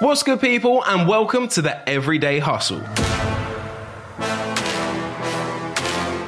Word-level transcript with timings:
What's 0.00 0.24
good, 0.24 0.40
people, 0.40 0.82
and 0.86 1.06
welcome 1.06 1.46
to 1.48 1.62
the 1.62 1.88
Everyday 1.88 2.40
Hustle. 2.40 2.80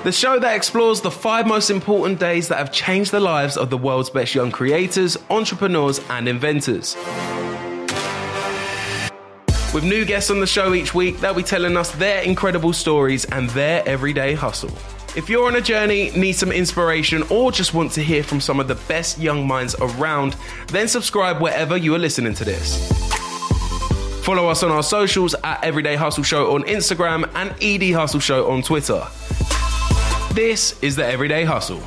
The 0.05 0.12
show 0.12 0.38
that 0.38 0.55
explores 0.55 1.01
the 1.01 1.11
five 1.11 1.48
most 1.48 1.69
important 1.69 2.21
days 2.21 2.47
that 2.47 2.59
have 2.59 2.71
changed 2.71 3.10
the 3.10 3.19
lives 3.19 3.57
of 3.57 3.69
the 3.71 3.77
world's 3.77 4.09
best 4.09 4.37
young 4.37 4.52
creators, 4.52 5.16
entrepreneurs, 5.30 5.98
and 6.10 6.29
inventors. 6.29 6.95
With 9.74 9.83
new 9.83 10.05
guests 10.05 10.30
on 10.30 10.38
the 10.38 10.46
show 10.46 10.73
each 10.73 10.95
week, 10.95 11.19
they'll 11.19 11.35
be 11.35 11.43
telling 11.43 11.77
us 11.77 11.91
their 11.91 12.23
incredible 12.23 12.73
stories 12.73 13.24
and 13.24 13.51
their 13.51 13.83
everyday 13.88 14.35
hustle. 14.35 14.71
If 15.16 15.29
you're 15.29 15.48
on 15.48 15.57
a 15.57 15.60
journey, 15.60 16.12
need 16.12 16.35
some 16.35 16.52
inspiration, 16.52 17.24
or 17.30 17.51
just 17.51 17.74
want 17.74 17.91
to 17.93 18.05
hear 18.05 18.23
from 18.23 18.41
some 18.41 18.60
of 18.60 18.69
the 18.69 18.77
best 18.87 19.19
young 19.19 19.45
minds 19.45 19.74
around, 19.80 20.37
then 20.69 20.87
subscribe 20.87 21.43
wherever 21.43 21.76
you 21.76 21.96
are 21.96 21.98
listening 21.98 22.35
to 22.35 22.45
this. 22.45 23.26
Follow 24.27 24.49
us 24.49 24.65
on 24.65 24.73
our 24.73 24.82
socials 24.82 25.37
at 25.45 25.63
Everyday 25.63 25.95
Hustle 25.95 26.24
Show 26.24 26.57
on 26.57 26.65
Instagram 26.65 27.30
and 27.37 27.55
ED 27.63 27.95
Hustle 27.95 28.19
Show 28.19 28.51
on 28.51 28.60
Twitter. 28.60 29.07
This 30.32 30.77
is 30.82 30.96
the 30.96 31.07
Everyday 31.07 31.45
Hustle. 31.45 31.80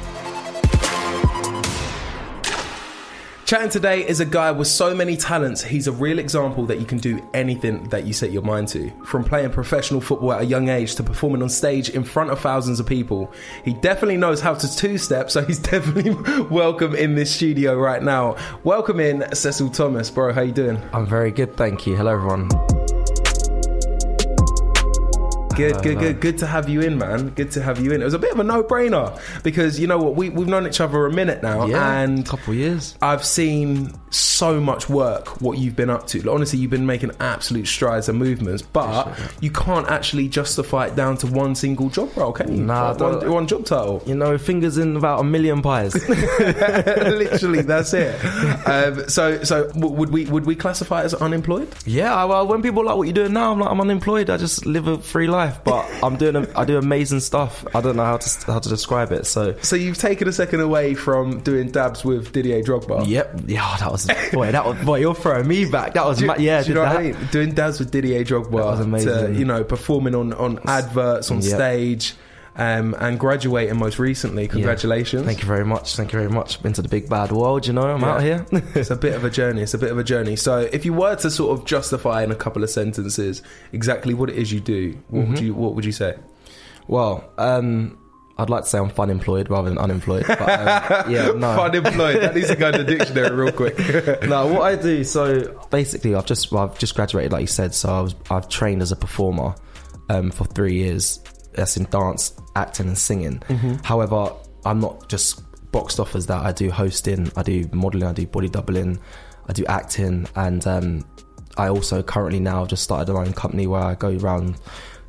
Chatting 3.50 3.70
today 3.70 4.08
is 4.08 4.20
a 4.20 4.28
guy 4.28 4.52
with 4.52 4.68
so 4.68 4.94
many 4.94 5.18
talents. 5.18 5.64
He's 5.64 5.88
a 5.88 5.92
real 5.92 6.20
example 6.20 6.68
that 6.68 6.80
you 6.80 6.86
can 6.86 7.00
do 7.00 7.20
anything 7.34 7.90
that 7.90 8.06
you 8.06 8.14
set 8.14 8.32
your 8.32 8.44
mind 8.44 8.68
to. 8.68 8.92
From 9.04 9.24
playing 9.24 9.50
professional 9.50 10.02
football 10.02 10.34
at 10.34 10.42
a 10.42 10.46
young 10.46 10.70
age 10.70 10.94
to 10.98 11.04
performing 11.04 11.42
on 11.42 11.50
stage 11.50 11.90
in 11.90 12.04
front 12.04 12.30
of 12.30 12.40
thousands 12.40 12.80
of 12.80 12.86
people. 12.86 13.34
He 13.66 13.74
definitely 13.74 14.18
knows 14.18 14.40
how 14.40 14.54
to 14.54 14.76
two 14.76 15.00
step, 15.00 15.32
so 15.32 15.44
he's 15.44 15.58
definitely 15.74 16.12
welcome 16.44 16.94
in 16.94 17.16
this 17.16 17.34
studio 17.34 17.76
right 17.76 18.04
now. 18.04 18.36
Welcome 18.64 19.00
in 19.00 19.26
Cecil 19.34 19.72
Thomas, 19.72 20.12
bro. 20.12 20.32
How 20.32 20.42
you 20.42 20.52
doing? 20.52 20.80
I'm 20.94 21.08
very 21.08 21.32
good, 21.32 21.58
thank 21.58 21.88
you. 21.88 21.96
Hello, 21.96 22.12
everyone. 22.12 22.69
Good, 25.60 25.84
good, 25.84 26.00
good, 26.00 26.20
good 26.20 26.38
to 26.40 26.48
have 26.48 26.70
you 26.70 26.82
in, 26.82 26.98
man. 26.98 27.30
Good 27.30 27.52
to 27.52 27.62
have 27.62 27.80
you 27.80 27.92
in. 27.92 28.02
It 28.02 28.06
was 28.06 28.14
a 28.14 28.20
bit 28.20 28.32
of 28.32 28.40
a 28.40 28.44
no-brainer 28.44 29.20
because 29.44 29.80
you 29.80 29.88
know 29.88 29.98
what, 29.98 30.16
we 30.16 30.30
we've 30.30 30.48
known 30.48 30.66
each 30.68 30.82
other 30.82 31.06
a 31.06 31.12
minute 31.12 31.44
now, 31.44 31.66
Yeah, 31.68 32.00
and 32.02 32.20
a 32.20 32.30
couple 32.30 32.54
years. 32.54 32.96
I've 33.02 33.26
seen 33.26 33.94
so 34.12 34.60
much 34.60 34.90
work 34.90 35.42
what 35.42 35.58
you've 35.58 35.76
been 35.76 35.90
up 35.90 36.08
to. 36.08 36.20
Like, 36.22 36.34
honestly, 36.34 36.60
you've 36.60 36.72
been 36.72 36.86
making 36.86 37.12
absolute 37.20 37.68
strides 37.68 38.10
and 38.10 38.18
movements, 38.18 38.62
but 38.62 39.08
you 39.42 39.52
can't 39.52 39.88
actually 39.90 40.28
justify 40.30 40.88
it 40.88 40.96
down 40.96 41.18
to 41.18 41.28
one 41.28 41.56
single 41.56 41.90
job 41.90 42.16
role, 42.18 42.32
can 42.32 42.56
you? 42.56 42.64
Nah, 42.64 42.92
Like, 42.92 43.00
one, 43.22 43.32
one 43.32 43.48
job 43.48 43.66
title. 43.66 44.02
You 44.06 44.16
know, 44.16 44.38
fingers 44.38 44.78
in 44.78 44.96
about 44.98 45.20
a 45.20 45.24
million 45.24 45.62
pies. 45.62 45.94
Literally, 46.10 47.62
that's 47.62 47.94
it. 47.94 48.16
Um, 48.68 49.08
so, 49.10 49.44
so 49.44 49.68
w- 49.70 49.94
would 49.96 50.10
we 50.10 50.26
would 50.26 50.46
we 50.46 50.56
classify 50.56 51.02
it 51.02 51.06
as 51.06 51.14
unemployed? 51.16 51.74
yeah, 51.86 52.14
I- 52.16 52.26
well, 52.26 52.48
when 52.48 52.62
people 52.62 52.82
are 52.82 52.86
like 52.86 52.98
what 52.98 53.04
you're 53.04 53.14
doing 53.14 53.34
now, 53.34 53.52
I'm 53.52 53.60
like, 53.60 53.70
I'm 53.72 53.82
unemployed. 53.82 54.30
I 54.30 54.38
just 54.38 54.66
live 54.66 54.88
a 54.88 54.98
free 55.00 55.28
life, 55.28 55.60
but 55.64 55.86
I'm 56.04 56.16
doing, 56.18 56.36
a, 56.36 56.48
I 56.60 56.66
do 56.66 56.78
amazing 56.78 57.20
stuff. 57.22 57.66
I 57.76 57.82
don't 57.82 57.96
know 57.96 58.06
how 58.06 58.18
to 58.18 58.46
how 58.52 58.60
to 58.60 58.70
describe 58.70 59.12
it. 59.12 59.26
So, 59.26 59.56
So 59.62 59.76
you've 59.76 59.98
taken 59.98 60.28
a 60.28 60.32
second 60.34 60.60
away 60.62 60.94
from 60.94 61.40
doing 61.42 61.72
dabs 61.72 62.04
with 62.06 62.32
Didier 62.32 62.62
Drogba. 62.64 63.08
yep, 63.08 63.40
yeah, 63.48 63.76
that 63.80 63.92
was 63.92 63.99
boy, 64.34 64.52
that 64.52 64.66
was 64.66 64.78
boy, 64.86 65.00
you're 65.00 65.16
throwing 65.16 65.48
me 65.48 65.66
back. 65.66 65.94
That 65.94 66.06
was 66.06 66.20
Do, 66.20 66.28
ma- 66.28 66.36
yeah, 66.38 66.62
do 66.62 66.70
you 66.70 66.74
know 66.76 66.82
that. 66.82 66.94
what 66.96 67.00
I 67.04 67.12
mean? 67.12 67.28
Doing 67.32 67.54
dabs 67.54 67.80
with 67.80 67.92
Didier 67.92 68.24
Drogba, 68.24 68.52
That 68.52 68.66
was 68.66 68.80
amazing. 68.80 69.34
To, 69.34 69.40
you 69.40 69.46
know, 69.46 69.64
performing 69.64 70.16
on 70.16 70.34
on 70.34 70.60
adverts 70.66 71.30
on 71.32 71.42
Yep. 71.42 71.46
stage, 71.56 72.16
um, 72.56 72.96
and 73.00 73.20
graduating 73.20 73.78
most 73.78 74.00
recently. 74.00 74.44
Yeah. 74.44 74.50
Congratulations! 74.50 75.24
Thank 75.26 75.42
you 75.42 75.48
very 75.48 75.64
much. 75.66 75.96
Thank 75.96 76.12
you 76.14 76.20
very 76.20 76.32
much. 76.32 76.62
Been 76.64 76.74
to 76.74 76.82
the 76.82 76.90
big 76.90 77.08
bad 77.10 77.32
world, 77.32 77.68
you 77.68 77.74
know. 77.74 77.84
I'm 77.84 78.02
Yeah. 78.02 78.10
out 78.14 78.22
here. 78.22 78.46
it's 78.76 78.90
a 78.90 78.96
bit 78.96 79.14
of 79.16 79.24
a 79.24 79.30
journey. 79.30 79.62
It's 79.62 79.74
a 79.74 79.78
bit 79.78 79.92
of 79.92 79.98
a 79.98 80.04
journey. 80.04 80.36
So, 80.36 80.68
if 80.74 80.84
you 80.86 80.94
were 80.94 81.16
to 81.18 81.30
sort 81.30 81.58
of 81.58 81.66
justify 81.66 82.24
in 82.24 82.32
a 82.32 82.36
couple 82.36 82.64
of 82.64 82.70
sentences 82.70 83.42
exactly 83.72 84.14
what 84.14 84.30
it 84.30 84.36
is 84.38 84.52
you 84.52 84.60
do, 84.60 84.98
what 85.10 85.22
Mm-hmm. 85.22 85.32
would 85.34 85.40
you 85.42 85.54
what 85.54 85.76
would 85.76 85.86
you 85.86 85.92
say? 85.92 86.16
well, 86.88 87.24
um, 87.38 87.99
I'd 88.40 88.50
like 88.50 88.64
to 88.64 88.70
say 88.70 88.80
I'm 88.80 88.90
fun 88.90 89.10
employed 89.10 89.50
rather 89.50 89.70
than 89.70 89.78
unemployed. 89.78 90.26
But, 90.26 90.42
um, 90.42 91.12
yeah, 91.12 91.32
no. 91.32 91.56
Fun 91.56 91.76
employed. 91.76 92.22
That 92.22 92.34
needs 92.34 92.48
to 92.48 92.56
go 92.56 92.70
in 92.70 92.78
the 92.78 92.84
dictionary 92.86 93.36
real 93.36 93.52
quick. 93.52 93.78
no, 94.24 94.48
what 94.48 94.62
I 94.62 94.76
do. 94.76 95.04
So 95.04 95.60
basically, 95.70 96.16
I've 96.16 96.26
just 96.26 96.52
well, 96.52 96.64
I've 96.64 96.80
just 96.80 96.96
graduated, 96.96 97.34
like 97.34 97.42
you 97.42 97.48
said. 97.48 97.76
So 97.76 97.90
I 97.90 98.02
was 98.02 98.16
I've 98.30 98.48
trained 98.48 98.82
as 98.82 98.92
a 98.94 98.96
performer 98.96 99.56
um, 100.10 100.32
for 100.32 100.46
three 100.46 100.76
years. 100.76 101.20
That's 101.54 101.76
in 101.76 101.84
dance, 101.86 102.40
acting, 102.56 102.88
and 102.88 102.98
singing. 102.98 103.42
However, 103.84 104.34
I'm 104.66 104.80
not 104.80 105.10
just 105.10 105.42
boxed 105.72 106.00
off 106.00 106.16
as 106.16 106.28
that. 106.28 106.46
I 106.46 106.52
do 106.52 106.70
hosting, 106.70 107.32
I 107.36 107.44
do 107.44 107.68
modeling, 107.74 108.08
I 108.08 108.14
do 108.14 108.26
body 108.26 108.50
doubling, 108.50 109.00
I 109.48 109.54
do 109.54 109.66
acting, 109.66 110.28
and 110.36 110.66
um, 110.66 111.06
I 111.58 111.70
also 111.70 112.02
currently 112.02 112.40
now 112.40 112.66
just 112.66 112.84
started 112.84 113.12
my 113.12 113.22
own 113.22 113.34
company 113.34 113.68
where 113.68 113.82
I 113.82 113.96
go 113.96 114.16
around 114.18 114.56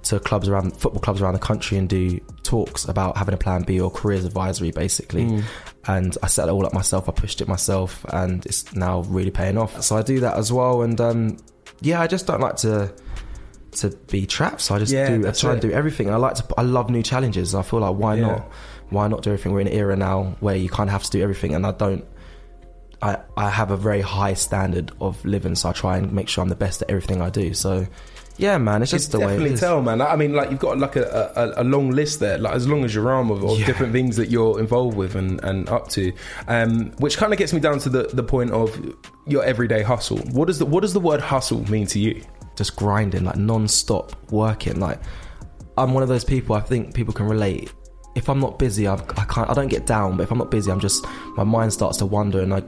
to 0.03 0.19
clubs 0.21 0.49
around 0.49 0.77
football 0.77 1.01
clubs 1.01 1.21
around 1.21 1.35
the 1.35 1.41
country 1.41 1.77
and 1.77 1.89
do 1.89 2.19
talks 2.43 2.87
about 2.87 3.17
having 3.17 3.35
a 3.35 3.39
plan 3.39 3.63
B 3.63 3.81
or 3.81 3.91
careers 3.91 4.25
advisory 4.25 4.71
basically. 4.71 5.43
And 5.87 6.17
I 6.23 6.27
set 6.27 6.49
it 6.49 6.53
all 6.53 6.65
up 6.67 6.73
myself. 6.73 7.09
I 7.09 7.13
pushed 7.13 7.41
it 7.41 7.49
myself, 7.49 8.05
and 8.13 8.45
it's 8.47 8.75
now 8.75 9.01
really 9.03 9.31
paying 9.31 9.57
off. 9.59 9.83
So 9.83 9.97
I 9.97 10.03
do 10.03 10.21
that 10.21 10.37
as 10.37 10.53
well. 10.53 10.83
And 10.83 11.01
um, 11.01 11.37
yeah, 11.81 12.01
I 12.01 12.07
just 12.07 12.27
don't 12.27 12.41
like 12.41 12.57
to 12.57 12.93
to 13.73 13.91
be 14.09 14.27
trapped. 14.27 14.61
So 14.61 14.75
I 14.75 14.79
just 14.79 14.93
Yeah, 14.93 15.17
do. 15.17 15.27
I 15.29 15.31
try 15.33 15.53
and 15.53 15.61
do 15.61 15.71
everything. 15.71 16.11
I 16.11 16.17
like 16.17 16.35
to. 16.37 16.45
I 16.59 16.63
love 16.63 16.91
new 16.91 17.03
challenges. 17.03 17.55
I 17.55 17.63
feel 17.63 17.81
like 17.81 17.97
why 17.97 18.15
Yeah. 18.17 18.27
not? 18.27 18.51
Why 18.91 19.07
not 19.09 19.23
do 19.23 19.31
everything? 19.31 19.53
We're 19.53 19.61
in 19.61 19.69
an 19.69 19.73
era 19.73 19.97
now 19.97 20.37
where 20.41 20.57
you 20.57 20.69
kind 20.69 20.89
of 20.91 20.93
have 20.93 21.05
to 21.05 21.11
do 21.11 21.23
everything, 21.23 21.55
and 21.55 21.65
I 21.67 21.73
don't. 21.73 22.05
I, 23.03 23.17
I 23.37 23.49
have 23.49 23.71
a 23.71 23.77
very 23.79 24.03
high 24.03 24.35
standard 24.35 24.93
of 25.01 25.25
living, 25.25 25.55
so 25.55 25.71
I 25.71 25.73
try 25.73 25.97
and 25.97 26.13
make 26.13 26.29
sure 26.29 26.43
I'm 26.43 26.51
the 26.51 26.55
best 26.57 26.83
at 26.83 26.91
everything 26.91 27.23
I 27.23 27.31
do. 27.31 27.55
So, 27.55 27.87
yeah, 28.41 28.59
man, 28.59 28.83
it's 28.83 28.91
just 28.91 29.13
the 29.13 29.19
way 29.19 29.27
it 29.27 29.29
definitely 29.39 29.57
tell, 29.59 29.83
man. 29.83 30.01
I 30.01 30.17
mean, 30.17 30.33
like 30.33 30.51
you've 30.51 30.59
got 30.61 30.79
like 30.79 30.97
a, 30.97 31.33
a, 31.37 31.63
a 31.63 31.65
long 31.65 31.91
list 31.91 32.21
there, 32.21 32.39
like 32.39 32.55
as 32.55 32.67
long 32.67 32.85
as 32.85 32.95
your 32.95 33.11
arm 33.11 33.31
of, 33.31 33.45
of 33.45 33.59
Yeah. 33.59 33.67
different 33.67 33.93
things 33.93 34.17
that 34.17 34.31
you're 34.31 34.59
involved 34.59 34.97
with 34.97 35.15
and, 35.15 35.43
and 35.45 35.69
up 35.69 35.89
to, 35.91 36.13
um, 36.49 36.93
which 36.99 37.17
kind 37.17 37.33
of 37.33 37.39
gets 37.39 37.53
me 37.53 37.61
down 37.61 37.79
to 37.81 37.89
the, 37.89 38.05
the 38.13 38.23
point 38.23 38.51
of 38.51 38.77
your 39.27 39.45
everyday 39.45 39.83
hustle. 39.83 40.19
What 40.33 40.47
does 40.47 40.59
the 40.59 40.67
what 40.67 40.81
does 40.81 40.93
the 40.93 41.01
word 41.01 41.21
hustle 41.21 41.69
mean 41.71 41.87
to 41.89 41.99
you? 41.99 42.23
just 42.57 42.77
grinding, 42.77 43.25
like 43.25 43.37
non-stop 43.37 44.15
working. 44.31 44.79
Like 44.81 45.01
I'm 45.79 45.95
one 45.95 46.03
of 46.03 46.11
those 46.11 46.25
people. 46.25 46.55
I 46.57 46.61
think 46.61 46.95
people 46.95 47.15
can 47.15 47.27
relate. 47.27 47.73
If 48.17 48.29
I'm 48.29 48.39
not 48.41 48.59
busy, 48.59 48.87
I've, 48.87 49.01
I 49.17 49.25
can't. 49.25 49.49
I 49.49 49.55
don't 49.55 49.69
get 49.69 49.87
down. 49.87 50.17
But 50.19 50.25
if 50.25 50.31
I'm 50.31 50.37
not 50.37 50.51
busy, 50.51 50.71
I'm 50.71 50.81
just 50.81 51.07
my 51.37 51.45
mind 51.45 51.73
starts 51.73 51.97
to 51.99 52.07
wander, 52.07 52.41
and 52.41 52.53
I, 52.53 52.63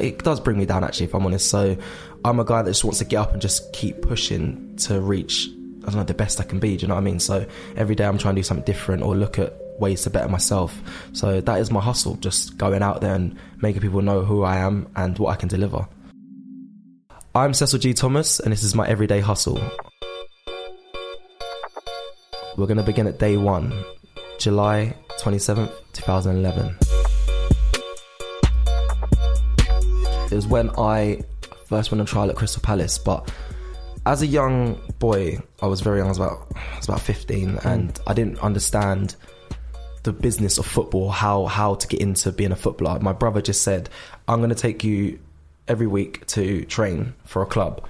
It 0.00 0.22
does 0.22 0.40
bring 0.40 0.58
me 0.58 0.66
down. 0.66 0.84
Actually, 0.84 1.06
if 1.06 1.14
I'm 1.14 1.24
honest. 1.26 1.48
So 1.48 1.76
I'm 2.24 2.40
a 2.40 2.44
guy 2.44 2.62
that 2.62 2.70
just 2.70 2.84
wants 2.84 2.98
to 2.98 3.04
get 3.04 3.18
up 3.18 3.32
and 3.32 3.42
just 3.42 3.72
keep 3.72 4.02
pushing 4.02 4.76
to 4.78 5.00
reach. 5.00 5.48
I 5.82 5.90
don't 5.90 5.96
know 5.96 6.04
the 6.04 6.14
best 6.14 6.40
I 6.40 6.44
can 6.44 6.58
be. 6.58 6.76
Do 6.76 6.82
you 6.82 6.88
know 6.88 6.94
what 6.94 7.00
I 7.00 7.04
mean? 7.04 7.20
So 7.20 7.46
every 7.76 7.94
day 7.94 8.04
I'm 8.04 8.18
trying 8.18 8.34
to 8.34 8.40
do 8.40 8.44
something 8.44 8.64
different 8.64 9.02
or 9.02 9.14
look 9.14 9.38
at 9.38 9.54
ways 9.78 10.02
to 10.02 10.10
better 10.10 10.28
myself. 10.28 10.76
So 11.12 11.40
that 11.40 11.60
is 11.60 11.70
my 11.70 11.80
hustle. 11.80 12.16
Just 12.16 12.56
going 12.58 12.82
out 12.82 13.00
there 13.00 13.14
and 13.14 13.38
making 13.62 13.82
people 13.82 14.02
know 14.02 14.22
who 14.22 14.42
I 14.42 14.56
am 14.56 14.88
and 14.96 15.16
what 15.18 15.30
I 15.30 15.36
can 15.36 15.48
deliver. 15.48 15.86
I'm 17.34 17.52
Cecil 17.52 17.78
G. 17.78 17.92
Thomas, 17.92 18.40
and 18.40 18.50
this 18.50 18.62
is 18.62 18.74
my 18.74 18.88
everyday 18.88 19.20
hustle. 19.20 19.60
We're 22.56 22.66
going 22.66 22.78
to 22.78 22.82
begin 22.82 23.06
at 23.06 23.18
day 23.18 23.36
one, 23.36 23.84
July 24.38 24.96
27th, 25.20 25.70
2011. 25.92 26.85
It 30.26 30.34
was 30.34 30.46
when 30.46 30.70
I 30.70 31.22
first 31.66 31.90
went 31.90 32.00
on 32.00 32.06
trial 32.06 32.30
at 32.30 32.36
Crystal 32.36 32.62
Palace, 32.62 32.98
but 32.98 33.32
as 34.06 34.22
a 34.22 34.26
young 34.26 34.80
boy, 34.98 35.38
I 35.60 35.66
was 35.66 35.80
very 35.80 35.98
young, 35.98 36.06
I 36.06 36.10
was 36.10 36.18
about, 36.18 36.48
I 36.54 36.76
was 36.76 36.88
about 36.88 37.00
15, 37.00 37.50
mm. 37.50 37.64
and 37.64 37.98
I 38.06 38.14
didn't 38.14 38.38
understand 38.40 39.16
the 40.02 40.12
business 40.12 40.58
of 40.58 40.66
football, 40.66 41.10
how 41.10 41.46
how 41.46 41.74
to 41.74 41.86
get 41.88 42.00
into 42.00 42.30
being 42.32 42.52
a 42.52 42.56
footballer. 42.56 43.00
My 43.00 43.12
brother 43.12 43.42
just 43.42 43.62
said, 43.62 43.90
"I'm 44.28 44.38
going 44.38 44.50
to 44.50 44.56
take 44.56 44.84
you 44.84 45.18
every 45.68 45.88
week 45.88 46.24
to 46.28 46.64
train 46.64 47.14
for 47.24 47.42
a 47.42 47.46
club," 47.46 47.84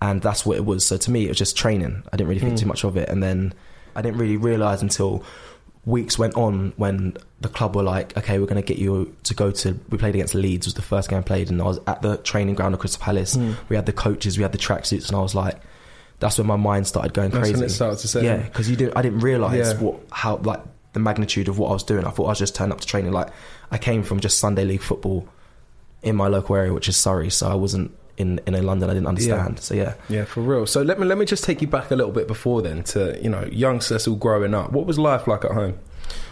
and 0.00 0.22
that's 0.22 0.46
what 0.46 0.56
it 0.56 0.64
was. 0.64 0.86
So 0.86 0.96
to 0.96 1.10
me, 1.10 1.26
it 1.26 1.28
was 1.28 1.38
just 1.38 1.56
training. 1.56 2.02
I 2.12 2.16
didn't 2.16 2.28
really 2.28 2.40
think 2.40 2.58
too 2.58 2.64
mm. 2.64 2.68
much 2.68 2.84
of 2.84 2.96
it, 2.96 3.08
and 3.08 3.22
then 3.22 3.52
I 3.94 4.02
didn't 4.02 4.18
really 4.18 4.38
realize 4.38 4.80
until 4.82 5.22
weeks 5.88 6.18
went 6.18 6.34
on 6.34 6.72
when 6.76 7.16
the 7.40 7.48
club 7.48 7.74
were 7.74 7.82
like, 7.82 8.16
okay, 8.16 8.38
we're 8.38 8.46
going 8.46 8.62
to 8.62 8.66
get 8.66 8.78
you 8.78 9.14
to 9.24 9.34
go 9.34 9.50
to. 9.50 9.78
We 9.88 9.96
played 9.98 10.14
against 10.14 10.34
Leeds, 10.34 10.66
was 10.66 10.74
the 10.74 10.82
first 10.82 11.08
game 11.08 11.18
I 11.20 11.22
played, 11.22 11.50
and 11.50 11.60
I 11.62 11.64
was 11.64 11.80
at 11.86 12.02
the 12.02 12.18
training 12.18 12.56
ground 12.56 12.74
of 12.74 12.80
Crystal 12.80 13.02
Palace. 13.02 13.34
Hmm. 13.36 13.52
We 13.68 13.76
had 13.76 13.86
the 13.86 13.92
coaches, 13.92 14.36
we 14.36 14.42
had 14.42 14.52
the 14.52 14.58
tracksuits, 14.58 15.08
and 15.08 15.16
I 15.16 15.20
was 15.20 15.34
like, 15.34 15.56
that's 16.20 16.36
when 16.36 16.46
my 16.46 16.56
mind 16.56 16.86
started 16.86 17.14
going 17.14 17.30
That's 17.30 17.40
crazy. 17.40 17.54
when 17.54 17.64
it 17.64 17.70
started 17.70 17.98
to 18.00 18.08
set 18.08 18.22
yeah, 18.24 18.36
because 18.38 18.68
you 18.68 18.76
didn't, 18.76 18.96
I 18.96 19.02
didn't 19.02 19.20
realize 19.20 19.72
Yeah. 19.72 19.78
what 19.80 20.00
how 20.10 20.36
like 20.38 20.60
the 20.92 21.00
magnitude 21.00 21.46
of 21.48 21.58
what 21.58 21.68
I 21.68 21.72
was 21.72 21.84
doing. 21.84 22.04
I 22.04 22.10
thought 22.10 22.24
I 22.26 22.30
was 22.30 22.38
just 22.40 22.54
turning 22.56 22.72
up 22.72 22.80
to 22.80 22.86
training. 22.86 23.12
Like 23.12 23.28
I 23.70 23.78
came 23.78 24.02
from 24.02 24.18
just 24.20 24.38
Sunday 24.38 24.64
league 24.64 24.82
football 24.82 25.28
in 26.02 26.16
my 26.16 26.26
local 26.26 26.56
area, 26.56 26.72
which 26.74 26.88
is 26.88 26.96
Surrey, 26.96 27.30
so 27.30 27.48
I 27.48 27.54
wasn't 27.54 27.92
in 28.18 28.40
in 28.46 28.54
a 28.54 28.60
London. 28.62 28.90
I 28.90 28.94
didn't 28.94 29.08
understand. 29.08 29.60
So 29.60 29.74
yeah. 29.74 29.94
Yeah, 30.08 30.24
for 30.24 30.40
real. 30.42 30.66
So 30.66 30.82
let 30.82 30.98
me 31.00 31.06
let 31.06 31.16
me 31.16 31.24
just 31.24 31.44
take 31.44 31.62
you 31.62 31.68
back 31.68 31.90
a 31.90 31.96
little 31.96 32.12
bit 32.12 32.28
before 32.28 32.60
then 32.60 32.82
to 32.84 33.18
you 33.22 33.30
know 33.30 33.44
young 33.46 33.80
Cecil 33.80 34.16
growing 34.16 34.54
up. 34.54 34.72
What 34.72 34.86
was 34.86 34.98
life 34.98 35.26
like 35.26 35.44
at 35.44 35.52
home? 35.52 35.78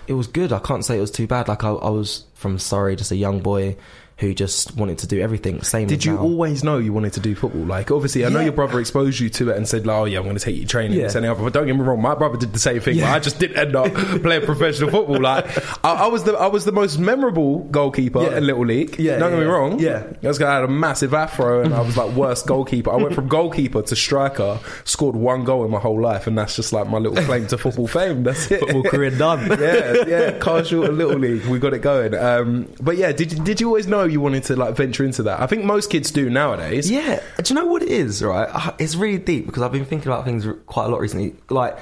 It 0.06 0.14
was 0.14 0.26
good. 0.26 0.52
I 0.52 0.58
can't 0.58 0.84
say 0.84 0.98
it 0.98 1.00
was 1.00 1.10
too 1.10 1.26
bad. 1.26 1.48
Like 1.48 1.64
I, 1.64 1.70
I 1.70 1.90
was 1.90 2.24
from 2.34 2.58
Surrey, 2.58 2.96
just 2.96 3.10
a 3.10 3.16
young 3.16 3.40
boy 3.40 3.76
who 4.18 4.32
just 4.32 4.74
wanted 4.76 4.98
to 4.98 5.06
do 5.06 5.20
everything. 5.20 5.60
Same. 5.62 5.86
Did 5.88 6.04
you 6.04 6.14
now. 6.14 6.20
always 6.20 6.64
know 6.64 6.78
you 6.78 6.92
wanted 6.92 7.12
to 7.14 7.20
do 7.20 7.34
football? 7.34 7.64
Like, 7.64 7.90
obviously, 7.90 8.24
I 8.24 8.30
know 8.30 8.40
your 8.40 8.52
brother 8.52 8.80
exposed 8.80 9.20
you 9.20 9.28
to 9.30 9.50
it 9.50 9.56
and 9.58 9.68
said, 9.68 9.86
like, 9.86 9.96
"Oh 9.96 10.04
yeah, 10.06 10.18
I'm 10.18 10.24
going 10.24 10.36
to 10.36 10.42
take 10.42 10.56
you 10.56 10.66
training." 10.66 10.98
Yeah. 10.98 11.10
And 11.14 11.26
other. 11.26 11.42
But 11.42 11.52
don't 11.52 11.66
get 11.66 11.74
me 11.76 11.82
wrong, 11.82 12.00
my 12.00 12.14
brother 12.14 12.38
did 12.38 12.52
the 12.52 12.58
same 12.58 12.80
thing. 12.80 12.94
But 12.96 13.00
Yeah. 13.00 13.14
I 13.14 13.18
just 13.18 13.38
didn't 13.38 13.58
end 13.58 13.76
up 13.76 13.92
playing 14.22 14.46
professional 14.46 14.90
football. 14.90 15.20
Like, 15.20 15.46
I, 15.84 15.92
I 16.04 16.06
was 16.06 16.24
the 16.24 16.32
I 16.34 16.46
was 16.46 16.64
the 16.64 16.72
most 16.72 16.98
memorable 16.98 17.60
goalkeeper 17.64 18.22
Yeah. 18.22 18.38
in 18.38 18.46
Little 18.46 18.64
League. 18.64 18.98
Yeah, 18.98 19.18
don't 19.18 19.30
get 19.32 19.38
me 19.40 19.44
yeah, 19.44 19.50
wrong. 19.50 19.78
yeah. 19.78 20.06
this 20.22 20.38
guy 20.38 20.54
had 20.54 20.64
a 20.64 20.68
massive 20.68 21.12
afro, 21.12 21.62
and 21.62 21.74
I 21.74 21.80
was 21.82 21.96
like 21.96 22.12
worst 22.12 22.46
goalkeeper. 22.46 22.90
I 22.90 22.96
went 22.96 23.14
from 23.14 23.28
goalkeeper 23.28 23.82
to 23.82 23.96
striker, 23.96 24.58
scored 24.84 25.16
one 25.16 25.44
goal 25.44 25.64
in 25.64 25.70
my 25.70 25.78
whole 25.78 26.00
life, 26.00 26.26
and 26.26 26.38
that's 26.38 26.56
just 26.56 26.72
like 26.72 26.88
my 26.88 26.98
little 26.98 27.22
claim 27.24 27.46
to 27.48 27.58
football 27.58 27.86
fame. 27.86 28.22
That's 28.22 28.50
it. 28.50 28.60
Football 28.60 28.84
career 28.84 29.10
done. 29.10 29.46
yeah, 29.60 30.04
yeah, 30.06 30.38
and 30.46 30.98
Little 30.98 31.18
League, 31.18 31.44
we 31.46 31.58
got 31.58 31.74
it 31.74 31.80
going. 31.80 32.14
Um, 32.14 32.72
but 32.80 32.96
yeah, 32.96 33.12
did 33.12 33.32
you, 33.32 33.44
did 33.44 33.60
you 33.60 33.68
always 33.68 33.86
know 33.86 34.05
you 34.08 34.20
wanted 34.20 34.44
to 34.44 34.56
like 34.56 34.74
venture 34.76 35.04
into 35.04 35.22
that? 35.24 35.40
I 35.40 35.46
think 35.46 35.64
most 35.64 35.90
kids 35.90 36.10
do 36.10 36.28
nowadays. 36.30 36.90
Yeah, 36.90 37.20
do 37.42 37.52
you 37.54 37.60
know 37.60 37.66
what 37.66 37.82
it 37.82 37.88
is? 37.90 38.22
Right, 38.22 38.48
it's 38.78 38.94
really 38.96 39.18
deep 39.18 39.46
because 39.46 39.62
I've 39.62 39.72
been 39.72 39.84
thinking 39.84 40.08
about 40.08 40.24
things 40.24 40.46
quite 40.66 40.86
a 40.86 40.88
lot 40.88 41.00
recently. 41.00 41.34
Like, 41.50 41.78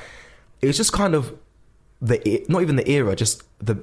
it 0.60 0.66
was 0.66 0.76
just 0.76 0.92
kind 0.92 1.14
of 1.14 1.32
the 2.00 2.44
not 2.48 2.62
even 2.62 2.76
the 2.76 2.88
era, 2.90 3.14
just 3.16 3.42
the 3.58 3.82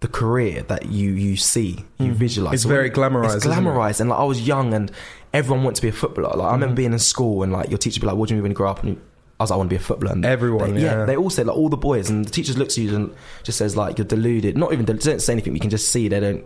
the 0.00 0.08
career 0.08 0.62
that 0.64 0.86
you 0.86 1.10
you 1.12 1.36
see, 1.36 1.84
you 1.98 2.12
visualize. 2.12 2.48
Mm-hmm. 2.48 2.54
It's 2.54 2.64
very 2.64 2.90
glamorized, 2.90 3.36
It's 3.36 3.46
isn't 3.46 3.52
it? 3.52 3.54
Mm-hmm. 3.54 3.66
glamorized, 3.68 4.00
and 4.00 4.10
like 4.10 4.18
I 4.18 4.24
was 4.24 4.46
young, 4.46 4.74
and 4.74 4.90
everyone 5.32 5.62
wanted 5.64 5.76
to 5.76 5.82
be 5.82 5.88
a 5.88 5.92
footballer. 5.92 6.36
Like 6.36 6.48
I 6.48 6.52
remember 6.52 6.74
being 6.74 6.92
in 6.92 6.98
school, 6.98 7.42
and 7.42 7.52
like 7.52 7.68
your 7.68 7.78
teacher 7.78 7.98
would 7.98 8.02
be 8.02 8.06
like, 8.08 8.16
"What 8.16 8.28
do 8.28 8.34
you 8.34 8.36
mean 8.36 8.42
when 8.42 8.50
you 8.52 8.56
grow 8.56 8.70
up?" 8.70 8.82
And 8.82 9.00
I 9.38 9.44
was 9.44 9.50
like, 9.50 9.56
"I 9.56 9.58
want 9.58 9.70
to 9.70 9.76
be 9.76 9.80
a 9.80 9.84
footballer." 9.84 10.12
And 10.12 10.24
Everyone, 10.24 10.74
they, 10.74 10.82
yeah. 10.82 11.04
they 11.04 11.16
all 11.16 11.30
said 11.30 11.46
like 11.46 11.56
all 11.56 11.68
the 11.68 11.76
boys, 11.76 12.10
and 12.10 12.24
the 12.24 12.30
teachers 12.30 12.58
looks 12.58 12.76
at 12.76 12.84
you 12.84 12.94
and 12.96 13.14
just 13.44 13.58
says 13.58 13.76
like 13.76 13.96
you're 13.98 14.04
deluded. 14.06 14.56
Not 14.56 14.72
even 14.72 14.84
del- 14.84 14.96
don't 14.96 15.22
say 15.22 15.32
anything. 15.34 15.54
You 15.54 15.60
can 15.60 15.70
just 15.70 15.88
see 15.92 16.08
they 16.08 16.20
don't. 16.20 16.44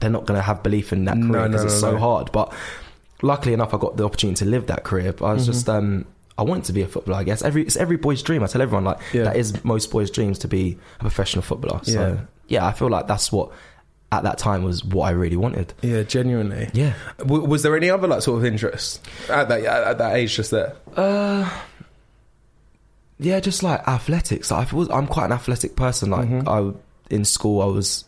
They're 0.00 0.10
not 0.10 0.26
going 0.26 0.38
to 0.38 0.42
have 0.42 0.62
belief 0.62 0.92
in 0.92 1.04
that 1.04 1.16
career 1.16 1.46
because 1.48 1.62
no, 1.62 1.66
it's 1.66 1.74
no, 1.82 1.88
so 1.88 1.92
no. 1.92 1.98
hard. 1.98 2.32
But 2.32 2.52
luckily 3.22 3.52
enough, 3.54 3.72
I 3.74 3.78
got 3.78 3.96
the 3.96 4.04
opportunity 4.04 4.44
to 4.44 4.50
live 4.50 4.66
that 4.68 4.82
career. 4.84 5.12
But 5.12 5.24
I 5.24 5.28
Mm-hmm. 5.28 5.36
was 5.36 5.46
just, 5.46 5.68
um, 5.68 6.06
I 6.38 6.42
wanted 6.42 6.64
to 6.64 6.72
be 6.72 6.82
a 6.82 6.86
footballer. 6.88 7.18
I 7.18 7.24
guess 7.24 7.42
every 7.42 7.62
it's 7.62 7.76
every 7.76 7.96
boy's 7.98 8.22
dream. 8.22 8.42
I 8.42 8.46
tell 8.46 8.62
everyone 8.62 8.84
like 8.84 8.98
Yeah. 9.12 9.24
that 9.24 9.36
is 9.36 9.62
most 9.64 9.90
boys' 9.90 10.10
dreams 10.10 10.38
to 10.40 10.48
be 10.48 10.78
a 10.98 11.02
professional 11.02 11.42
footballer. 11.42 11.80
So 11.84 11.92
Yeah. 11.92 12.20
yeah. 12.48 12.66
I 12.66 12.72
feel 12.72 12.88
like 12.88 13.06
that's 13.06 13.30
what 13.30 13.50
at 14.12 14.22
that 14.24 14.38
time 14.38 14.64
was 14.64 14.82
what 14.84 15.04
I 15.04 15.10
really 15.10 15.36
wanted. 15.36 15.72
Yeah, 15.82 16.02
genuinely. 16.02 16.68
Yeah. 16.72 16.94
W- 17.18 17.44
was 17.44 17.62
there 17.62 17.76
any 17.76 17.90
other 17.90 18.08
like 18.08 18.22
sort 18.22 18.38
of 18.38 18.44
interest 18.46 19.06
at 19.28 19.48
that 19.50 19.64
at 19.64 19.98
that 19.98 20.16
age 20.16 20.34
just 20.34 20.50
there? 20.50 20.74
Uh, 20.96 21.48
yeah, 23.18 23.38
just 23.40 23.62
like 23.62 23.86
athletics. 23.86 24.50
I 24.50 24.66
was, 24.72 24.88
I'm 24.90 25.06
quite 25.06 25.26
an 25.26 25.32
athletic 25.32 25.76
person. 25.76 26.10
Like 26.10 26.28
Mm-hmm. 26.28 26.48
I 26.48 26.72
in 27.14 27.24
school, 27.24 27.60
I 27.60 27.66
was. 27.66 28.04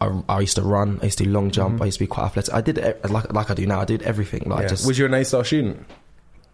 I, 0.00 0.22
I 0.28 0.40
used 0.40 0.56
to 0.56 0.62
run. 0.62 0.98
I 1.02 1.06
used 1.06 1.18
to 1.18 1.24
do 1.24 1.30
long 1.30 1.50
jump. 1.50 1.80
I 1.82 1.86
used 1.86 1.98
to 1.98 2.04
be 2.04 2.06
quite 2.08 2.24
athletic. 2.26 2.52
I 2.54 2.60
did 2.60 2.78
it 2.78 3.10
like 3.10 3.32
like 3.32 3.50
I 3.50 3.54
do 3.54 3.66
now. 3.66 3.80
I 3.80 3.84
did 3.84 4.02
everything. 4.02 4.42
Like 4.46 4.50
Mm-hmm. 4.50 4.62
Yeah. 4.62 4.68
just 4.68 4.86
Was 4.86 4.98
you 4.98 5.06
an 5.06 5.14
A 5.14 5.24
star 5.24 5.44
student? 5.44 5.86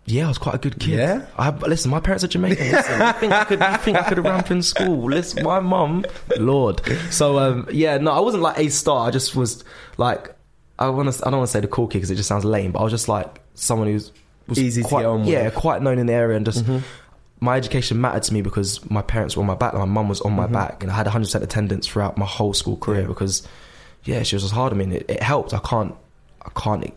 Yeah, 0.07 0.27
I 0.27 0.29
was 0.29 0.37
quite 0.39 0.55
a 0.55 0.59
good 0.59 0.79
kid. 0.79 0.99
Yeah? 0.99 1.25
I, 1.39 1.49
listen, 1.49 1.91
my 1.91 1.99
parents 2.01 2.23
are 2.25 2.29
Jamaican. 2.29 2.71
Listen, 2.71 3.01
you 3.01 3.13
think 3.15 3.33
I 3.33 3.45
could? 3.45 3.61
You 3.61 3.77
think 3.79 3.97
I 3.97 4.03
could 4.03 4.19
have 4.19 4.27
ramped 4.27 4.51
in 4.51 4.61
school? 4.63 5.05
Listen, 5.11 5.43
my 5.45 5.61
mum, 5.61 6.05
Lord. 6.39 6.83
So 7.11 7.39
um, 7.39 7.67
yeah, 7.73 7.97
no, 7.97 8.11
I 8.13 8.21
wasn't 8.21 8.43
like 8.43 8.59
a 8.59 8.69
star. 8.69 9.09
I 9.09 9.11
just 9.11 9.35
was 9.35 9.65
like, 9.97 10.35
I 10.79 10.89
want 10.91 11.11
to. 11.11 11.27
I 11.27 11.31
don't 11.31 11.39
want 11.39 11.49
to 11.49 11.53
say 11.53 11.61
the 11.61 11.69
cool 11.69 11.87
kid 11.87 11.99
because 11.99 12.11
it 12.11 12.17
just 12.17 12.29
sounds 12.29 12.45
lame. 12.45 12.73
But 12.73 12.81
I 12.81 12.83
was 12.83 12.93
just 12.93 13.09
like 13.09 13.41
someone 13.55 13.89
who's 13.89 14.13
was 14.47 14.59
Easy 14.59 14.83
to 14.83 14.89
get 14.91 15.05
on 15.07 15.21
with. 15.21 15.29
Yeah, 15.31 15.49
quite 15.49 15.81
known 15.81 15.99
in 15.99 16.05
the 16.07 16.13
area, 16.13 16.37
and 16.37 16.45
just 16.45 16.67
my 17.45 17.57
education 17.57 18.01
mattered 18.01 18.23
to 18.25 18.35
me 18.35 18.43
because 18.43 18.71
my 18.91 19.03
parents 19.03 19.37
were 19.37 19.43
on 19.43 19.47
my 19.47 19.55
back. 19.55 19.75
My 19.75 19.85
mum 19.85 20.09
was 20.09 20.21
on 20.23 20.33
my 20.33 20.47
back, 20.47 20.83
and 20.83 20.91
I 20.91 20.95
had 20.95 21.07
100 21.07 21.25
percent 21.27 21.45
attendance 21.45 21.87
throughout 21.87 22.17
my 22.19 22.27
whole 22.27 22.55
school 22.55 22.77
career 22.77 23.07
because 23.07 23.47
yeah, 24.05 24.23
she 24.23 24.35
was 24.37 24.43
just 24.43 24.55
hard 24.55 24.73
on 24.73 24.79
me. 24.79 24.85
And 24.85 24.93
it, 24.95 25.07
it 25.09 25.23
helped. 25.23 25.55
I 25.55 25.59
can't. 25.61 25.95
I 26.45 26.51
can't 26.61 26.93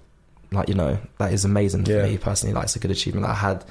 like 0.52 0.70
you 0.70 0.76
know 0.76 0.98
that 1.18 1.34
is 1.34 1.44
amazing 1.46 1.86
Yeah. 1.86 2.04
for 2.04 2.08
me 2.08 2.18
personally 2.18 2.54
like 2.56 2.64
it's 2.66 2.76
a 2.78 2.80
good 2.80 2.92
achievement 2.92 3.26
that 3.26 3.32
i 3.32 3.36
had 3.48 3.66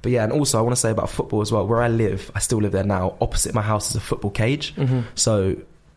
but 0.00 0.10
yeah 0.10 0.24
and 0.24 0.32
also 0.32 0.58
i 0.58 0.62
want 0.62 0.74
to 0.74 0.80
say 0.80 0.90
about 0.90 1.10
football 1.10 1.42
as 1.42 1.52
well 1.52 1.66
where 1.66 1.82
i 1.82 1.88
live 1.88 2.30
i 2.34 2.38
still 2.38 2.58
live 2.58 2.72
there 2.72 2.82
now 2.82 3.14
opposite 3.20 3.54
my 3.54 3.60
house 3.60 3.90
is 3.90 3.96
a 3.96 4.00
football 4.00 4.30
cage 4.30 4.74
Mm-hmm. 4.76 5.00
so 5.16 5.54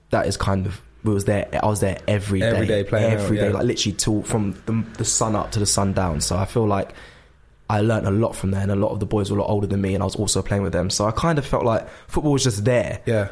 that 0.10 0.28
is 0.28 0.36
kind 0.36 0.66
of 0.66 0.82
we 1.06 1.14
was 1.14 1.24
there 1.24 1.48
i 1.64 1.66
was 1.66 1.80
there 1.80 2.00
every 2.10 2.42
day 2.42 2.46
Every 2.50 2.68
day 2.68 2.84
playing 2.84 3.06
out, 3.14 3.20
every 3.22 3.38
day, 3.38 3.48
yeah. 3.48 3.54
like 3.54 3.64
literally 3.64 3.96
till 3.96 4.22
from 4.24 4.52
the, 4.66 4.84
the 4.98 5.06
sun 5.06 5.34
up 5.34 5.52
to 5.52 5.60
the 5.60 5.66
sun 5.66 5.94
down 5.94 6.20
so 6.20 6.36
i 6.36 6.44
feel 6.44 6.66
like 6.68 6.90
I 7.70 7.82
learnt 7.82 8.08
a 8.08 8.12
lot 8.12 8.36
from 8.36 8.52
there, 8.52 8.62
and 8.62 8.72
a 8.72 8.76
lot 8.76 8.92
of 8.92 9.00
the 9.00 9.06
boys 9.06 9.30
were 9.30 9.38
a 9.38 9.42
lot 9.42 9.50
older 9.50 9.68
than 9.68 9.82
me, 9.82 9.94
and 9.94 10.02
I 10.02 10.06
was 10.06 10.16
also 10.16 10.42
playing 10.42 10.64
with 10.64 10.74
them. 10.74 10.90
So 10.90 11.06
I 11.06 11.12
kind 11.12 11.38
of 11.38 11.46
felt 11.46 11.66
like 11.66 11.88
football 12.08 12.32
was 12.34 12.44
just 12.44 12.64
there. 12.66 13.02
Yeah. 13.06 13.30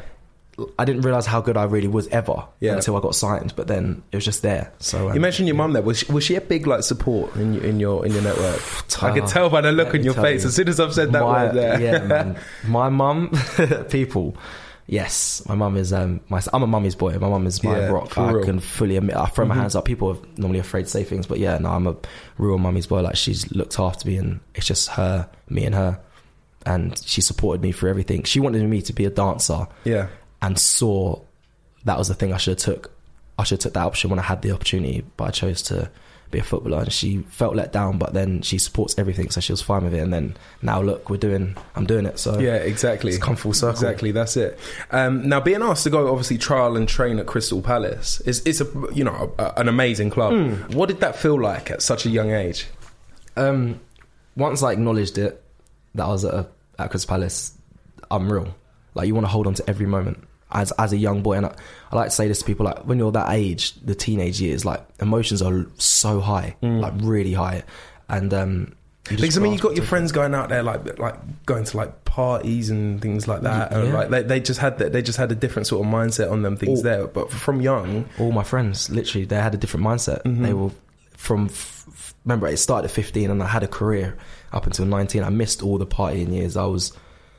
I 0.78 0.86
didn't 0.86 1.02
realize 1.02 1.26
how 1.26 1.42
good 1.42 1.58
I 1.58 1.64
really 1.64 1.86
was 1.88 2.08
ever 2.08 2.44
Yeah. 2.60 2.76
until 2.76 2.96
I 2.96 3.00
got 3.00 3.14
signed. 3.14 3.54
But 3.56 3.66
then 3.66 4.02
it 4.10 4.16
was 4.16 4.24
just 4.24 4.40
there. 4.40 4.72
So 4.78 5.08
um, 5.10 5.14
You 5.14 5.20
mentioned 5.20 5.48
your 5.48 5.54
mum 5.56 5.74
there. 5.74 5.82
Was 5.82 5.98
she, 5.98 6.10
was 6.10 6.24
she 6.24 6.34
a 6.34 6.40
big 6.40 6.66
like 6.66 6.82
support 6.82 7.36
in 7.36 7.52
your 7.52 7.62
in 7.64 7.78
your 7.78 8.06
in 8.06 8.12
your 8.12 8.22
network? 8.22 8.62
I 9.02 9.12
could 9.12 9.26
tell 9.26 9.50
by 9.50 9.60
the 9.60 9.70
look 9.72 9.92
on 9.92 10.02
your 10.02 10.14
face 10.14 10.44
you. 10.44 10.48
as 10.48 10.54
soon 10.54 10.68
as 10.68 10.80
I've 10.80 10.94
said 10.94 11.12
that 11.12 11.20
my, 11.22 11.44
word 11.44 11.54
there. 11.56 11.78
Yeah, 11.80 12.04
man. 12.06 12.38
My 12.66 12.88
mum, 12.88 13.32
people. 13.90 14.34
Yes, 14.88 15.42
my 15.48 15.56
mum 15.56 15.76
is. 15.76 15.92
Um, 15.92 16.20
my 16.28 16.40
I'm 16.52 16.62
a 16.62 16.66
mummy's 16.66 16.94
boy. 16.94 17.18
My 17.18 17.28
mum 17.28 17.46
is 17.46 17.62
my 17.64 17.76
Yeah, 17.76 17.86
rock. 17.88 18.16
I 18.16 18.30
real. 18.30 18.36
Mm-hmm. 18.36 18.44
can 18.50 18.60
fully 18.60 18.96
admit. 18.96 19.16
I 19.16 19.26
throw 19.26 19.44
my 19.44 19.54
hands 19.56 19.74
up. 19.74 19.84
People 19.84 20.10
are 20.10 20.18
normally 20.36 20.60
afraid 20.60 20.84
to 20.84 20.88
say 20.88 21.02
things, 21.02 21.26
but 21.26 21.38
yeah, 21.40 21.58
no, 21.58 21.70
I'm 21.70 21.86
a 21.88 21.96
real 22.38 22.58
mummy's 22.58 22.86
boy. 22.86 23.00
Like 23.00 23.16
she's 23.16 23.50
looked 23.50 23.80
after 23.80 24.08
me, 24.08 24.16
and 24.16 24.40
it's 24.54 24.66
just 24.66 24.90
her, 24.90 25.28
me, 25.48 25.64
and 25.64 25.74
her, 25.74 25.98
and 26.64 26.96
she 27.04 27.20
supported 27.20 27.62
me 27.62 27.72
through 27.72 27.90
everything. 27.90 28.22
She 28.22 28.38
wanted 28.38 28.62
me 28.62 28.80
to 28.82 28.92
be 28.92 29.04
a 29.06 29.10
dancer, 29.10 29.66
yeah. 29.84 30.06
and 30.40 30.56
saw 30.56 31.20
that 31.84 31.98
was 31.98 32.06
the 32.06 32.14
thing 32.14 32.32
I 32.32 32.36
should 32.36 32.60
have 32.60 32.74
took. 32.74 32.92
I 33.38 33.42
should 33.44 33.58
have 33.58 33.64
took 33.64 33.74
that 33.74 33.86
option 33.86 34.10
when 34.10 34.20
I 34.20 34.22
had 34.22 34.42
the 34.42 34.52
opportunity, 34.52 35.04
but 35.16 35.24
I 35.24 35.30
chose 35.30 35.62
to 35.62 35.90
be 36.30 36.38
a 36.38 36.42
footballer. 36.42 36.80
And 36.80 36.92
she 36.92 37.18
felt 37.28 37.54
let 37.54 37.72
down, 37.72 37.98
but 37.98 38.12
then 38.12 38.42
she 38.42 38.58
supports 38.58 38.94
everything, 38.98 39.30
so 39.30 39.40
she 39.40 39.52
was 39.52 39.62
fine 39.62 39.84
with 39.84 39.94
it. 39.94 39.98
And 39.98 40.12
then 40.12 40.36
now 40.62 40.80
look, 40.82 41.10
we're 41.10 41.16
doing. 41.16 41.56
I'm 41.74 41.86
doing 41.86 42.06
it. 42.06 42.18
So 42.18 42.38
Yeah, 42.38 42.56
exactly. 42.56 43.12
It's 43.12 43.22
come 43.22 43.36
full 43.36 43.52
circle. 43.52 43.72
Exactly, 43.72 44.12
that's 44.12 44.36
it. 44.36 44.58
Um, 44.90 45.28
now, 45.28 45.40
being 45.40 45.62
asked 45.62 45.84
to 45.84 45.90
go 45.90 46.08
obviously 46.08 46.38
trial 46.38 46.76
and 46.76 46.88
train 46.88 47.18
at 47.18 47.26
Crystal 47.26 47.62
Palace 47.62 48.20
is 48.22 48.42
it's 48.46 48.60
a 48.60 48.66
you 48.92 49.04
know 49.04 49.32
a, 49.38 49.60
an 49.60 49.68
amazing 49.68 50.10
club. 50.10 50.32
Hmm. 50.32 50.76
What 50.76 50.88
did 50.88 51.00
that 51.00 51.16
feel 51.16 51.40
like 51.40 51.70
at 51.70 51.82
such 51.82 52.06
a 52.06 52.10
young 52.10 52.30
age? 52.30 52.66
Um, 53.36 53.80
once 54.36 54.62
I 54.62 54.72
acknowledged 54.72 55.18
it, 55.18 55.42
that 55.94 56.04
I 56.04 56.08
was 56.08 56.24
at, 56.24 56.34
a, 56.34 56.46
at 56.78 56.90
Crystal 56.90 57.08
Palace, 57.08 57.56
I'm 58.10 58.32
real. 58.32 58.54
Like 58.94 59.06
you 59.06 59.14
want 59.14 59.26
to 59.26 59.30
hold 59.30 59.46
on 59.46 59.54
to 59.54 59.68
every 59.68 59.86
moment 59.86 60.26
as 60.52 60.72
as 60.72 60.92
a 60.92 60.96
young 60.96 61.22
boy, 61.22 61.34
and 61.34 61.46
I, 61.46 61.54
I 61.92 61.96
like 61.96 62.06
to 62.08 62.14
say 62.14 62.28
this 62.28 62.38
to 62.40 62.44
people: 62.44 62.66
like 62.66 62.84
when 62.86 62.98
you're 62.98 63.12
that 63.12 63.30
age, 63.32 63.74
the 63.84 63.94
teenage 63.94 64.40
years, 64.40 64.64
like 64.64 64.86
emotions 65.00 65.42
are 65.42 65.66
so 65.78 66.20
high, 66.20 66.56
like 66.62 66.92
really 66.98 67.32
high, 67.32 67.64
and 68.08 68.32
um, 68.32 68.74
Because 69.04 69.36
I 69.36 69.40
mean, 69.40 69.52
you 69.52 69.58
grasp 69.58 69.68
got 69.70 69.76
your 69.76 69.86
friends 69.86 70.12
going 70.12 70.34
out 70.34 70.48
there 70.48 70.62
like 70.62 70.98
like 70.98 71.16
going 71.46 71.64
to 71.64 71.76
like 71.76 72.04
parties 72.04 72.70
and 72.70 73.00
things 73.02 73.26
like 73.28 73.42
that. 73.42 73.72
Yeah. 73.72 73.78
like 73.92 74.08
they, 74.10 74.22
they 74.22 74.40
just 74.40 74.58
had 74.60 74.78
that 74.78 74.92
they 74.92 75.02
just 75.02 75.18
had 75.18 75.30
a 75.32 75.34
different 75.34 75.66
sort 75.66 75.84
of 75.86 75.92
mindset 75.92 76.30
on 76.30 76.42
them 76.42 76.56
things 76.56 76.78
All- 76.78 76.82
there. 76.84 77.06
But 77.06 77.30
from 77.30 77.60
young, 77.60 78.08
all 78.18 78.32
my 78.32 78.44
friends 78.44 78.88
literally 78.90 79.24
they 79.26 79.36
had 79.36 79.54
a 79.54 79.58
different 79.58 79.84
mindset 79.84 80.22
Mm-hmm. 80.22 80.42
they 80.42 80.52
were 80.54 80.70
from 81.16 81.50
remember 82.24 82.46
it 82.48 82.56
started 82.56 82.86
at 82.88 82.90
15 82.90 83.30
and 83.30 83.42
i 83.42 83.46
had 83.46 83.62
a 83.62 83.68
career 83.68 84.16
up 84.52 84.66
until 84.66 84.84
19 84.84 85.22
i 85.22 85.30
missed 85.30 85.62
all 85.62 85.78
the 85.78 85.86
partying 85.86 86.32
years 86.32 86.56
i 86.56 86.64
was 86.64 86.92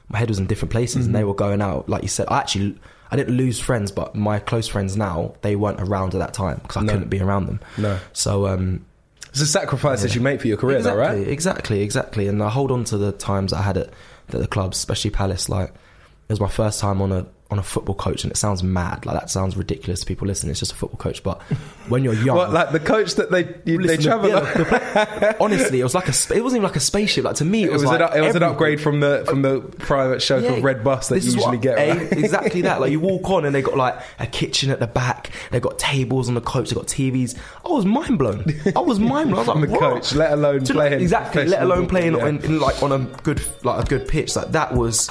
my 0.10 0.18
head 0.18 0.30
was 0.30 0.40
in 0.40 0.48
different 0.48 0.72
places 0.72 1.06
and 1.06 1.14
they 1.14 1.20
Mm-hmm. 1.20 1.28
were 1.28 1.34
going 1.36 1.62
out 1.62 1.88
like 1.90 2.02
you 2.04 2.08
said 2.08 2.26
i 2.30 2.40
actually 2.40 2.78
i 3.12 3.16
didn't 3.16 3.36
lose 3.36 3.60
friends 3.60 3.92
but 3.92 4.16
my 4.16 4.40
close 4.40 4.68
friends 4.68 4.96
now 4.98 5.34
they 5.42 5.56
weren't 5.56 5.80
around 5.82 6.14
at 6.16 6.20
that 6.20 6.34
time 6.34 6.60
because 6.62 6.78
i 6.78 6.82
No. 6.82 6.94
couldn't 6.94 7.10
be 7.10 7.20
around 7.22 7.46
them 7.48 7.60
No. 7.78 8.00
so 8.14 8.48
um 8.48 8.86
it's 9.30 9.42
a 9.42 9.46
sacrifice 9.46 10.02
that 10.02 10.16
you 10.16 10.22
make 10.22 10.42
for 10.42 10.48
your 10.48 10.58
career, 10.58 10.78
exactly, 10.78 11.04
though, 11.04 11.10
right? 11.20 11.28
Exactly, 11.28 11.82
exactly. 11.84 12.28
And 12.28 12.42
I 12.42 12.50
hold 12.50 12.72
on 12.72 12.86
to 12.86 12.98
the 12.98 13.12
times 13.12 13.54
I 13.54 13.62
had 13.62 13.78
at 13.78 13.92
the, 14.30 14.40
the 14.40 14.48
clubs, 14.48 14.78
especially 14.78 15.12
Palace. 15.12 15.48
Like 15.48 15.70
it 15.70 16.30
was 16.30 16.40
my 16.40 16.48
first 16.48 16.80
time 16.80 17.02
on 17.04 17.12
a 17.12 17.28
on 17.50 17.58
a 17.60 17.64
football 17.64 17.96
coach, 17.96 18.24
and 18.24 18.32
it 18.32 18.36
sounds 18.36 18.62
mad. 18.62 19.06
Like 19.06 19.18
that 19.20 19.30
sounds 19.30 19.56
ridiculous 19.56 20.02
to 20.02 20.06
people 20.06 20.28
listening. 20.28 20.52
It's 20.52 20.60
just 20.60 20.74
a 20.74 20.76
football 20.76 20.98
coach, 20.98 21.24
but 21.24 21.42
when 21.88 22.04
you're 22.04 22.14
young, 22.14 22.36
What, 22.36 22.52
like 22.52 22.72
the 22.72 22.80
coach 22.80 23.16
that 23.16 23.32
they 23.32 23.56
you, 23.66 23.82
they 23.82 23.96
travel? 23.96 24.30
yeah, 24.30 24.40
the- 24.42 25.38
honestly, 25.40 25.80
it 25.80 25.84
was 25.84 25.96
like 25.96 26.08
a. 26.10 26.12
It 26.36 26.44
wasn't 26.44 26.58
even 26.60 26.64
like 26.64 26.76
a 26.76 26.82
spaceship. 26.82 27.24
Like 27.24 27.36
to 27.38 27.46
me, 27.46 27.64
it 27.64 27.68
It 27.68 27.72
was, 27.74 27.84
was, 27.84 27.92
like 27.92 28.02
an, 28.14 28.18
it 28.22 28.26
was 28.28 28.36
an 28.36 28.44
upgrade 28.44 28.82
from 28.82 29.00
the 29.00 29.24
from 29.28 29.44
the 29.44 29.62
private 29.80 30.22
show 30.22 30.38
Yeah, 30.40 30.60
red 30.62 30.84
bus 30.84 31.08
that 31.08 31.20
you 31.24 31.32
usually 31.32 31.58
what- 31.58 31.62
get. 31.62 31.78
Right? 31.78 32.12
exactly 32.12 32.64
that. 32.64 32.82
Like 32.82 32.92
you 32.92 33.00
walk 33.00 33.30
on 33.30 33.46
and 33.46 33.56
they 33.56 33.62
got 33.62 33.78
like 33.78 33.98
a 34.20 34.28
kitchen 34.28 34.70
at 34.70 34.80
the 34.80 34.88
back. 34.88 35.32
They 35.52 35.60
got 35.62 35.80
tables 35.80 36.28
on 36.28 36.36
the 36.36 36.42
coach. 36.42 36.70
They 36.70 36.76
got 36.76 36.88
TVs. 36.88 37.38
I 37.66 37.70
was 37.70 37.86
mind 37.86 38.20
blown. 38.20 38.44
I 38.76 38.80
was 38.80 39.00
mind 39.00 39.30
blown. 39.30 39.48
I 39.48 39.54
was 39.54 39.62
like, 39.62 39.70
the 39.70 39.78
coach, 39.78 40.14
let 40.14 40.34
alone 40.34 40.66
playing 40.66 41.00
exactly. 41.02 41.46
Let 41.46 41.64
alone 41.64 41.88
playing 41.88 42.12
football, 42.14 42.28
in, 42.30 42.44
in 42.44 42.60
like 42.60 42.84
on 42.84 42.92
a 42.92 43.00
good 43.24 43.42
like 43.64 43.86
a 43.86 43.88
good 43.88 44.08
pitch. 44.08 44.36
Like 44.36 44.52
that 44.52 44.74
was 44.74 45.10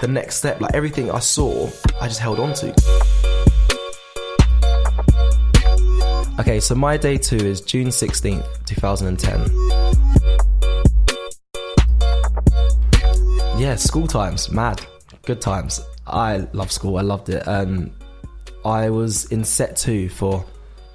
the 0.00 0.08
next 0.08 0.36
step. 0.36 0.60
Like 0.60 0.74
everything 0.74 1.10
I 1.10 1.18
saw, 1.20 1.70
I 2.00 2.08
just 2.08 2.20
held 2.20 2.40
on 2.40 2.54
to. 2.54 2.74
Okay, 6.40 6.58
so 6.58 6.74
my 6.74 6.96
day 6.96 7.18
two 7.18 7.36
is 7.36 7.60
June 7.60 7.88
16th, 7.88 8.64
2010. 8.64 9.50
Yeah, 13.60 13.76
school 13.76 14.06
times, 14.06 14.50
mad. 14.50 14.84
Good 15.26 15.42
times. 15.42 15.82
I 16.06 16.48
love 16.54 16.72
school, 16.72 16.96
I 16.96 17.02
loved 17.02 17.28
it. 17.28 17.46
Um, 17.46 17.90
I 18.64 18.88
was 18.88 19.26
in 19.26 19.44
set 19.44 19.76
two 19.76 20.08
for 20.08 20.44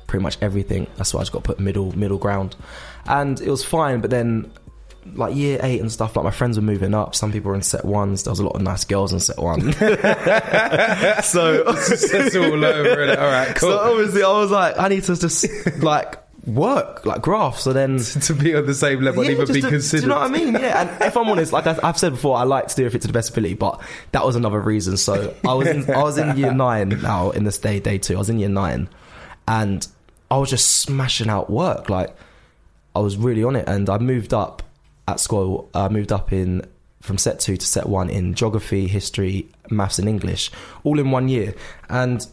pretty 0.08 0.24
much 0.24 0.38
everything. 0.42 0.88
That's 0.98 1.14
why 1.14 1.20
I 1.20 1.24
just 1.24 1.32
got 1.32 1.44
put 1.44 1.60
middle 1.60 1.96
middle 1.96 2.18
ground. 2.18 2.56
And 3.06 3.40
it 3.40 3.50
was 3.50 3.64
fine, 3.64 4.02
but 4.02 4.10
then 4.10 4.52
like 5.14 5.36
year 5.36 5.60
eight 5.62 5.80
and 5.82 5.92
stuff, 5.92 6.16
like 6.16 6.26
my 6.26 6.32
friends 6.32 6.58
were 6.58 6.64
moving 6.64 6.94
up. 6.94 7.14
Some 7.16 7.32
people 7.32 7.50
were 7.50 7.56
in 7.56 7.62
set 7.62 7.86
ones. 7.86 8.24
There 8.24 8.32
was 8.32 8.40
a 8.40 8.44
lot 8.44 8.56
of 8.56 8.62
nice 8.62 8.84
girls 8.86 9.14
in 9.14 9.20
set 9.20 9.38
one. 9.38 9.72
so 9.74 11.64
it's 11.68 12.36
all 12.36 12.66
over 12.66 13.02
it. 13.04 13.18
All 13.20 13.26
right, 13.28 13.56
cool. 13.56 13.70
so 13.72 13.78
obviously 13.80 14.24
I 14.24 14.32
was 14.32 14.52
like, 14.52 14.78
I 14.80 14.88
need 14.88 15.04
to 15.04 15.16
just 15.16 15.46
like 15.80 16.18
work, 16.46 17.06
like 17.06 17.22
graph. 17.22 17.58
So 17.60 17.74
then 17.74 17.98
to 18.00 18.34
be 18.34 18.56
on 18.56 18.66
the 18.66 18.74
same 18.74 19.02
level 19.02 19.22
and 19.22 19.30
Yeah, 19.32 19.42
even 19.42 19.54
be 19.54 19.62
to- 19.62 19.70
considered. 19.70 20.02
Do 20.02 20.08
you 20.08 20.14
know 20.14 20.20
what 20.20 20.30
I 20.30 20.34
mean? 20.34 20.54
Yeah, 20.54 20.82
and 20.82 21.02
if 21.04 21.16
I'm 21.18 21.28
honest, 21.30 21.54
like 21.54 21.68
I- 21.68 21.78
I've 21.84 21.98
said 21.98 22.12
before, 22.14 22.38
I 22.38 22.44
like 22.44 22.68
to 22.70 22.76
do 22.76 22.84
everything 22.86 23.02
to 23.02 23.08
the 23.08 23.14
best 23.14 23.30
ability, 23.32 23.56
but 23.56 23.82
that 24.12 24.26
was 24.26 24.36
another 24.36 24.60
reason. 24.60 24.98
So 24.98 25.34
I 25.48 25.54
was 25.54 25.68
in, 25.68 25.90
I 25.90 26.02
was 26.04 26.18
in 26.18 26.38
year 26.38 26.54
nine 26.54 26.90
now 27.02 27.32
in 27.32 27.44
this 27.44 27.58
day 27.58 27.80
day 27.80 27.98
two. 27.98 28.16
I 28.16 28.20
was 28.20 28.30
in 28.30 28.40
year 28.40 28.50
nine, 28.50 28.90
and 29.48 29.88
I 30.32 30.38
was 30.38 30.50
just 30.50 30.68
smashing 30.82 31.30
out 31.30 31.50
work. 31.50 31.90
Like 31.90 32.16
I 32.96 33.00
was 33.00 33.18
really 33.18 33.44
on 33.44 33.56
it, 33.56 33.68
and 33.68 33.90
I 33.90 33.98
moved 33.98 34.34
up 34.34 34.64
at 35.08 35.20
school. 35.20 35.70
I 35.74 35.90
moved 35.90 36.12
up 36.12 36.32
in 36.34 36.66
from 37.02 37.18
set 37.18 37.40
two 37.40 37.56
to 37.58 37.66
set 37.66 37.88
one 37.88 38.10
in 38.10 38.34
geography, 38.34 38.88
history, 38.88 39.48
maths, 39.70 40.00
and 40.00 40.10
English, 40.10 40.52
all 40.84 41.00
in 41.00 41.12
one 41.12 41.30
year, 41.30 41.54
and. 41.90 42.26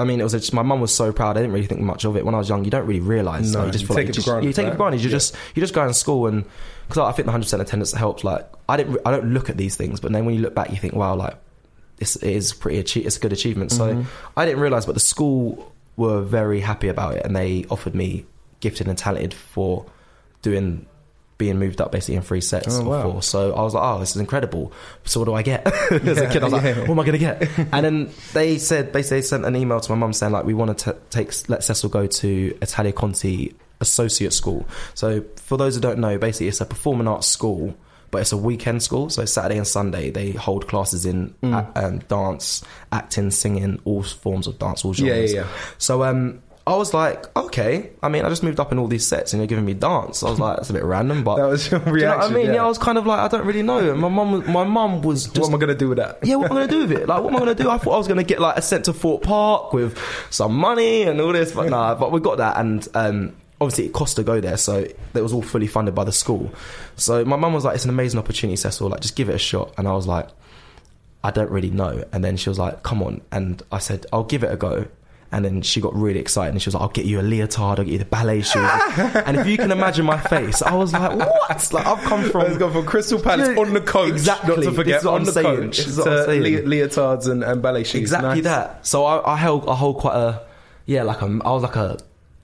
I 0.00 0.04
mean, 0.04 0.20
it 0.20 0.22
was 0.22 0.30
just 0.30 0.52
my 0.52 0.62
mum 0.62 0.80
was 0.80 0.94
so 0.94 1.12
proud. 1.12 1.36
I 1.36 1.40
didn't 1.40 1.54
really 1.54 1.66
think 1.66 1.80
much 1.80 2.04
of 2.04 2.16
it 2.16 2.24
when 2.24 2.32
I 2.32 2.38
was 2.38 2.48
young. 2.48 2.64
You 2.64 2.70
don't 2.70 2.86
really 2.86 3.00
realize. 3.00 3.52
No, 3.52 3.64
like, 3.64 3.66
you 3.66 3.72
just 3.72 3.82
you 3.82 3.88
take 3.88 3.96
like 4.06 4.16
it 4.16 4.22
for 4.22 4.30
granted, 4.30 4.46
you 4.46 4.52
take 4.52 4.66
it 4.68 4.70
for 4.70 4.76
granted. 4.76 5.00
You 5.00 5.08
Yeah. 5.08 5.16
just 5.16 5.34
you 5.56 5.60
just 5.60 5.74
go 5.74 5.84
in 5.84 5.92
school 5.92 6.28
and 6.28 6.44
because 6.86 6.98
I 6.98 7.10
think 7.10 7.26
the 7.26 7.32
hundred 7.32 7.46
percent 7.46 7.62
attendance 7.62 7.90
helps. 7.90 8.22
Like 8.22 8.48
I 8.68 8.76
didn't, 8.76 8.96
I 9.04 9.10
don't 9.10 9.32
look 9.34 9.50
at 9.50 9.56
these 9.56 9.74
things, 9.74 9.98
but 9.98 10.12
then 10.12 10.24
when 10.24 10.36
you 10.36 10.40
look 10.40 10.54
back, 10.54 10.70
you 10.70 10.76
think, 10.76 10.94
wow, 10.94 11.16
like 11.16 11.36
this 11.96 12.14
is 12.14 12.52
pretty, 12.52 12.80
achie- 12.80 13.04
it's 13.06 13.16
a 13.16 13.18
good 13.18 13.32
achievement. 13.32 13.72
Mm-hmm. 13.72 14.02
So 14.02 14.08
I 14.36 14.44
didn't 14.44 14.60
realize, 14.60 14.86
but 14.86 14.92
the 14.94 15.00
school 15.00 15.72
were 15.96 16.22
very 16.22 16.60
happy 16.60 16.86
about 16.86 17.16
it, 17.16 17.26
and 17.26 17.34
they 17.34 17.64
offered 17.68 17.96
me 17.96 18.24
gifted 18.60 18.86
and 18.86 18.96
talented 18.96 19.34
for 19.34 19.84
doing 20.42 20.86
being 21.38 21.58
moved 21.58 21.80
up 21.80 21.92
basically 21.92 22.16
in 22.16 22.22
three 22.22 22.40
sets 22.40 22.76
Oh, 22.78 22.82
or 22.82 22.84
wow. 22.90 23.02
four. 23.12 23.22
So 23.22 23.54
I 23.54 23.62
was 23.62 23.72
like, 23.74 23.84
oh, 23.84 24.00
this 24.00 24.10
is 24.10 24.16
incredible. 24.16 24.72
So 25.04 25.20
what 25.20 25.26
do 25.26 25.34
I 25.34 25.42
get? 25.42 25.66
As 25.92 26.18
a 26.18 26.28
kid, 26.28 26.42
I 26.42 26.46
was 26.46 26.52
like, 26.52 26.76
what 26.76 26.90
am 26.90 26.98
I 27.00 27.04
going 27.04 27.12
to 27.12 27.18
get? 27.18 27.48
and 27.72 27.84
then 27.84 28.10
they 28.34 28.58
said, 28.58 28.90
basically, 28.92 29.18
they 29.18 29.22
sent 29.22 29.44
an 29.44 29.54
email 29.56 29.78
to 29.80 29.92
my 29.92 29.96
mum 29.96 30.12
saying 30.12 30.32
like, 30.32 30.44
we 30.44 30.54
want 30.54 30.76
to 30.80 30.96
take 31.10 31.32
let 31.48 31.62
Cecil 31.64 31.90
go 31.90 32.06
to 32.06 32.58
Italia 32.60 32.92
Conti 32.92 33.54
Associate 33.80 34.32
School. 34.32 34.66
So 34.94 35.24
for 35.36 35.56
those 35.56 35.76
who 35.76 35.80
don't 35.80 36.00
know, 36.00 36.18
basically 36.18 36.48
it's 36.48 36.60
a 36.60 36.66
performing 36.66 37.06
arts 37.08 37.28
school. 37.28 37.74
But 38.10 38.22
it's 38.22 38.32
a 38.32 38.38
weekend 38.38 38.82
school, 38.82 39.10
so 39.10 39.26
Saturday 39.26 39.58
and 39.58 39.66
Sunday 39.66 40.08
they 40.10 40.30
hold 40.30 40.66
classes 40.66 41.04
in 41.04 41.34
Mm. 41.42 41.52
a- 41.76 41.86
um, 41.86 41.98
dance, 42.08 42.64
acting, 42.90 43.30
singing, 43.30 43.80
all 43.84 44.02
forms 44.02 44.46
of 44.46 44.58
dance, 44.58 44.82
all 44.82 44.94
Yeah, 44.96 45.12
genres. 45.12 45.34
yeah, 45.34 45.40
yeah. 45.42 45.46
So 45.76 46.02
um, 46.04 46.40
I 46.68 46.76
was 46.76 46.92
like, 46.94 47.34
okay. 47.36 47.90
I 48.02 48.08
mean, 48.08 48.24
I 48.24 48.28
just 48.28 48.42
moved 48.42 48.60
up 48.60 48.70
in 48.72 48.78
all 48.78 48.86
these 48.86 49.06
sets, 49.06 49.32
and 49.32 49.40
you're 49.40 49.46
giving 49.46 49.64
me 49.64 49.74
dance. 49.74 50.22
I 50.22 50.30
was 50.30 50.38
like, 50.38 50.56
that's 50.56 50.70
a 50.70 50.72
bit 50.72 50.84
random, 50.84 51.24
but 51.24 51.36
That 51.38 51.46
was 51.48 51.70
your 51.70 51.80
Do 51.80 51.90
you 51.92 52.00
know 52.02 52.16
what 52.16 52.30
I 52.30 52.34
mean? 52.34 52.46
yeah. 52.46 52.52
Yeah. 52.54 52.64
I 52.64 52.68
was 52.68 52.78
kind 52.78 52.98
of 52.98 53.06
like, 53.06 53.20
I 53.20 53.28
don't 53.28 53.46
really 53.46 53.62
know. 53.62 53.78
And 53.92 54.00
my 54.00 54.08
mum, 54.08 54.32
was- 54.32 54.46
my 54.46 54.64
mum 54.64 55.02
was 55.02 55.24
just 55.24 55.38
what 55.38 55.48
am 55.48 55.54
I 55.54 55.58
going 55.58 55.68
to 55.68 55.74
do 55.78 55.88
with 55.88 55.98
that? 55.98 56.18
yeah, 56.22 56.36
what 56.36 56.50
am 56.50 56.56
I 56.56 56.66
going 56.66 56.68
to 56.68 56.74
do 56.74 56.80
with 56.86 56.92
it? 57.02 57.08
Like, 57.08 57.22
what 57.22 57.30
am 57.30 57.36
I 57.36 57.38
going 57.40 57.56
to 57.56 57.62
do? 57.62 57.70
I 57.70 57.78
thought 57.78 57.94
I 57.94 57.98
was 57.98 58.06
going 58.08 58.18
to 58.18 58.24
get 58.24 58.40
like 58.40 58.56
a 58.56 58.62
sent 58.62 58.84
to 58.86 58.92
Thorpe 58.92 59.22
Park 59.22 59.72
with 59.72 59.98
some 60.30 60.54
money 60.54 61.02
and 61.02 61.20
all 61.20 61.32
this, 61.32 61.52
but 61.52 61.68
nah. 61.70 61.94
But 61.94 62.12
we 62.12 62.20
got 62.20 62.38
that, 62.38 62.56
and 62.58 62.86
um, 62.94 63.36
obviously 63.60 63.86
it 63.86 63.92
cost 63.92 64.16
to 64.16 64.22
go 64.22 64.40
there, 64.40 64.56
so 64.56 64.78
it 64.78 64.96
was 65.14 65.32
all 65.32 65.42
fully 65.42 65.66
funded 65.66 65.94
by 65.94 66.04
the 66.04 66.12
school. 66.12 66.52
So 66.96 67.24
my 67.24 67.36
mum 67.36 67.54
was 67.54 67.64
like, 67.64 67.74
"It's 67.76 67.84
an 67.84 67.90
amazing 67.90 68.18
opportunity, 68.20 68.56
Cecil. 68.56 68.88
Like, 68.88 69.00
just 69.00 69.16
give 69.16 69.28
it 69.28 69.34
a 69.34 69.38
shot." 69.38 69.72
And 69.78 69.88
I 69.88 69.92
was 69.92 70.06
like, 70.06 70.28
"I 71.24 71.30
don't 71.30 71.50
really 71.50 71.70
know." 71.70 72.04
And 72.12 72.22
then 72.24 72.36
she 72.36 72.48
was 72.48 72.58
like, 72.58 72.82
"Come 72.82 73.02
on," 73.02 73.20
and 73.32 73.62
I 73.72 73.78
said, 73.78 74.06
"I'll 74.12 74.24
give 74.24 74.42
it 74.44 74.52
a 74.52 74.56
go." 74.56 74.86
And 75.30 75.44
then 75.44 75.60
she 75.60 75.82
got 75.82 75.94
really 75.94 76.18
excited 76.20 76.52
and 76.54 76.62
she 76.62 76.68
was 76.68 76.74
like, 76.74 76.80
I'll 76.82 76.88
get 76.88 77.04
you 77.04 77.20
a 77.20 77.22
leotard, 77.22 77.78
I'll 77.78 77.84
get 77.84 77.88
you 77.88 77.98
the 77.98 78.06
ballet 78.06 78.40
shoes. 78.40 78.56
and 78.96 79.36
if 79.36 79.46
you 79.46 79.58
can 79.58 79.70
imagine 79.70 80.06
my 80.06 80.18
face, 80.18 80.62
I 80.62 80.74
was 80.74 80.94
like, 80.94 81.18
what? 81.18 81.70
Like, 81.72 81.86
I've 81.86 82.02
come 82.04 82.30
from. 82.30 82.44
Let's 82.44 82.56
go 82.56 82.70
from 82.70 82.86
Crystal 82.86 83.20
Palace 83.20 83.48
Yeah, 83.50 83.60
on 83.62 83.74
the 83.74 83.80
coach, 83.82 84.08
exactly. 84.12 84.56
not 84.56 84.62
to 84.64 84.72
forget 84.72 85.04
on 85.04 85.16
I'm 85.20 85.24
the 85.26 85.32
saying. 85.32 85.56
coach 85.56 85.76
This 85.76 85.86
is 85.88 85.98
what 85.98 86.04
to 86.04 86.10
I'm 86.20 86.24
saying. 86.26 86.42
le- 86.42 86.62
leotards 86.62 87.28
and, 87.30 87.44
and 87.44 87.60
ballet 87.60 87.84
shoes. 87.84 88.00
Exactly 88.00 88.28
Nice. 88.40 88.44
that. 88.44 88.86
So 88.86 89.04
I, 89.04 89.34
I 89.34 89.36
held, 89.36 89.68
I 89.68 89.74
hold 89.74 89.98
quite 89.98 90.16
a, 90.16 90.40
yeah, 90.86 91.02
like 91.02 91.20
a, 91.20 91.26
I 91.44 91.50
was 91.50 91.62
like 91.62 91.76
a, 91.76 91.98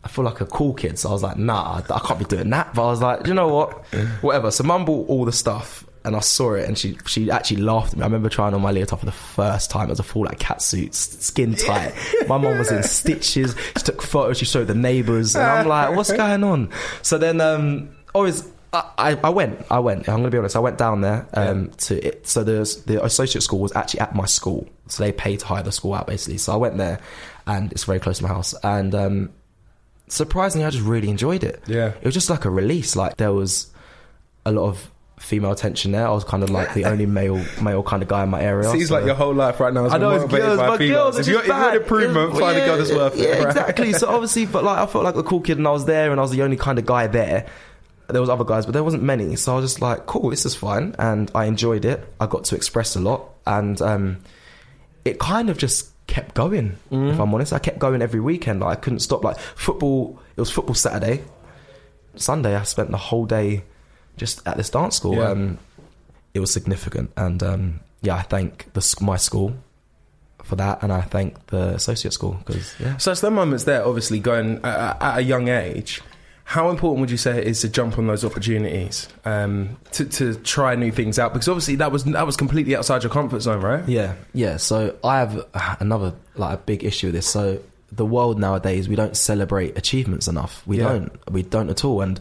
I 0.04 0.08
feel 0.08 0.24
like 0.26 0.42
a 0.42 0.46
cool 0.46 0.74
kid. 0.74 0.98
So 0.98 1.08
I 1.08 1.12
was 1.12 1.22
like, 1.22 1.38
nah, 1.38 1.80
I 1.88 1.98
can't 2.00 2.18
be 2.18 2.26
doing 2.26 2.50
that. 2.50 2.74
But 2.74 2.82
I 2.86 2.90
was 2.90 3.00
like, 3.00 3.26
you 3.26 3.32
know 3.32 3.48
what, 3.48 3.86
whatever. 4.20 4.50
So 4.50 4.62
mum 4.62 4.84
bought 4.84 5.08
all 5.08 5.24
the 5.24 5.32
stuff, 5.32 5.86
and 6.04 6.14
I 6.14 6.20
saw 6.20 6.54
it, 6.54 6.68
and 6.68 6.76
she 6.76 6.99
she 7.06 7.30
actually 7.30 7.62
laughed 7.62 7.92
at 7.92 7.99
me. 7.99 8.02
I 8.02 8.06
remember 8.06 8.28
trying 8.28 8.54
on 8.54 8.61
my 8.61 8.70
leotard 8.70 9.00
for 9.00 9.06
the 9.06 9.12
first 9.12 9.70
time. 9.70 9.87
It 9.87 9.90
was 9.90 10.00
a 10.00 10.04
full 10.04 10.25
like 10.25 10.38
cat 10.38 10.61
suit, 10.61 10.94
skin 10.94 11.54
tight. 11.54 11.94
My 12.28 12.37
mom 12.37 12.58
was 12.58 12.70
in 12.70 12.82
stitches. 12.84 13.54
She 13.76 13.82
took 13.84 14.02
photos. 14.02 14.38
She 14.38 14.44
showed 14.44 14.66
the 14.66 14.75
neighbours, 14.75 15.34
and 15.34 15.44
I'm 15.44 15.66
like, 15.66 15.96
what's 15.96 16.12
going 16.16 16.44
on? 16.44 16.70
So 17.02 17.18
then, 17.18 17.40
um, 17.40 17.94
always. 18.14 18.49
I, 18.73 18.90
I 18.99 19.11
I 19.23 19.28
went. 19.30 19.64
I 19.70 19.78
went. 19.78 20.08
I'm 20.08 20.16
going 20.16 20.25
to 20.25 20.30
be 20.30 20.38
honest. 20.38 20.56
I 20.56 20.61
went 20.61 20.78
down 20.78 21.00
there 21.00 21.26
um, 21.34 21.70
to 21.70 22.06
it. 22.06 22.26
So 22.26 22.42
the 22.42 22.82
the 22.87 23.02
associate 23.04 23.42
school 23.42 23.61
was 23.61 23.75
actually 23.76 24.00
at 24.00 24.14
my 24.14 24.26
school. 24.26 24.68
So 24.88 25.04
they 25.04 25.12
paid 25.12 25.40
to 25.40 25.46
hire 25.46 25.62
the 25.62 25.73
school 25.73 25.94
out 25.94 26.06
basically. 26.06 26.38
So 26.38 26.52
I 26.52 26.56
went 26.56 26.76
there, 26.76 27.00
and 27.46 27.70
it's 27.73 27.84
very 27.84 28.00
close 28.00 28.18
to 28.18 28.25
my 28.25 28.30
house. 28.30 28.52
And 28.64 28.94
um, 28.94 29.30
surprisingly, 30.08 30.66
I 30.66 30.70
just 30.70 30.84
really 30.84 31.08
enjoyed 31.08 31.44
it. 31.44 31.62
Yeah. 31.66 31.88
it 31.88 32.04
was 32.04 32.14
just 32.14 32.28
like 32.28 32.44
a 32.44 32.50
release. 32.50 32.96
Like 32.96 33.16
there 33.16 33.32
was 33.32 33.73
a 34.44 34.52
lot 34.52 34.68
of 34.68 34.90
female 35.18 35.52
attention 35.52 35.92
there. 35.92 36.06
I 36.06 36.11
was 36.11 36.25
kind 36.25 36.42
of 36.42 36.50
like 36.50 36.75
the 36.75 36.85
only 36.85 37.06
male 37.06 37.42
male 37.62 37.83
kind 37.83 38.02
of 38.02 38.09
guy 38.09 38.23
in 38.25 38.28
my 38.30 38.42
area. 38.42 38.68
Seems 38.71 38.88
so- 38.88 38.94
like 38.94 39.06
your 39.06 39.14
whole 39.14 39.35
life 39.35 39.61
right 39.61 39.73
now 39.73 39.85
is 39.87 39.92
I 39.92 39.99
know 39.99 40.11
it's 40.11 40.23
motivated 40.23 40.47
girls, 40.47 40.59
by 40.59 40.66
but 40.66 40.78
females. 40.78 40.97
girls 41.14 41.16
are 41.16 41.21
if, 41.21 41.26
you're, 41.26 41.37
just 41.37 41.49
if 41.49 41.56
you're 41.56 41.71
an 41.71 41.76
improvement, 41.76 42.35
Yeah, 42.35 42.40
find 42.40 42.59
a 42.59 42.66
girl 42.66 42.76
that's 42.78 42.90
worth 42.92 43.16
yeah, 43.16 43.25
it. 43.25 43.38
right? 43.38 43.49
exactly. 43.49 43.92
So 43.94 44.09
obviously, 44.09 44.47
but 44.47 44.64
like 44.64 44.78
I 44.78 44.87
felt 44.87 45.04
like 45.04 45.16
a 45.16 45.23
cool 45.23 45.40
kid, 45.40 45.59
and 45.59 45.66
I 45.66 45.71
was 45.71 45.85
there, 45.87 46.11
and 46.11 46.21
I 46.21 46.23
was 46.23 46.30
the 46.33 46.42
only 46.42 46.56
kind 46.56 46.78
of 46.78 46.87
guy 46.87 47.06
there. 47.06 47.47
There 48.09 48.21
was 48.21 48.28
other 48.28 48.44
guys, 48.44 48.66
but 48.66 48.73
there 48.73 48.85
wasn't 48.85 49.02
many. 49.02 49.35
So 49.37 49.52
I 49.52 49.56
was 49.61 49.71
just 49.73 49.80
like, 49.80 50.04
cool, 50.06 50.28
this 50.30 50.44
is 50.44 50.54
fine, 50.54 50.94
and 50.99 51.30
I 51.35 51.47
enjoyed 51.47 51.85
it. 51.87 52.06
I 52.21 52.26
got 52.26 52.44
to 52.44 52.56
express 52.56 52.97
a 52.97 53.00
lot, 53.00 53.30
and 53.47 53.80
um, 53.80 54.18
it 55.06 55.18
kind 55.18 55.49
of 55.49 55.56
just 55.56 55.90
kept 56.06 56.35
going. 56.35 56.76
If 56.90 57.18
I'm 57.18 57.33
honest, 57.35 57.54
I 57.54 57.59
kept 57.59 57.78
going 57.78 58.02
every 58.02 58.21
weekend. 58.21 58.61
Like, 58.61 58.76
I 58.76 58.80
couldn't 58.80 58.99
stop. 58.99 59.25
Like 59.25 59.38
football, 59.38 60.21
it 60.37 60.40
was 60.40 60.50
football 60.50 60.75
Saturday, 60.75 61.23
Sunday. 62.16 62.54
I 62.54 62.62
spent 62.64 62.90
the 62.90 62.99
whole 62.99 63.25
day 63.25 63.64
just 64.16 64.47
at 64.47 64.56
this 64.56 64.71
dance 64.71 64.97
school. 64.97 65.16
Yeah. 65.16 65.28
Um, 65.30 65.59
it 66.35 66.40
was 66.40 66.52
significant, 66.52 67.12
and 67.16 67.42
um, 67.42 67.80
yeah, 68.02 68.16
I 68.16 68.23
thank 68.23 68.73
the 68.73 68.97
my 69.00 69.16
school 69.16 69.54
for 70.42 70.56
that, 70.56 70.83
and 70.83 70.92
I 70.92 71.00
thank 71.02 71.47
the 71.47 71.68
associate 71.75 72.12
school 72.12 72.38
because 72.44 72.75
yeah. 72.80 72.97
So 72.97 73.12
it's 73.12 73.21
the 73.21 73.30
moments 73.30 73.64
there, 73.64 73.87
obviously, 73.87 74.18
going 74.21 74.56
at, 74.64 75.00
at 75.02 75.18
a 75.18 75.23
young 75.23 75.49
age. 75.49 76.00
How 76.47 76.68
important 76.68 77.00
would 77.00 77.11
you 77.11 77.16
say 77.16 77.38
it 77.38 77.47
is 77.47 77.62
to 77.62 77.71
jump 77.71 77.99
on 77.99 78.06
those 78.06 78.23
opportunities 78.23 79.09
um, 79.25 79.78
to 79.92 80.04
to 80.04 80.35
try 80.35 80.75
new 80.75 80.90
things 80.92 81.18
out? 81.18 81.33
Because 81.33 81.49
obviously 81.49 81.76
that 81.76 81.90
was 81.90 82.04
that 82.04 82.26
was 82.26 82.37
completely 82.37 82.76
outside 82.76 83.02
your 83.02 83.11
comfort 83.12 83.40
zone, 83.40 83.62
right? 83.62 83.88
Yeah, 83.88 84.14
yeah. 84.35 84.59
So 84.59 84.94
I 85.02 85.21
have 85.21 85.42
uh, 85.54 85.76
another 85.80 86.12
like 86.35 86.54
a 86.54 86.61
big 86.62 86.85
issue 86.85 87.06
with 87.06 87.14
this. 87.14 87.26
So 87.26 87.61
the 87.92 88.04
world 88.04 88.38
nowadays, 88.38 88.88
we 88.90 88.97
don't 88.97 89.16
celebrate 89.16 89.78
achievements 89.78 90.28
enough. 90.28 90.66
We 90.66 90.78
Yeah. 90.78 90.88
don't. 90.88 91.30
We 91.33 91.42
don't 91.44 91.71
at 91.71 91.83
all, 91.85 92.02
and 92.02 92.21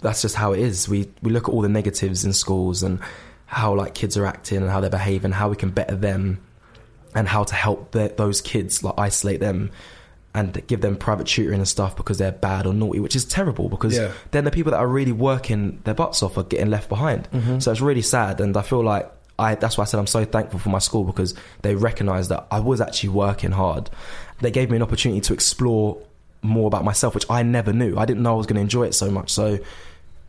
that's 0.00 0.22
just 0.22 0.34
how 0.36 0.52
it 0.52 0.60
is. 0.60 0.88
We 0.88 1.10
we 1.22 1.30
look 1.30 1.48
at 1.48 1.52
all 1.54 1.62
the 1.62 1.68
negatives 1.68 2.24
in 2.24 2.32
schools 2.32 2.82
and 2.82 3.00
how 3.46 3.74
like 3.74 3.94
kids 3.94 4.16
are 4.16 4.26
acting 4.26 4.58
and 4.58 4.70
how 4.70 4.80
they're 4.80 4.90
behaving, 4.90 5.32
how 5.32 5.48
we 5.48 5.56
can 5.56 5.70
better 5.70 5.96
them, 5.96 6.40
and 7.14 7.26
how 7.28 7.44
to 7.44 7.54
help 7.54 7.92
the, 7.92 8.12
those 8.16 8.40
kids 8.40 8.82
like 8.84 8.94
isolate 8.98 9.40
them. 9.40 9.70
And 10.34 10.64
give 10.68 10.82
them 10.82 10.94
private 10.96 11.26
tutoring 11.26 11.58
and 11.58 11.66
stuff 11.66 11.96
because 11.96 12.18
they're 12.18 12.30
bad 12.30 12.66
or 12.66 12.72
naughty, 12.74 13.00
which 13.00 13.16
is 13.16 13.24
terrible. 13.24 13.68
Because 13.68 13.96
Yeah. 13.96 14.12
then 14.30 14.44
the 14.44 14.52
people 14.52 14.70
that 14.70 14.78
are 14.78 14.86
really 14.86 15.10
working 15.10 15.80
their 15.82 15.94
butts 15.94 16.22
off 16.22 16.36
are 16.38 16.44
getting 16.44 16.70
left 16.70 16.88
behind. 16.88 17.28
Mm-hmm. 17.32 17.58
So 17.58 17.72
it's 17.72 17.80
really 17.80 18.02
sad, 18.02 18.40
and 18.40 18.56
I 18.56 18.62
feel 18.62 18.84
like 18.84 19.10
I 19.38 19.56
that's 19.56 19.78
why 19.78 19.82
I 19.82 19.86
said 19.86 19.98
I'm 19.98 20.06
so 20.06 20.24
thankful 20.24 20.60
for 20.60 20.68
my 20.68 20.78
school 20.78 21.02
because 21.02 21.34
they 21.62 21.74
recognised 21.74 22.28
that 22.28 22.46
I 22.52 22.60
was 22.60 22.80
actually 22.80 23.08
working 23.08 23.50
hard. 23.52 23.90
They 24.40 24.50
gave 24.52 24.70
me 24.70 24.76
an 24.76 24.82
opportunity 24.82 25.20
to 25.22 25.32
explore 25.32 25.98
more 26.42 26.66
about 26.68 26.84
myself, 26.84 27.14
which 27.14 27.26
I 27.30 27.42
never 27.42 27.72
knew. 27.72 27.96
I 27.98 28.04
didn't 28.04 28.22
know 28.22 28.34
I 28.34 28.36
was 28.36 28.46
going 28.46 28.56
to 28.56 28.60
enjoy 28.62 28.84
it 28.84 28.94
so 28.94 29.10
much. 29.10 29.30
So 29.30 29.58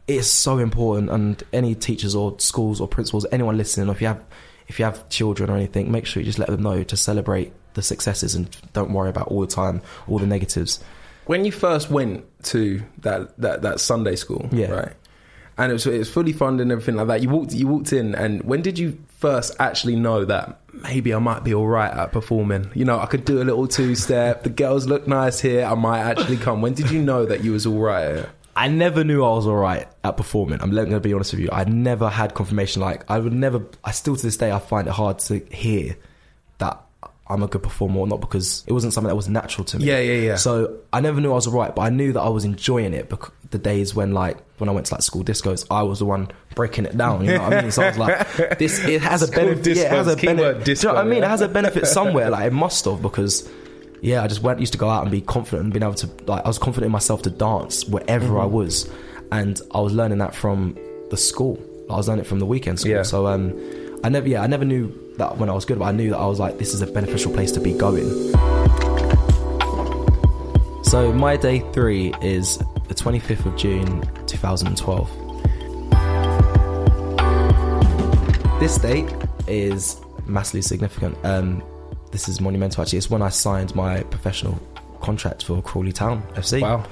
it's 0.08 0.28
so 0.28 0.58
important. 0.58 1.10
And 1.12 1.44
any 1.54 1.76
teachers 1.76 2.16
or 2.16 2.40
schools 2.40 2.82
or 2.82 2.88
principals, 2.88 3.26
anyone 3.32 3.58
listening, 3.58 3.90
or 3.90 3.92
if 3.92 4.02
you 4.02 4.08
have 4.08 4.24
if 4.68 4.78
you 4.80 4.86
have 4.86 5.10
children 5.10 5.50
or 5.50 5.56
anything, 5.56 5.92
make 5.92 6.06
sure 6.06 6.22
you 6.22 6.26
just 6.26 6.40
let 6.40 6.48
them 6.50 6.62
know 6.62 6.84
to 6.84 6.98
celebrate 6.98 7.54
the 7.74 7.82
successes 7.82 8.36
and 8.36 8.56
don't 8.74 8.92
worry 8.94 9.10
about 9.10 9.28
all 9.28 9.42
the 9.42 9.48
time 9.48 9.82
all 10.08 10.20
the 10.20 10.28
negatives. 10.28 10.84
When 11.26 11.46
you 11.46 11.52
first 11.52 11.90
went 11.92 12.26
to 12.46 12.82
that 13.00 13.38
that, 13.40 13.62
that 13.62 13.80
Sunday 13.80 14.16
school, 14.16 14.50
Yeah. 14.52 14.72
right, 14.72 14.94
and 15.60 15.70
it 15.72 15.74
was 15.74 15.86
it 15.86 15.98
was 16.00 16.10
fully 16.10 16.34
funded 16.34 16.64
and 16.64 16.72
everything 16.72 16.96
like 16.96 17.08
that. 17.08 17.22
You 17.22 17.30
walked 17.30 17.54
you 17.54 17.68
walked 17.68 17.94
in, 17.94 18.16
and 18.16 18.44
when 18.44 18.62
did 18.64 18.80
you 18.80 18.98
first 19.20 19.56
actually 19.60 19.96
know 19.96 20.26
that 20.26 20.60
maybe 20.82 21.14
I 21.14 21.20
might 21.20 21.44
be 21.44 21.54
all 21.54 21.68
right 21.68 21.92
at 21.92 22.12
performing? 22.12 22.70
You 22.74 22.86
know, 22.86 23.00
I 23.00 23.06
could 23.06 23.26
do 23.26 23.42
a 23.42 23.44
little 23.44 23.68
two 23.68 23.96
step. 23.96 24.44
The 24.44 24.50
girls 24.50 24.88
look 24.88 25.08
nice 25.08 25.40
here. 25.40 25.66
I 25.66 25.76
might 25.76 26.00
actually 26.00 26.38
come. 26.38 26.62
When 26.62 26.74
did 26.74 26.92
you 26.92 27.02
know 27.02 27.26
that 27.26 27.44
you 27.44 27.54
was 27.54 27.66
all 27.66 27.80
right? 27.80 28.26
I 28.56 28.68
never 28.68 29.04
knew 29.04 29.24
I 29.24 29.30
was 29.30 29.48
all 29.48 29.56
right 29.56 29.88
at 30.04 30.18
performing. 30.18 30.62
I'm 30.62 30.72
going 30.72 30.90
to 30.90 31.00
be 31.00 31.14
honest 31.14 31.32
with 31.32 31.40
you. 31.40 31.50
I 31.52 31.64
never 31.64 32.10
had 32.10 32.34
confirmation. 32.34 32.82
Like 32.82 33.10
I 33.10 33.20
would 33.20 33.34
never. 33.34 33.66
I 33.84 33.92
still 33.92 34.16
to 34.16 34.22
this 34.22 34.38
day 34.38 34.52
I 34.52 34.60
find 34.60 34.88
it 34.88 34.92
hard 34.92 35.20
to 35.20 35.40
hear 35.52 35.96
that 36.58 36.84
I'm 37.30 37.44
a 37.44 37.48
good 37.48 37.62
performer 37.64 38.00
or 38.00 38.08
not 38.08 38.22
because 38.22 38.64
it 38.68 38.74
wasn't 38.74 38.94
something 38.94 39.08
that 39.10 39.16
was 39.16 39.30
natural 39.30 39.64
to 39.66 39.78
me. 39.80 39.86
Yeah, 39.86 40.00
yeah, 40.00 40.14
yeah. 40.14 40.36
So 40.36 40.80
I 40.92 41.00
never 41.00 41.22
knew 41.22 41.32
I 41.32 41.36
was 41.36 41.46
all 41.48 41.54
right, 41.54 41.76
but 41.76 41.84
I 41.84 41.90
knew 41.90 42.12
that 42.14 42.22
I 42.22 42.30
was 42.30 42.44
enjoying 42.44 42.94
it. 42.94 43.08
Because 43.10 43.32
the 43.52 43.58
days 43.60 43.94
when 43.94 44.14
like 44.14 44.38
when 44.60 44.68
I 44.70 44.72
went 44.74 44.88
to 44.88 44.96
like 44.96 45.04
school 45.04 45.24
discos, 45.24 45.66
I 45.70 45.84
was 45.84 46.00
the 46.00 46.06
one 46.06 46.32
breaking 46.56 46.86
it 46.86 46.98
down. 46.98 47.24
You 47.26 47.34
know 47.34 47.44
what 47.44 47.54
I 47.54 47.62
mean? 47.62 47.72
So 47.72 47.84
I 47.84 47.88
was 47.90 47.98
like, 48.00 48.58
this 48.60 48.80
it 48.80 49.02
has 49.02 49.22
a 49.22 49.28
School 49.28 49.44
benefit. 49.46 49.78
Yeah, 49.78 49.84
it 49.84 49.92
has 49.92 50.08
a 50.08 50.16
benefit. 50.16 50.66
Do 50.66 50.72
you 50.72 50.78
know 50.84 50.94
what 50.96 50.98
I 50.98 51.04
mean? 51.08 51.20
yeah. 51.20 51.26
It 51.26 51.30
has 51.30 51.42
a 51.42 51.48
benefit 51.48 51.86
somewhere. 51.98 52.30
Like 52.32 52.48
it 52.48 52.54
must 52.54 52.84
have 52.86 53.02
because 53.02 53.48
yeah, 54.02 54.24
I 54.24 54.28
just 54.28 54.42
went 54.42 54.60
used 54.60 54.72
to 54.74 54.80
go 54.80 54.90
out 54.90 55.04
and 55.04 55.12
be 55.12 55.22
confident 55.22 55.66
and 55.66 55.74
being 55.74 55.84
able 55.84 55.94
to 55.96 56.08
like 56.26 56.44
I 56.46 56.48
was 56.48 56.58
confident 56.58 56.86
in 56.88 56.92
myself 56.92 57.22
to 57.24 57.30
dance 57.30 57.86
wherever 57.86 58.40
I 58.40 58.44
Mm-hmm. 58.46 58.54
was, 58.54 58.90
and 59.32 59.62
I 59.76 59.82
was 59.82 59.94
learning 59.94 60.18
that 60.20 60.34
from 60.34 60.76
the 61.12 61.18
school. 61.18 61.60
I 61.92 61.96
was 61.98 62.08
learning 62.08 62.26
it 62.26 62.28
from 62.28 62.40
the 62.40 62.46
weekend 62.46 62.80
school. 62.80 62.92
Yeah. 62.92 63.04
So 63.04 63.28
um, 63.28 63.54
I 64.04 64.10
never 64.10 64.28
yeah 64.28 64.42
I 64.42 64.48
never 64.48 64.66
knew 64.66 64.92
that 65.20 65.38
when 65.38 65.50
I 65.50 65.54
was 65.54 65.66
good, 65.66 65.78
but 65.80 65.86
I 65.86 65.92
knew 65.92 66.10
that 66.10 66.18
I 66.18 66.26
was 66.26 66.40
like 66.40 66.58
this 66.58 66.74
is 66.74 66.82
a 66.82 66.88
beneficial 66.88 67.32
place 67.32 67.52
to 67.52 67.60
be 67.60 67.74
going. 67.74 68.10
So 70.84 71.14
my 71.14 71.38
day 71.38 71.60
three 71.72 72.14
is 72.22 72.58
the 72.88 72.96
25th 72.96 73.46
of 73.46 73.56
June 73.56 74.02
2012. 74.26 75.10
This 78.60 78.78
date 78.80 79.14
is 79.48 80.02
massively 80.26 80.64
significant. 80.64 81.16
Um, 81.24 81.64
this 82.12 82.28
is 82.28 82.42
monumental 82.42 82.82
actually. 82.82 82.98
It's 82.98 83.10
when 83.10 83.22
I 83.22 83.30
signed 83.30 83.76
my 83.76 84.02
professional 84.04 84.60
contract 85.02 85.46
for 85.46 85.62
Crawley 85.62 85.92
Town 85.92 86.24
FC. 86.34 86.62
Wow. 86.62 86.84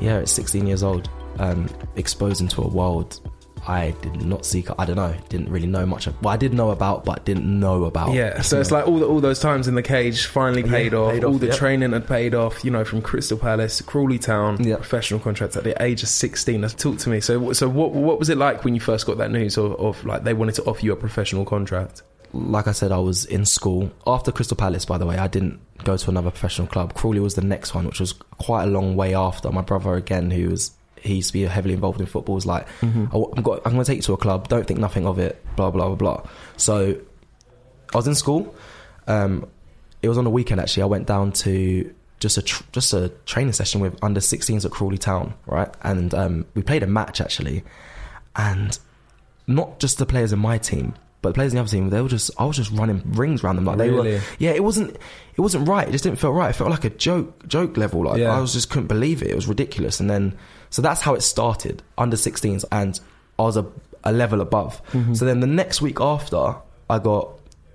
Yeah, 0.00 0.18
at 0.18 0.28
16 0.28 0.66
years 0.66 0.82
old, 0.82 1.08
um, 1.38 1.68
exposed 1.96 2.40
into 2.40 2.62
a 2.62 2.68
world 2.68 3.20
I 3.68 3.90
did 4.02 4.24
not 4.24 4.44
seek. 4.46 4.68
I 4.78 4.84
don't 4.84 4.96
know, 4.96 5.14
didn't 5.28 5.50
really 5.50 5.66
know 5.66 5.84
much. 5.84 6.06
Of, 6.06 6.20
well, 6.22 6.32
I 6.32 6.36
did 6.36 6.54
know 6.54 6.70
about, 6.70 7.04
but 7.04 7.24
didn't 7.24 7.44
know 7.60 7.84
about. 7.84 8.14
Yeah, 8.14 8.40
so 8.40 8.60
it's 8.60 8.70
know. 8.70 8.78
like 8.78 8.88
all 8.88 8.98
the, 8.98 9.06
all 9.06 9.20
those 9.20 9.38
times 9.38 9.68
in 9.68 9.74
the 9.74 9.82
cage 9.82 10.26
finally 10.26 10.62
Yeah, 10.62 10.70
paid 10.70 10.94
off. 10.94 11.22
all 11.22 11.34
off, 11.34 11.40
the 11.40 11.48
yep. 11.48 11.56
training 11.56 11.92
had 11.92 12.06
paid 12.06 12.34
off. 12.34 12.64
You 12.64 12.70
know, 12.70 12.84
from 12.84 13.02
Crystal 13.02 13.36
Palace, 13.38 13.76
to 13.78 13.84
Crawley 13.84 14.18
Town, 14.18 14.62
Yeah. 14.62 14.76
professional 14.76 15.20
contracts 15.20 15.56
at 15.56 15.64
the 15.64 15.80
age 15.82 16.02
of 16.02 16.08
sixteen. 16.08 16.62
Talk 16.62 16.98
to 16.98 17.10
me. 17.10 17.20
So, 17.20 17.52
so 17.52 17.68
what 17.68 17.92
what 17.92 18.18
was 18.18 18.28
it 18.30 18.38
like 18.38 18.64
when 18.64 18.74
you 18.74 18.80
first 18.80 19.06
got 19.06 19.18
that 19.18 19.30
news 19.30 19.56
of, 19.56 19.72
of 19.78 20.04
like 20.04 20.24
they 20.24 20.34
wanted 20.34 20.54
to 20.56 20.64
offer 20.64 20.84
you 20.84 20.92
a 20.92 20.96
professional 20.96 21.44
contract? 21.44 22.02
like 22.32 22.66
I 22.68 22.72
said, 22.72 22.92
I 22.92 22.98
was 22.98 23.24
in 23.24 23.46
school 23.46 23.90
after 24.06 24.30
Crystal 24.30 24.56
Palace. 24.56 24.84
By 24.84 24.98
the 24.98 25.06
way, 25.06 25.16
I 25.16 25.28
didn't 25.28 25.60
go 25.84 25.96
to 25.96 26.10
another 26.10 26.30
professional 26.30 26.66
club. 26.68 26.94
Crawley 26.94 27.20
was 27.20 27.34
the 27.34 27.42
next 27.42 27.74
one, 27.74 27.86
which 27.86 28.00
was 28.00 28.12
quite 28.12 28.64
a 28.64 28.66
long 28.66 28.96
way 28.96 29.14
after. 29.14 29.50
My 29.50 29.62
brother 29.62 29.94
again, 29.94 30.30
who 30.30 30.50
was 30.50 30.72
he 31.02 31.16
used 31.16 31.28
to 31.28 31.32
be 31.32 31.42
heavily 31.42 31.74
involved 31.74 32.00
in 32.00 32.06
football, 32.06 32.34
was 32.34 32.46
like, 32.46 32.66
"Oh, 33.12 33.32
I'm, 33.36 33.42
got, 33.42 33.62
I'm 33.64 33.72
going 33.72 33.84
to 33.84 33.90
take 33.90 33.96
you 33.96 34.02
to 34.02 34.12
a 34.14 34.16
club. 34.16 34.48
Don't 34.48 34.66
think 34.66 34.80
nothing 34.80 35.06
of 35.06 35.18
it. 35.18 35.44
Blah 35.56 35.70
blah 35.70 35.86
blah 35.88 35.94
blah. 35.96 36.30
So 36.56 36.98
I 37.94 37.96
was 37.96 38.06
in 38.06 38.14
school. 38.14 38.54
Um, 39.06 39.46
it 40.02 40.08
was 40.08 40.18
on 40.18 40.26
a 40.26 40.30
weekend 40.30 40.60
actually. 40.60 40.82
I 40.82 40.86
went 40.86 41.06
down 41.06 41.32
to 41.32 41.94
just 42.20 42.36
a 42.36 42.42
tr- 42.42 42.64
just 42.72 42.92
a 42.92 43.10
training 43.26 43.52
session 43.52 43.80
with 43.80 44.02
under 44.02 44.20
16s 44.20 44.64
at 44.64 44.70
Crawley 44.70 44.98
Town, 44.98 45.34
right? 45.46 45.72
And 45.82 46.12
um, 46.14 46.46
we 46.54 46.62
played 46.62 46.82
a 46.82 46.86
match 46.86 47.20
actually, 47.20 47.64
and 48.36 48.78
not 49.46 49.78
just 49.78 49.98
the 49.98 50.06
players 50.06 50.32
in 50.32 50.38
my 50.38 50.58
team, 50.58 50.94
but 51.22 51.30
the 51.30 51.34
players 51.34 51.52
in 51.52 51.56
the 51.56 51.62
other 51.62 51.70
team. 51.70 51.90
They 51.90 52.00
were 52.00 52.08
just 52.08 52.30
I 52.38 52.44
was 52.44 52.56
just 52.56 52.70
running 52.72 53.02
rings 53.06 53.42
around 53.42 53.56
them 53.56 53.64
like 53.64 53.78
they 53.78 53.90
Really? 53.90 54.12
were. 54.14 54.20
Yeah, 54.38 54.50
it 54.50 54.62
wasn't 54.62 54.96
it 55.36 55.40
wasn't 55.40 55.68
right. 55.68 55.88
It 55.88 55.92
just 55.92 56.04
didn't 56.04 56.18
feel 56.18 56.32
right. 56.32 56.50
It 56.50 56.52
felt 56.54 56.70
like 56.70 56.84
a 56.84 56.90
joke 56.90 57.46
joke 57.48 57.76
level. 57.76 58.04
Like 58.04 58.18
Yeah. 58.18 58.36
I 58.36 58.40
was 58.40 58.52
just 58.52 58.70
couldn't 58.70 58.88
believe 58.88 59.22
it. 59.22 59.28
It 59.28 59.34
was 59.34 59.46
ridiculous. 59.48 60.00
And 60.00 60.08
then 60.08 60.36
so 60.70 60.82
that's 60.82 61.00
how 61.00 61.14
it 61.14 61.22
started 61.22 61.82
under 61.96 62.16
16s, 62.16 62.64
and 62.70 62.98
I 63.38 63.42
was 63.42 63.56
a, 63.56 63.66
a 64.04 64.12
level 64.12 64.40
above. 64.40 64.82
Mm-hmm. 64.92 65.14
So 65.14 65.24
then 65.24 65.40
the 65.40 65.46
next 65.46 65.80
week 65.80 66.00
after, 66.00 66.56
I 66.90 66.98
got 66.98 67.30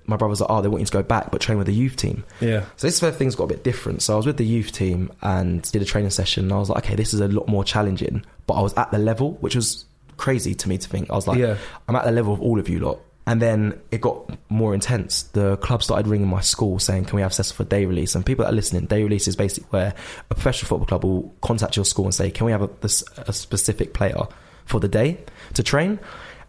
my 0.05 0.15
brother's 0.17 0.41
like, 0.41 0.49
oh, 0.49 0.61
they 0.61 0.67
want 0.67 0.81
you 0.81 0.85
to 0.85 0.91
go 0.91 1.01
back, 1.03 1.31
but 1.31 1.39
train 1.41 1.57
with 1.57 1.67
the 1.67 1.73
youth 1.73 1.95
team. 1.95 2.23
Yeah. 2.41 2.65
So 2.75 2.87
this 2.87 2.95
is 2.97 3.01
where 3.01 3.11
things 3.11 3.35
got 3.35 3.45
a 3.45 3.47
bit 3.47 3.63
different. 3.63 4.01
So 4.01 4.13
I 4.13 4.17
was 4.17 4.25
with 4.25 4.35
the 4.37 4.45
youth 4.45 4.73
team 4.73 5.11
and 5.21 5.61
did 5.71 5.81
a 5.81 5.85
training 5.85 6.09
session. 6.11 6.43
And 6.43 6.53
I 6.53 6.57
was 6.57 6.69
like, 6.69 6.83
okay, 6.85 6.95
this 6.95 7.13
is 7.13 7.21
a 7.21 7.27
lot 7.29 7.47
more 7.47 7.63
challenging. 7.63 8.25
But 8.45 8.55
I 8.55 8.61
was 8.61 8.73
at 8.73 8.91
the 8.91 8.97
level, 8.97 9.33
which 9.39 9.55
was 9.55 9.85
crazy 10.17 10.53
to 10.55 10.67
me 10.69 10.77
to 10.77 10.89
think. 10.89 11.09
I 11.09 11.15
was 11.15 11.25
like, 11.25 11.39
Yeah. 11.39 11.57
I'm 11.87 11.95
at 11.95 12.03
the 12.03 12.11
level 12.11 12.33
of 12.33 12.41
all 12.41 12.59
of 12.59 12.67
you 12.67 12.79
lot. 12.79 12.99
And 13.25 13.41
then 13.41 13.79
it 13.89 14.01
got 14.01 14.37
more 14.49 14.73
intense. 14.73 15.23
The 15.23 15.55
club 15.57 15.81
started 15.81 16.07
ringing 16.07 16.27
my 16.27 16.41
school 16.41 16.77
saying, 16.79 17.05
"Can 17.05 17.15
we 17.15 17.21
have 17.21 17.33
sessions 17.33 17.53
for 17.53 17.63
day 17.63 17.85
release?" 17.85 18.15
And 18.15 18.25
people 18.25 18.43
that 18.43 18.51
are 18.51 18.55
listening, 18.55 18.85
day 18.85 19.01
release 19.03 19.27
is 19.27 19.35
basically 19.35 19.67
where 19.69 19.93
a 20.29 20.33
professional 20.33 20.67
football 20.67 20.87
club 20.87 21.03
will 21.05 21.33
contact 21.41 21.75
your 21.77 21.85
school 21.85 22.05
and 22.05 22.13
say, 22.13 22.29
"Can 22.31 22.45
we 22.45 22.51
have 22.51 22.63
a, 22.63 22.69
this, 22.81 23.03
a 23.17 23.31
specific 23.31 23.93
player 23.93 24.27
for 24.65 24.79
the 24.79 24.89
day 24.89 25.19
to 25.53 25.63
train?" 25.63 25.99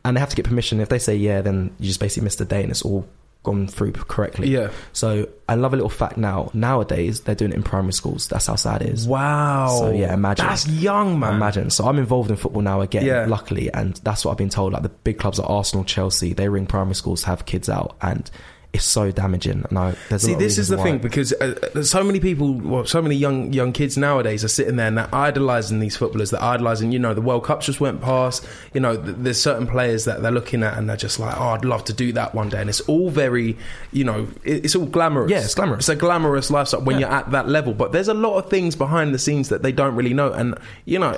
And 0.05 0.17
they 0.17 0.21
have 0.21 0.31
to 0.31 0.37
get 0.37 0.47
permission. 0.47 0.81
If 0.81 0.89
they 0.89 0.99
say 0.99 1.15
yeah, 1.17 1.43
then 1.43 1.75
you 1.79 1.87
just 1.87 2.01
basically 2.01 2.25
miss 2.25 2.37
the 2.37 2.45
day 2.45 2.63
and 2.63 2.71
it's 2.71 2.83
all 2.83 3.07
gone 3.45 3.69
through 3.69 3.93
correctly. 3.93 4.49
Yeah. 4.49 4.71
So 4.93 5.29
I 5.49 5.55
love 5.55 5.73
a 5.73 5.77
little 5.77 5.89
fact 5.91 6.17
now. 6.17 6.51
Nowadays 6.53 7.21
they're 7.21 7.35
doing 7.37 7.53
it 7.53 7.55
in 7.55 7.63
primary 7.63 7.93
schools. 7.93 8.27
That's 8.27 8.47
how 8.47 8.57
sad 8.57 8.83
it 8.83 8.89
is. 8.89 9.07
Wow. 9.07 9.69
So 9.79 9.91
yeah, 9.93 10.13
imagine. 10.13 10.45
That's 10.47 10.67
young, 10.67 11.21
man. 11.21 11.35
Imagine. 11.35 11.71
So 11.71 11.87
I'm 11.87 11.99
involved 11.99 12.31
in 12.31 12.37
football 12.37 12.63
now 12.63 12.81
again, 12.81 13.05
Yeah. 13.05 13.27
luckily, 13.29 13.73
and 13.73 13.95
that's 14.03 14.25
what 14.25 14.33
I've 14.33 14.39
been 14.39 14.49
told. 14.49 14.73
Like 14.73 14.83
the 14.83 14.89
big 14.89 15.19
clubs 15.19 15.39
like 15.39 15.49
Arsenal, 15.49 15.85
Chelsea, 15.85 16.33
they 16.33 16.49
ring 16.49 16.67
primary 16.67 16.95
schools 16.97 17.21
to 17.23 17.29
have 17.29 17.47
kids 17.47 17.69
out, 17.69 17.97
and 18.03 18.29
it's 18.75 18.85
so 18.85 19.11
damaging. 19.11 19.65
And 19.71 19.79
I, 19.79 19.95
there's 20.09 20.25
a 20.25 20.27
See, 20.27 20.33
of 20.35 20.39
this 20.41 20.59
is 20.59 20.69
the 20.69 20.77
why. 20.77 20.83
thing 20.83 20.99
because 20.99 21.33
uh, 21.35 21.55
uh, 21.75 21.83
so 21.85 22.03
many 22.03 22.19
people, 22.21 22.53
well, 22.55 22.85
so 22.85 23.01
many 23.01 23.15
young 23.15 23.53
young 23.53 23.73
kids 23.73 23.97
nowadays 23.97 24.45
are 24.45 24.49
sitting 24.49 24.77
there 24.77 24.89
and 24.89 24.99
they're 24.99 25.15
idolising 25.15 25.79
these 25.79 25.97
footballers. 25.97 26.31
They're 26.31 26.43
idolising, 26.43 26.91
you 26.93 26.99
know, 26.99 27.15
the 27.15 27.21
World 27.23 27.45
Cups 27.45 27.67
just 27.67 27.81
went 27.81 28.03
past. 28.03 28.45
You 28.75 28.81
know, 28.81 28.97
th- 29.01 29.17
there's 29.21 29.41
certain 29.41 29.67
players 29.67 30.05
that 30.07 30.23
they're 30.23 30.33
looking 30.33 30.63
at 30.65 30.77
and 30.77 30.91
they're 30.91 30.97
just 30.97 31.19
like, 31.21 31.35
oh, 31.41 31.51
I'd 31.51 31.65
love 31.65 31.85
to 31.85 31.93
do 31.93 32.13
that 32.15 32.35
one 32.35 32.49
day. 32.49 32.61
And 32.61 32.69
it's 32.69 32.81
all 32.83 33.11
very, 33.11 33.57
you 33.93 34.03
know, 34.05 34.27
it, 34.43 34.65
it's 34.65 34.75
all 34.75 34.87
glamorous. 34.87 35.31
Yeah, 35.31 35.39
it's 35.45 35.55
glamorous. 35.55 35.89
It's 35.89 35.89
a 35.91 35.97
glamorous 35.97 36.51
lifestyle 36.51 36.81
when 36.83 36.99
Yeah. 36.99 37.07
you're 37.09 37.17
at 37.17 37.31
that 37.31 37.49
level. 37.49 37.75
But 37.75 37.93
there's 37.93 38.09
a 38.09 38.15
lot 38.15 38.39
of 38.39 38.51
things 38.51 38.75
behind 38.75 39.15
the 39.15 39.19
scenes 39.21 39.51
that 39.51 39.63
they 39.63 39.71
don't 39.73 39.95
really 39.95 40.15
know. 40.15 40.33
And 40.33 40.59
you 40.85 40.99
know, 40.99 41.17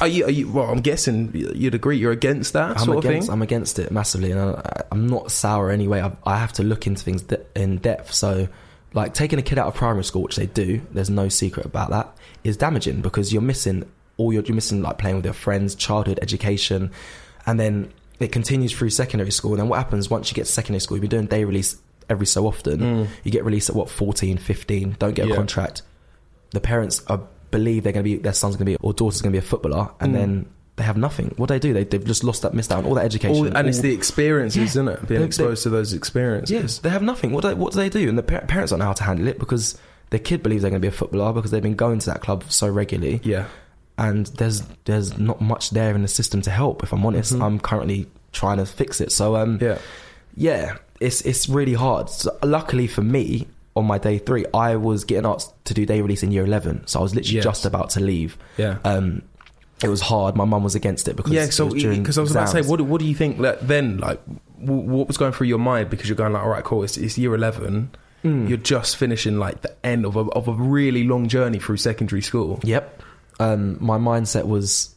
are 0.00 0.06
you? 0.06 0.26
Are 0.26 0.30
you 0.30 0.50
well, 0.52 0.66
I'm 0.70 0.80
guessing 0.82 1.30
you'd 1.34 1.74
agree 1.74 1.96
you're 1.96 2.12
against 2.12 2.52
that 2.52 2.72
I'm 2.72 2.78
sort 2.84 2.98
of 2.98 3.04
against, 3.06 3.28
thing. 3.28 3.32
I'm 3.32 3.40
against 3.42 3.78
it 3.78 3.90
massively, 3.90 4.32
and 4.32 4.40
I, 4.40 4.82
I'm 4.92 5.06
not 5.06 5.30
sour 5.30 5.70
anyway. 5.70 6.02
I, 6.02 6.12
I 6.26 6.36
have 6.36 6.52
to 6.54 6.62
look 6.62 6.73
into 6.86 7.02
things 7.02 7.22
de- 7.22 7.44
in 7.54 7.78
depth. 7.78 8.12
So, 8.12 8.48
like 8.92 9.14
taking 9.14 9.38
a 9.38 9.42
kid 9.42 9.58
out 9.58 9.66
of 9.66 9.74
primary 9.74 10.04
school, 10.04 10.22
which 10.22 10.36
they 10.36 10.46
do, 10.46 10.80
there's 10.92 11.10
no 11.10 11.28
secret 11.28 11.66
about 11.66 11.90
that, 11.90 12.16
is 12.44 12.56
damaging 12.56 13.00
because 13.00 13.32
you're 13.32 13.42
missing 13.42 13.88
all 14.16 14.32
your 14.32 14.42
you're 14.42 14.54
missing 14.54 14.82
like 14.82 14.98
playing 14.98 15.16
with 15.16 15.24
your 15.24 15.34
friends, 15.34 15.74
childhood 15.74 16.18
education, 16.22 16.90
and 17.46 17.58
then 17.58 17.92
it 18.20 18.32
continues 18.32 18.72
through 18.72 18.90
secondary 18.90 19.32
school. 19.32 19.52
And 19.52 19.60
then 19.60 19.68
what 19.68 19.78
happens 19.78 20.08
once 20.08 20.30
you 20.30 20.34
get 20.34 20.46
to 20.46 20.52
secondary 20.52 20.80
school? 20.80 20.96
You've 20.96 21.02
been 21.02 21.10
doing 21.10 21.26
day 21.26 21.44
release 21.44 21.76
every 22.08 22.26
so 22.26 22.46
often. 22.46 22.80
Mm. 22.80 23.08
You 23.24 23.30
get 23.30 23.44
released 23.44 23.70
at 23.70 23.76
what 23.76 23.90
14, 23.90 24.38
15, 24.38 24.96
don't 24.98 25.14
get 25.14 25.26
a 25.26 25.28
Yeah. 25.30 25.36
contract. 25.36 25.82
The 26.50 26.60
parents 26.60 27.02
are, 27.08 27.20
believe 27.50 27.82
they're 27.82 27.92
going 27.92 28.04
to 28.04 28.10
be 28.10 28.16
their 28.16 28.32
son's 28.32 28.56
going 28.56 28.66
to 28.66 28.72
be 28.72 28.76
or 28.80 28.92
daughter's 28.92 29.22
going 29.22 29.32
to 29.32 29.40
be 29.40 29.44
a 29.44 29.48
footballer, 29.48 29.90
and 30.00 30.12
mm. 30.12 30.16
then 30.16 30.46
they 30.76 30.84
have 30.84 30.96
nothing. 30.96 31.32
What 31.36 31.48
do 31.48 31.54
they 31.54 31.58
do? 31.60 31.72
They, 31.72 31.84
they've 31.84 32.04
just 32.04 32.24
lost 32.24 32.42
that, 32.42 32.52
missed 32.54 32.72
out 32.72 32.78
on 32.78 32.84
all 32.86 32.94
that 32.94 33.04
education. 33.04 33.46
All, 33.46 33.56
and 33.56 33.68
it's 33.68 33.80
the 33.80 33.92
experiences, 33.94 34.56
Yeah. 34.58 34.64
isn't 34.64 34.88
it? 34.88 35.08
Being 35.08 35.20
They- 35.20 35.26
exposed 35.26 35.62
to 35.64 35.70
those 35.70 35.92
experiences. 35.92 36.50
Yes, 36.50 36.78
they 36.78 36.90
have 36.90 37.02
nothing. 37.02 37.32
What 37.32 37.42
do 37.42 37.48
they, 37.48 37.54
what 37.54 37.72
do 37.72 37.78
they 37.78 37.88
do? 37.88 38.08
And 38.08 38.18
the 38.18 38.22
par- 38.24 38.40
parents 38.48 38.70
don't 38.70 38.80
know 38.80 38.86
how 38.86 38.92
to 38.92 39.04
handle 39.04 39.28
it 39.28 39.38
because 39.38 39.78
their 40.10 40.18
kid 40.20 40.42
believes 40.42 40.62
they're 40.62 40.70
going 40.70 40.82
to 40.82 40.84
be 40.84 40.92
a 40.94 40.96
footballer 40.96 41.32
because 41.32 41.50
they've 41.50 41.62
been 41.62 41.76
going 41.76 41.98
to 42.00 42.06
that 42.06 42.20
club 42.22 42.44
so 42.48 42.68
regularly. 42.68 43.20
Yeah. 43.24 43.46
And 43.96 44.26
there's 44.26 44.62
there's 44.86 45.16
not 45.18 45.40
much 45.40 45.70
there 45.70 45.94
in 45.94 46.02
the 46.02 46.08
system 46.08 46.42
to 46.42 46.50
help. 46.50 46.82
If 46.82 46.92
I'm 46.92 47.06
honest, 47.06 47.32
Mhm. 47.32 47.42
I'm 47.44 47.58
currently 47.60 48.06
trying 48.32 48.56
to 48.58 48.66
fix 48.66 49.00
it. 49.00 49.12
So 49.12 49.36
um, 49.36 49.58
Yeah. 49.62 49.78
yeah, 50.36 50.76
it's 51.00 51.20
it's 51.22 51.48
really 51.48 51.74
hard. 51.74 52.10
So, 52.10 52.36
luckily 52.42 52.88
for 52.88 53.02
me, 53.02 53.46
on 53.76 53.84
my 53.86 53.98
day 53.98 54.18
three, 54.18 54.44
I 54.52 54.74
was 54.76 55.04
getting 55.04 55.26
asked 55.26 55.52
to 55.66 55.74
do 55.74 55.86
day 55.86 56.00
release 56.00 56.24
in 56.24 56.32
year 56.32 56.44
eleven, 56.44 56.84
so 56.86 56.98
I 56.98 57.02
was 57.02 57.14
literally 57.14 57.36
Yes. 57.36 57.44
just 57.44 57.66
about 57.66 57.90
to 57.90 58.00
leave. 58.00 58.36
Yeah. 58.56 58.78
Um, 58.84 59.22
it 59.82 59.88
was 59.88 60.00
hard. 60.00 60.36
My 60.36 60.44
mum 60.44 60.62
was 60.62 60.74
against 60.74 61.08
it 61.08 61.16
because 61.16 61.32
yeah, 61.32 61.46
so 61.46 61.68
because 61.70 62.18
I 62.18 62.20
was 62.20 62.30
about 62.30 62.46
to 62.48 62.62
say, 62.62 62.68
what 62.68 62.76
do- 62.78 62.84
what 62.84 63.00
do 63.00 63.06
you 63.06 63.14
think 63.14 63.38
that 63.40 63.66
then? 63.66 63.98
Like, 63.98 64.20
w- 64.60 64.82
what 64.82 65.08
was 65.08 65.16
going 65.16 65.32
through 65.32 65.48
your 65.48 65.58
mind 65.58 65.90
because 65.90 66.08
you're 66.08 66.16
going 66.16 66.32
like, 66.32 66.42
all 66.42 66.48
right, 66.48 66.64
cool, 66.64 66.84
it's, 66.84 66.96
it's 66.96 67.18
year 67.18 67.34
eleven. 67.34 67.90
Mm. 68.22 68.48
You're 68.48 68.56
just 68.58 68.96
finishing 68.96 69.38
like 69.38 69.60
the 69.62 69.74
end 69.84 70.06
of 70.06 70.16
a 70.16 70.20
of 70.20 70.48
a 70.48 70.52
really 70.52 71.04
long 71.04 71.28
journey 71.28 71.58
through 71.58 71.76
secondary 71.76 72.22
school. 72.22 72.60
Yep. 72.62 73.02
Um, 73.40 73.76
my 73.84 73.98
mindset 73.98 74.46
was 74.46 74.94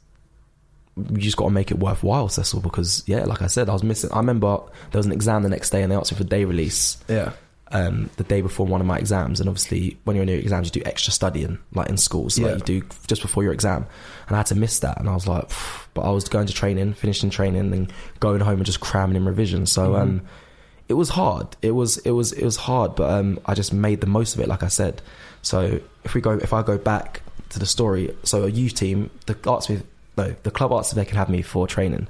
you 0.96 1.18
just 1.18 1.38
got 1.38 1.46
to 1.46 1.52
make 1.52 1.70
it 1.70 1.78
worthwhile, 1.78 2.30
Cecil, 2.30 2.62
because 2.62 3.04
yeah, 3.06 3.26
like 3.26 3.42
I 3.42 3.48
said, 3.48 3.70
I 3.70 3.74
was 3.74 3.84
missing. 3.84 4.12
I 4.14 4.18
remember 4.18 4.60
there 4.92 5.00
was 5.00 5.06
an 5.06 5.12
exam 5.12 5.44
the 5.44 5.50
next 5.50 5.70
day, 5.72 5.84
and 5.84 5.92
they 5.92 5.96
asked 5.96 6.12
me 6.12 6.18
for 6.18 6.24
day 6.24 6.46
release 6.46 6.98
Yeah, 7.08 7.34
um, 7.72 8.10
the 8.18 8.24
day 8.24 8.42
before 8.42 8.66
one 8.66 8.80
of 8.82 8.88
my 8.88 8.98
exams. 8.98 9.40
And 9.40 9.50
obviously, 9.50 9.98
when 10.06 10.16
you're 10.16 10.24
in 10.24 10.30
your 10.30 10.38
exams, 10.40 10.68
you 10.68 10.82
do 10.82 10.88
extra 10.88 11.12
studying, 11.14 11.60
like 11.74 11.90
in 11.90 11.98
schools, 11.98 12.36
so 12.36 12.42
Yeah. 12.44 12.54
like 12.56 12.68
you 12.70 12.82
do 12.82 12.88
just 13.08 13.22
before 13.22 13.44
your 13.44 13.54
exam. 13.54 13.86
And 14.28 14.36
I 14.36 14.40
had 14.40 14.46
to 14.48 14.56
miss 14.56 14.80
that, 14.80 15.00
and 15.00 15.10
I 15.10 15.14
was 15.14 15.28
like, 15.28 15.50
"Phew." 15.50 15.82
but 15.94 16.02
I 16.04 16.12
was 16.12 16.30
going 16.30 16.48
to 16.48 16.54
training, 16.54 16.94
finishing 16.94 17.30
training, 17.30 17.74
and 17.74 17.92
going 18.20 18.40
home 18.42 18.56
and 18.58 18.66
just 18.66 18.80
cramming 18.80 19.16
in 19.18 19.26
revision. 19.26 19.66
So 19.66 19.92
Mm-hmm. 19.94 20.02
um, 20.02 20.22
it 20.90 20.94
was 20.94 21.10
hard. 21.10 21.48
It 21.62 21.72
was 21.72 21.98
it 22.00 22.12
was 22.12 22.32
it 22.34 22.46
was 22.46 22.56
hard, 22.56 22.96
but 22.96 23.10
um, 23.10 23.40
I 23.46 23.54
just 23.56 23.74
made 23.74 24.00
the 24.02 24.08
most 24.08 24.36
of 24.36 24.40
it, 24.42 24.48
like 24.48 24.64
I 24.64 24.70
said. 24.70 25.02
So 25.42 25.80
if 26.06 26.14
we 26.14 26.22
go, 26.22 26.32
if 26.32 26.54
I 26.54 26.62
go 26.64 26.78
back 26.78 27.22
to 27.50 27.60
the 27.60 27.66
story, 27.66 28.16
so 28.24 28.44
a 28.46 28.50
youth 28.50 28.76
team, 28.76 29.10
the 29.26 29.36
arts 29.46 29.68
with 29.68 29.86
no, 30.18 30.34
the 30.44 30.52
club 30.52 30.72
arts 30.72 30.92
they 30.92 31.04
can 31.06 31.18
have 31.18 31.30
me 31.30 31.42
for 31.42 31.68
training. 31.68 32.08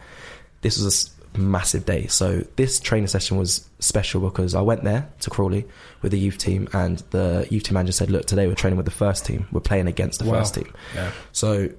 This 0.62 0.78
was 0.82 0.86
a 0.86 1.17
massive 1.36 1.86
day. 1.86 2.08
So 2.08 2.44
this 2.56 2.80
training 2.80 3.08
session 3.08 3.38
was 3.38 3.68
special 3.80 4.22
because 4.22 4.56
I 4.56 4.62
went 4.62 4.84
there 4.84 5.10
to 5.22 5.30
Crawley 5.30 5.66
with 6.02 6.12
the 6.12 6.20
youth 6.20 6.38
team, 6.38 6.68
and 6.74 7.00
the 7.12 7.48
youth 7.50 7.64
team 7.64 7.74
manager 7.76 7.92
said, 7.94 8.10
"Look, 8.10 8.26
today 8.26 8.48
we're 8.48 8.56
training 8.56 8.78
with 8.78 8.86
the 8.86 8.92
first 8.92 9.26
team. 9.26 9.48
We're 9.52 9.60
playing 9.62 9.88
against 9.88 10.20
the 10.20 10.26
Wow. 10.26 10.40
first 10.40 10.56
team." 10.56 10.72
yeah. 10.96 11.12
So 11.32 11.70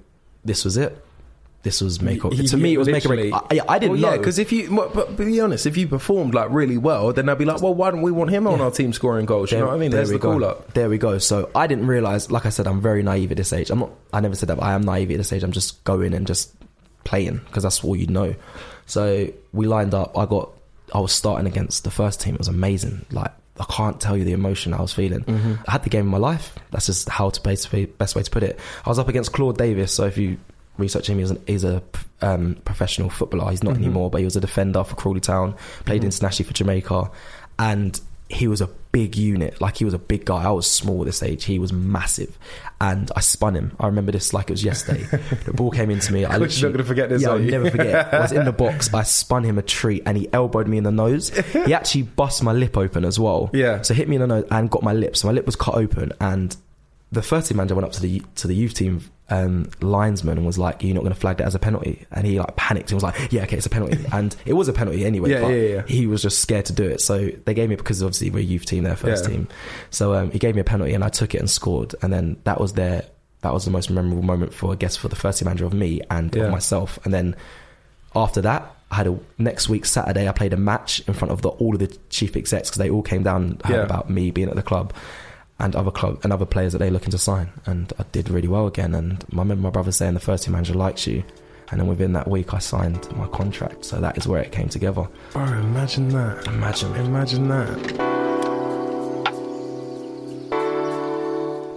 this 0.45 0.63
was 0.65 0.77
it. 0.77 1.03
This 1.61 1.81
was 1.81 2.01
make 2.01 2.23
or 2.23 2.31
to 2.31 2.55
me. 2.57 2.73
It 2.73 2.77
was 2.77 2.87
make 2.87 3.05
or 3.05 3.09
break. 3.09 3.33
I, 3.33 3.59
I 3.67 3.79
didn't 3.79 3.99
well, 3.99 4.01
know 4.01 4.11
Yeah, 4.11 4.17
because 4.17 4.39
if 4.39 4.53
you, 4.53 4.89
but, 4.95 5.17
be 5.17 5.41
honest, 5.41 5.65
if 5.65 5.75
you 5.75 5.89
performed 5.89 6.33
like 6.33 6.47
really 6.51 6.77
well, 6.77 7.11
then 7.11 7.25
they'd 7.25 7.37
be 7.37 7.43
like, 7.43 7.61
well, 7.61 7.73
why 7.73 7.91
don't 7.91 8.01
we 8.01 8.13
want 8.13 8.29
him 8.29 8.47
on 8.47 8.59
Yeah. 8.59 8.63
our 8.65 8.71
team 8.71 8.93
scoring 8.93 9.25
goals? 9.25 9.51
You 9.51 9.57
know 9.59 9.65
what 9.65 9.73
I 9.73 9.77
mean? 9.77 9.91
There's 9.91 10.07
we 10.07 10.13
the 10.15 10.19
go. 10.19 10.31
call 10.31 10.45
up. 10.45 10.73
There 10.73 10.87
we 10.87 10.97
go. 10.97 11.17
So 11.17 11.49
I 11.53 11.67
didn't 11.67 11.87
realize. 11.87 12.31
Like 12.31 12.45
I 12.45 12.49
said, 12.49 12.65
I'm 12.65 12.79
very 12.79 13.03
naive 13.03 13.31
at 13.31 13.37
this 13.37 13.51
age. 13.51 13.71
I'm 13.71 13.79
not. 13.79 13.89
I 14.13 14.21
never 14.21 14.35
said 14.35 14.47
that. 14.47 14.55
But 14.55 14.63
I 14.63 14.73
am 14.73 14.83
naive 14.83 15.11
at 15.11 15.17
this 15.17 15.33
age. 15.33 15.43
I'm 15.43 15.51
just 15.51 15.83
going 15.83 16.13
and 16.13 16.25
just 16.25 16.55
playing 17.03 17.41
because 17.45 17.63
that's 17.63 17.83
all 17.83 17.93
you 17.97 18.07
know. 18.07 18.35
So 18.89 19.31
we 19.53 19.67
lined 19.67 19.93
up. 19.93 20.17
I 20.17 20.25
got. 20.25 20.51
I 20.93 20.99
was 20.99 21.11
starting 21.13 21.45
against 21.47 21.83
the 21.83 21.91
first 21.91 22.19
team. 22.19 22.33
It 22.33 22.39
was 22.39 22.47
amazing. 22.47 23.05
Like 23.11 23.31
I 23.59 23.65
can't 23.69 24.01
tell 24.01 24.17
you 24.17 24.23
the 24.23 24.31
emotion 24.33 24.73
I 24.73 24.81
was 24.81 24.91
feeling. 24.91 25.23
Mm-hmm. 25.23 25.53
I 25.67 25.71
had 25.71 25.83
the 25.83 25.89
game 25.89 26.05
of 26.07 26.11
my 26.11 26.17
life. 26.17 26.55
That's 26.71 26.87
just 26.87 27.07
how 27.07 27.29
to 27.29 27.41
best 27.41 27.71
way, 27.71 27.85
best 27.85 28.15
way 28.15 28.23
to 28.23 28.31
put 28.31 28.41
it. 28.41 28.59
I 28.85 28.89
was 28.89 28.97
up 28.97 29.07
against 29.07 29.31
Claude 29.31 29.57
Davis. 29.57 29.93
So 29.93 30.05
if 30.05 30.17
you 30.17 30.37
research 30.77 31.07
him, 31.09 31.19
he's, 31.19 31.29
an, 31.29 31.43
he's 31.45 31.63
a 31.63 31.83
um, 32.21 32.55
professional 32.65 33.09
footballer. 33.09 33.51
He's 33.51 33.61
not 33.63 33.73
Mm-hmm. 33.75 33.83
anymore, 33.83 34.09
but 34.09 34.19
he 34.19 34.25
was 34.25 34.35
a 34.35 34.41
defender 34.41 34.83
for 34.83 34.95
Crawley 34.95 35.19
Town. 35.19 35.55
Played 35.85 36.03
internationally 36.03 36.47
for 36.47 36.55
Jamaica, 36.55 37.11
and 37.59 37.99
he 38.29 38.47
was 38.47 38.61
a 38.61 38.67
big 38.91 39.15
unit. 39.17 39.59
Like 39.59 39.77
he 39.77 39.85
was 39.85 39.93
a 39.93 39.99
big 39.99 40.23
guy. 40.23 40.43
I 40.43 40.51
was 40.51 40.69
small 40.69 41.01
at 41.01 41.05
this 41.07 41.23
age. 41.23 41.45
He 41.45 41.57
was 41.57 41.73
massive, 41.73 42.37
and 42.79 43.11
I 43.15 43.21
spun 43.21 43.55
him. 43.55 43.75
I 43.79 43.87
remember 43.87 44.11
this 44.11 44.33
like 44.33 44.49
it 44.49 44.53
was 44.53 44.63
yesterday. 44.63 45.03
the 45.45 45.53
ball 45.53 45.71
came 45.71 45.89
into 45.89 46.13
me. 46.13 46.25
I 46.25 46.37
you're 46.37 46.47
not 46.47 46.71
gonna 46.71 46.83
forget 46.83 47.09
this, 47.09 47.23
Yeah, 47.23 47.29
I'll 47.31 47.39
never 47.39 47.71
forget. 47.71 48.13
I 48.13 48.19
was 48.21 48.31
in 48.31 48.45
the 48.45 48.51
box. 48.51 48.93
I 48.93 49.03
spun 49.03 49.43
him 49.43 49.57
a 49.57 49.63
treat, 49.63 50.03
and 50.05 50.15
he 50.15 50.31
elbowed 50.31 50.67
me 50.67 50.77
in 50.77 50.83
the 50.83 50.91
nose. 50.91 51.29
He 51.29 51.73
actually 51.73 52.03
bust 52.03 52.43
my 52.43 52.53
lip 52.53 52.77
open 52.77 53.03
as 53.03 53.19
well. 53.19 53.49
Yeah. 53.51 53.81
So 53.81 53.93
hit 53.93 54.07
me 54.07 54.15
in 54.15 54.21
the 54.21 54.27
nose 54.27 54.45
and 54.51 54.69
got 54.69 54.83
my 54.83 54.93
lip. 54.93 55.17
So 55.17 55.27
my 55.27 55.33
lip 55.33 55.45
was 55.47 55.55
cut 55.55 55.75
open, 55.75 56.13
and 56.21 56.55
the 57.11 57.21
first 57.21 57.47
team 57.47 57.57
manager 57.57 57.75
went 57.75 57.85
up 57.85 57.91
to 57.93 58.01
the 58.01 58.21
to 58.35 58.47
the 58.47 58.53
youth 58.55 58.73
team 58.75 59.03
um, 59.31 59.69
linesman 59.81 60.37
and 60.37 60.45
was 60.45 60.57
like, 60.57 60.83
"You're 60.83 60.93
not 60.95 61.01
going 61.01 61.13
to 61.13 61.19
flag 61.19 61.37
that 61.37 61.47
as 61.47 61.55
a 61.55 61.59
penalty." 61.59 62.05
And 62.11 62.25
he 62.25 62.39
like 62.39 62.55
panicked 62.55 62.91
and 62.91 62.95
was 62.95 63.03
like, 63.03 63.31
"Yeah, 63.31 63.43
okay, 63.43 63.57
it's 63.57 63.65
a 63.65 63.69
penalty." 63.69 63.97
and 64.11 64.35
it 64.45 64.53
was 64.53 64.67
a 64.67 64.73
penalty 64.73 65.05
anyway. 65.05 65.31
Yeah, 65.31 65.41
but 65.41 65.47
yeah, 65.49 65.55
yeah. 65.75 65.81
He 65.87 66.07
was 66.07 66.21
just 66.21 66.39
scared 66.39 66.65
to 66.65 66.73
do 66.73 66.83
it, 66.83 67.01
so 67.01 67.29
they 67.45 67.53
gave 67.53 67.69
me 67.69 67.75
because 67.75 68.01
obviously 68.03 68.29
we're 68.29 68.39
a 68.39 68.43
youth 68.43 68.65
team, 68.65 68.83
their 68.83 68.95
first 68.95 69.23
Yeah. 69.25 69.29
team. 69.31 69.47
So 69.91 70.13
um, 70.13 70.31
he 70.31 70.39
gave 70.39 70.55
me 70.55 70.61
a 70.61 70.63
penalty, 70.65 70.93
and 70.93 71.03
I 71.03 71.09
took 71.09 71.33
it 71.35 71.39
and 71.39 71.49
scored. 71.49 71.95
And 72.01 72.11
then 72.13 72.37
that 72.43 72.59
was 72.59 72.73
their 72.73 73.03
that 73.41 73.53
was 73.53 73.65
the 73.65 73.71
most 73.71 73.89
memorable 73.89 74.23
moment 74.23 74.53
for 74.53 74.71
I 74.71 74.75
guess 74.75 74.95
for 74.95 75.07
the 75.07 75.15
first 75.15 75.39
team 75.39 75.45
manager 75.47 75.65
of 75.65 75.73
me 75.73 76.01
and 76.11 76.33
Yeah. 76.35 76.43
of 76.43 76.51
myself. 76.51 76.99
And 77.05 77.13
then 77.13 77.35
after 78.15 78.41
that. 78.41 78.75
I 78.91 78.95
had 78.95 79.05
a 79.05 79.19
next 79.37 79.69
week 79.69 79.85
Saturday. 79.85 80.27
I 80.27 80.31
played 80.31 80.51
a 80.51 80.57
match 80.57 81.03
in 81.07 81.13
front 81.13 81.31
of 81.31 81.43
the, 81.43 81.49
all 81.49 81.75
of 81.75 81.79
the 81.79 81.95
chief 82.09 82.35
execs 82.35 82.69
because 82.71 82.79
they 82.79 82.89
all 82.89 83.03
came 83.03 83.21
down 83.21 83.43
and 83.43 83.61
heard 83.61 83.75
Yeah. 83.75 83.83
about 83.83 84.09
me 84.09 84.31
being 84.31 84.49
at 84.49 84.55
the 84.55 84.63
club 84.63 84.93
and 85.59 85.75
other 85.75 85.91
club 85.91 86.19
and 86.23 86.31
other 86.31 86.45
players 86.45 86.71
that 86.71 86.79
they're 86.79 86.91
looking 86.91 87.11
to 87.11 87.17
sign. 87.17 87.49
And 87.65 87.91
I 87.99 88.03
did 88.11 88.29
really 88.29 88.47
well 88.47 88.67
again. 88.67 88.95
And 88.95 89.23
I 89.33 89.37
remember 89.37 89.63
my 89.63 89.69
brother 89.69 89.91
saying 89.91 90.13
the 90.13 90.19
first 90.19 90.45
team 90.45 90.53
manager 90.53 90.73
likes 90.73 91.05
you. 91.05 91.23
And 91.71 91.79
then 91.79 91.87
within 91.87 92.13
that 92.13 92.27
week, 92.27 92.53
I 92.53 92.59
signed 92.59 93.11
my 93.15 93.27
contract. 93.27 93.85
So 93.85 93.99
that 93.99 94.17
is 94.17 94.27
where 94.27 94.41
it 94.41 94.51
came 94.51 94.69
together. 94.69 95.07
Bro, 95.33 95.43
imagine 95.43 96.09
that. 96.09 96.47
Imagine. 96.47 96.95
Imagine 96.95 97.47
that. 97.49 98.28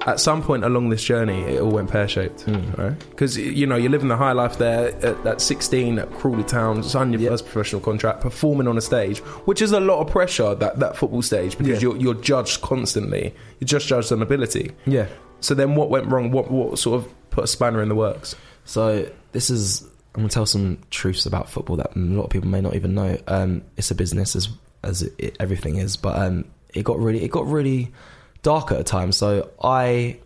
At 0.06 0.18
some 0.18 0.42
point 0.42 0.64
along 0.64 0.88
this 0.88 1.02
journey, 1.04 1.42
it 1.42 1.60
all 1.60 1.70
went 1.70 1.90
pear 1.90 2.08
shaped, 2.08 2.46
Mm. 2.46 2.76
right? 2.78 2.98
Because 3.10 3.36
you 3.36 3.66
know 3.66 3.76
you're 3.76 3.90
living 3.90 4.08
the 4.08 4.16
high 4.16 4.32
life 4.32 4.58
there 4.58 4.88
at, 5.04 5.26
at 5.26 5.40
16 5.40 5.98
at 5.98 6.10
Crawley 6.14 6.42
Town, 6.44 6.82
signing 6.82 7.12
your 7.12 7.22
Yep. 7.22 7.30
first 7.30 7.44
professional 7.46 7.80
contract, 7.80 8.20
performing 8.20 8.66
on 8.66 8.76
a 8.76 8.80
stage, 8.80 9.18
which 9.46 9.62
is 9.62 9.70
a 9.72 9.80
lot 9.80 10.00
of 10.00 10.08
pressure 10.08 10.54
that 10.56 10.80
that 10.80 10.96
football 10.96 11.22
stage 11.22 11.56
because 11.56 11.82
Yeah. 11.82 11.90
you're 11.90 11.96
you're 11.98 12.14
judged 12.14 12.62
constantly. 12.62 13.32
You're 13.60 13.66
just 13.66 13.86
judged 13.86 14.10
on 14.12 14.22
ability. 14.22 14.72
Yeah. 14.86 15.06
So 15.40 15.54
then, 15.54 15.74
what 15.76 15.88
went 15.90 16.06
wrong? 16.10 16.30
What 16.32 16.50
what 16.50 16.78
sort 16.78 17.00
of 17.04 17.08
put 17.30 17.44
a 17.44 17.46
spanner 17.46 17.80
in 17.82 17.88
the 17.88 17.94
works? 17.94 18.34
So 18.64 19.06
this 19.32 19.50
is 19.50 19.82
I'm 20.14 20.22
gonna 20.22 20.28
tell 20.28 20.46
some 20.46 20.78
truths 20.90 21.26
about 21.26 21.48
football 21.48 21.76
that 21.76 21.94
a 21.96 21.98
lot 21.98 22.24
of 22.24 22.30
people 22.30 22.48
may 22.48 22.60
not 22.60 22.74
even 22.74 22.94
know. 22.94 23.16
Um, 23.28 23.62
it's 23.76 23.90
a 23.90 23.94
business 23.94 24.34
as 24.36 24.48
as 24.82 25.02
it, 25.18 25.36
everything 25.38 25.76
is, 25.76 25.96
but 25.96 26.18
um, 26.18 26.44
it 26.74 26.82
got 26.84 26.98
really 26.98 27.22
it 27.22 27.30
got 27.30 27.46
really 27.46 27.92
dark 28.42 28.72
at 28.72 28.80
a 28.80 28.84
time. 28.84 29.12
So 29.12 29.50
I 29.62 30.18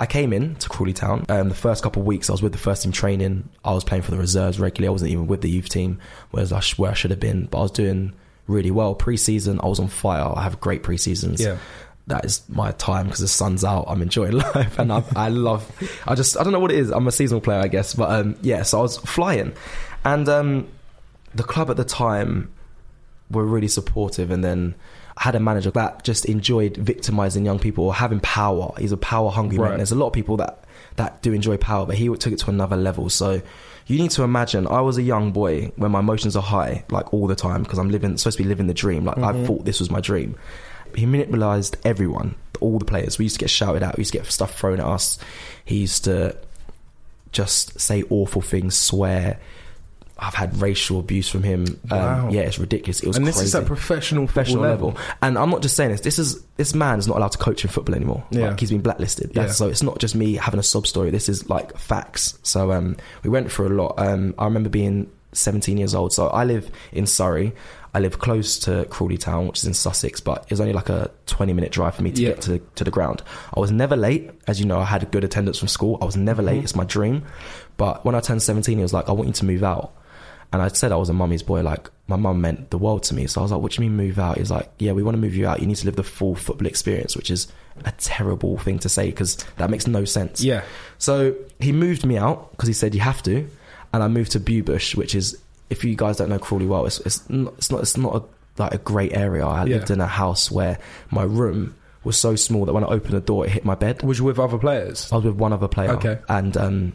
I 0.00 0.06
came 0.06 0.32
in 0.32 0.54
to 0.56 0.68
Crawley 0.68 0.92
Town. 0.92 1.26
Um, 1.28 1.48
the 1.48 1.54
first 1.54 1.82
couple 1.82 2.02
of 2.02 2.06
weeks 2.06 2.28
I 2.30 2.32
was 2.32 2.42
with 2.42 2.52
the 2.52 2.58
first 2.58 2.82
team 2.82 2.92
training. 2.92 3.48
I 3.64 3.72
was 3.74 3.84
playing 3.84 4.02
for 4.02 4.10
the 4.10 4.18
reserves 4.18 4.58
regularly. 4.60 4.88
I 4.88 4.92
wasn't 4.92 5.10
even 5.10 5.26
with 5.26 5.40
the 5.40 5.50
youth 5.50 5.68
team, 5.68 5.98
whereas 6.30 6.52
I 6.52 6.60
sh- 6.60 6.78
where 6.78 6.90
I 6.90 6.94
should 6.94 7.10
have 7.10 7.20
been. 7.20 7.46
But 7.46 7.58
I 7.58 7.62
was 7.62 7.70
doing 7.72 8.12
really 8.46 8.70
well 8.70 8.94
pre-season. 8.94 9.60
I 9.62 9.66
was 9.66 9.78
on 9.80 9.88
fire. 9.88 10.32
I 10.36 10.42
have 10.42 10.60
great 10.60 10.82
pre-seasons 10.82 11.40
Yeah. 11.40 11.58
that 12.06 12.24
is 12.24 12.42
my 12.48 12.70
time 12.72 13.06
because 13.06 13.20
the 13.20 13.28
sun's 13.28 13.64
out. 13.64 13.84
I'm 13.88 14.00
enjoying 14.00 14.32
life, 14.54 14.78
and 14.78 14.92
I, 14.92 15.02
I 15.16 15.28
love. 15.28 15.70
I 16.06 16.14
just 16.14 16.38
I 16.38 16.44
don't 16.44 16.52
know 16.52 16.60
what 16.60 16.70
it 16.70 16.78
is. 16.78 16.90
I'm 16.90 17.06
a 17.08 17.12
seasonal 17.12 17.40
player, 17.40 17.60
I 17.60 17.68
guess, 17.68 17.92
but 17.94 18.10
um, 18.10 18.36
yeah. 18.40 18.62
So 18.62 18.78
I 18.78 18.82
was 18.82 18.96
flying, 18.98 19.52
and 20.04 20.28
um, 20.28 20.68
the 21.34 21.42
club 21.42 21.70
at 21.70 21.76
the 21.76 21.84
time 21.84 22.50
were 23.30 23.44
really 23.44 23.68
supportive, 23.68 24.30
and 24.30 24.42
then. 24.44 24.74
Had 25.18 25.34
a 25.34 25.40
manager 25.40 25.70
that 25.72 26.04
just 26.04 26.26
enjoyed 26.26 26.76
victimizing 26.76 27.44
young 27.44 27.58
people 27.58 27.84
or 27.84 27.94
having 27.94 28.20
power. 28.20 28.72
He's 28.78 28.92
a 28.92 28.96
power 28.96 29.30
hungry 29.30 29.58
Right. 29.58 29.70
man. 29.70 29.78
There's 29.78 29.92
a 29.92 29.96
lot 29.96 30.06
of 30.08 30.12
people 30.12 30.36
that 30.38 30.64
that 30.96 31.22
do 31.22 31.32
enjoy 31.32 31.56
power, 31.56 31.86
but 31.86 31.96
he 31.96 32.08
took 32.16 32.32
it 32.32 32.38
to 32.40 32.50
another 32.50 32.76
level. 32.76 33.08
So 33.08 33.40
you 33.86 33.98
need 33.98 34.10
to 34.12 34.22
imagine 34.22 34.66
I 34.66 34.80
was 34.80 34.98
a 34.98 35.02
young 35.02 35.32
boy 35.32 35.72
when 35.76 35.92
my 35.92 36.00
emotions 36.00 36.36
are 36.36 36.42
high, 36.42 36.84
like 36.90 37.12
all 37.14 37.26
the 37.26 37.34
time, 37.34 37.62
because 37.62 37.78
I'm 37.78 37.90
living 37.90 38.16
supposed 38.16 38.36
to 38.36 38.42
be 38.42 38.48
living 38.48 38.66
the 38.66 38.74
dream. 38.74 39.04
Like 39.04 39.18
I 39.18 39.32
mm-hmm. 39.32 39.46
thought 39.46 39.64
this 39.64 39.80
was 39.80 39.90
my 39.90 40.00
dream. 40.00 40.36
He 40.94 41.06
manipulated 41.06 41.76
everyone, 41.84 42.34
all 42.60 42.78
the 42.78 42.84
players. 42.84 43.18
We 43.18 43.24
used 43.24 43.36
to 43.36 43.40
get 43.40 43.50
shouted 43.50 43.82
at. 43.82 43.96
We 43.96 44.02
used 44.02 44.12
to 44.12 44.18
get 44.18 44.26
stuff 44.26 44.58
thrown 44.58 44.80
at 44.80 44.86
us. 44.86 45.18
He 45.64 45.78
used 45.78 46.04
to 46.04 46.36
just 47.32 47.80
say 47.80 48.02
awful 48.10 48.42
things, 48.42 48.76
swear. 48.76 49.38
I've 50.20 50.34
had 50.34 50.60
racial 50.60 50.98
abuse 50.98 51.28
from 51.28 51.44
him. 51.44 51.78
Wow. 51.90 52.26
Um, 52.26 52.30
yeah, 52.30 52.40
it's 52.40 52.58
ridiculous. 52.58 53.00
It 53.00 53.06
was 53.06 53.16
and 53.16 53.26
this 53.26 53.36
crazy 53.36 53.46
is 53.46 53.54
at 53.54 53.66
professional 53.66 54.26
professional 54.26 54.64
football 54.64 54.88
level. 54.90 54.96
And 55.22 55.38
I'm 55.38 55.50
not 55.50 55.62
just 55.62 55.76
saying 55.76 55.90
this. 55.92 56.00
This 56.00 56.18
is 56.18 56.42
this 56.56 56.74
man 56.74 56.98
is 56.98 57.06
not 57.06 57.16
allowed 57.18 57.32
to 57.32 57.38
coach 57.38 57.64
in 57.64 57.70
football 57.70 57.94
anymore. 57.94 58.24
Yeah. 58.30 58.48
Like 58.48 58.58
he's 58.60 58.70
been 58.70 58.80
blacklisted. 58.80 59.30
Yeah. 59.34 59.46
So 59.48 59.68
it's 59.68 59.82
not 59.82 59.98
just 60.00 60.14
me 60.16 60.34
having 60.34 60.58
a 60.58 60.62
sob 60.64 60.86
story. 60.88 61.10
This 61.10 61.28
is 61.28 61.48
like 61.48 61.76
facts. 61.78 62.38
So 62.42 62.72
um, 62.72 62.96
we 63.22 63.30
went 63.30 63.50
through 63.52 63.68
a 63.68 63.74
lot. 63.80 63.94
Um, 63.98 64.34
I 64.38 64.44
remember 64.46 64.68
being 64.68 65.08
17 65.34 65.78
years 65.78 65.94
old. 65.94 66.12
So 66.12 66.26
I 66.28 66.44
live 66.44 66.68
in 66.90 67.06
Surrey. 67.06 67.52
I 67.94 68.00
live 68.00 68.18
close 68.18 68.58
to 68.60 68.84
Crawley 68.90 69.16
Town, 69.18 69.46
which 69.46 69.58
is 69.58 69.64
in 69.64 69.72
Sussex, 69.74 70.20
but 70.20 70.42
it 70.44 70.50
was 70.50 70.60
only 70.60 70.72
like 70.74 70.88
a 70.88 71.10
20 71.26 71.52
minute 71.52 71.70
drive 71.72 71.94
for 71.94 72.02
me 72.02 72.10
to 72.12 72.20
Yeah. 72.20 72.28
get 72.30 72.42
to 72.42 72.58
to 72.74 72.82
the 72.84 72.90
ground. 72.90 73.22
I 73.54 73.60
was 73.60 73.70
never 73.70 73.96
late, 73.96 74.30
as 74.48 74.58
you 74.58 74.66
know. 74.66 74.78
I 74.80 74.84
had 74.84 75.02
a 75.04 75.06
good 75.06 75.22
attendance 75.24 75.58
from 75.58 75.68
school. 75.68 75.96
I 76.02 76.04
was 76.04 76.16
never 76.16 76.42
Mm-hmm. 76.42 76.54
late. 76.56 76.64
It's 76.64 76.74
my 76.74 76.84
dream. 76.84 77.22
But 77.76 78.04
when 78.04 78.14
I 78.16 78.20
turned 78.20 78.42
17, 78.42 78.78
it 78.78 78.82
was 78.82 78.92
like 78.92 79.08
I 79.08 79.12
want 79.12 79.28
you 79.28 79.32
to 79.34 79.44
move 79.44 79.62
out. 79.62 79.92
And 80.52 80.62
I 80.62 80.68
said 80.68 80.92
I 80.92 80.96
was 80.96 81.08
a 81.10 81.12
mummy's 81.12 81.42
boy. 81.42 81.62
Like 81.62 81.90
my 82.06 82.16
mum 82.16 82.40
meant 82.40 82.70
the 82.70 82.78
world 82.78 83.02
to 83.04 83.14
me. 83.14 83.26
So 83.26 83.40
I 83.40 83.42
was 83.42 83.52
like, 83.52 83.60
"What 83.60 83.72
do 83.72 83.82
you 83.82 83.88
mean 83.90 83.96
move 83.98 84.18
out?" 84.18 84.38
He's 84.38 84.50
like, 84.50 84.70
"Yeah, 84.78 84.92
we 84.92 85.02
want 85.02 85.14
to 85.16 85.20
move 85.20 85.34
you 85.34 85.46
out. 85.46 85.60
You 85.60 85.66
need 85.66 85.76
to 85.76 85.84
live 85.86 85.96
the 85.96 86.02
full 86.02 86.34
football 86.34 86.66
experience," 86.66 87.14
which 87.16 87.30
is 87.30 87.48
a 87.84 87.92
terrible 87.98 88.56
thing 88.58 88.78
to 88.80 88.88
say 88.88 89.06
because 89.06 89.36
that 89.58 89.68
makes 89.70 89.86
no 89.86 90.04
sense. 90.06 90.42
Yeah. 90.42 90.62
So 90.98 91.34
he 91.60 91.70
moved 91.72 92.04
me 92.06 92.16
out 92.16 92.50
because 92.52 92.66
he 92.66 92.72
said 92.72 92.94
you 92.94 93.00
have 93.02 93.22
to, 93.24 93.46
and 93.92 94.02
I 94.02 94.08
moved 94.08 94.32
to 94.32 94.40
Bewbush, 94.40 94.94
which 94.94 95.14
is 95.14 95.36
if 95.70 95.84
you 95.84 95.94
guys 95.94 96.16
don't 96.16 96.30
know 96.30 96.38
Crawley 96.38 96.66
well, 96.66 96.86
it's 96.86 96.98
it's 97.00 97.28
not 97.28 97.52
it's 97.58 97.70
not, 97.70 97.80
it's 97.82 97.96
not 97.98 98.16
a, 98.16 98.62
like 98.62 98.72
a 98.74 98.78
great 98.78 99.12
area. 99.14 99.46
I 99.46 99.64
Yeah. 99.66 99.76
lived 99.76 99.90
in 99.90 100.00
a 100.00 100.06
house 100.06 100.50
where 100.50 100.78
my 101.10 101.24
room 101.24 101.74
was 102.04 102.16
so 102.16 102.36
small 102.36 102.64
that 102.64 102.72
when 102.72 102.84
I 102.84 102.88
opened 102.88 103.12
the 103.14 103.20
door, 103.20 103.44
it 103.44 103.50
hit 103.50 103.64
my 103.66 103.74
bed. 103.74 104.02
Was 104.02 104.18
you 104.18 104.24
with 104.24 104.38
other 104.38 104.56
players? 104.56 105.12
I 105.12 105.16
was 105.16 105.26
with 105.26 105.34
one 105.36 105.52
other 105.52 105.68
player, 105.68 105.90
Okay. 105.92 106.18
and 106.28 106.56
um, 106.56 106.92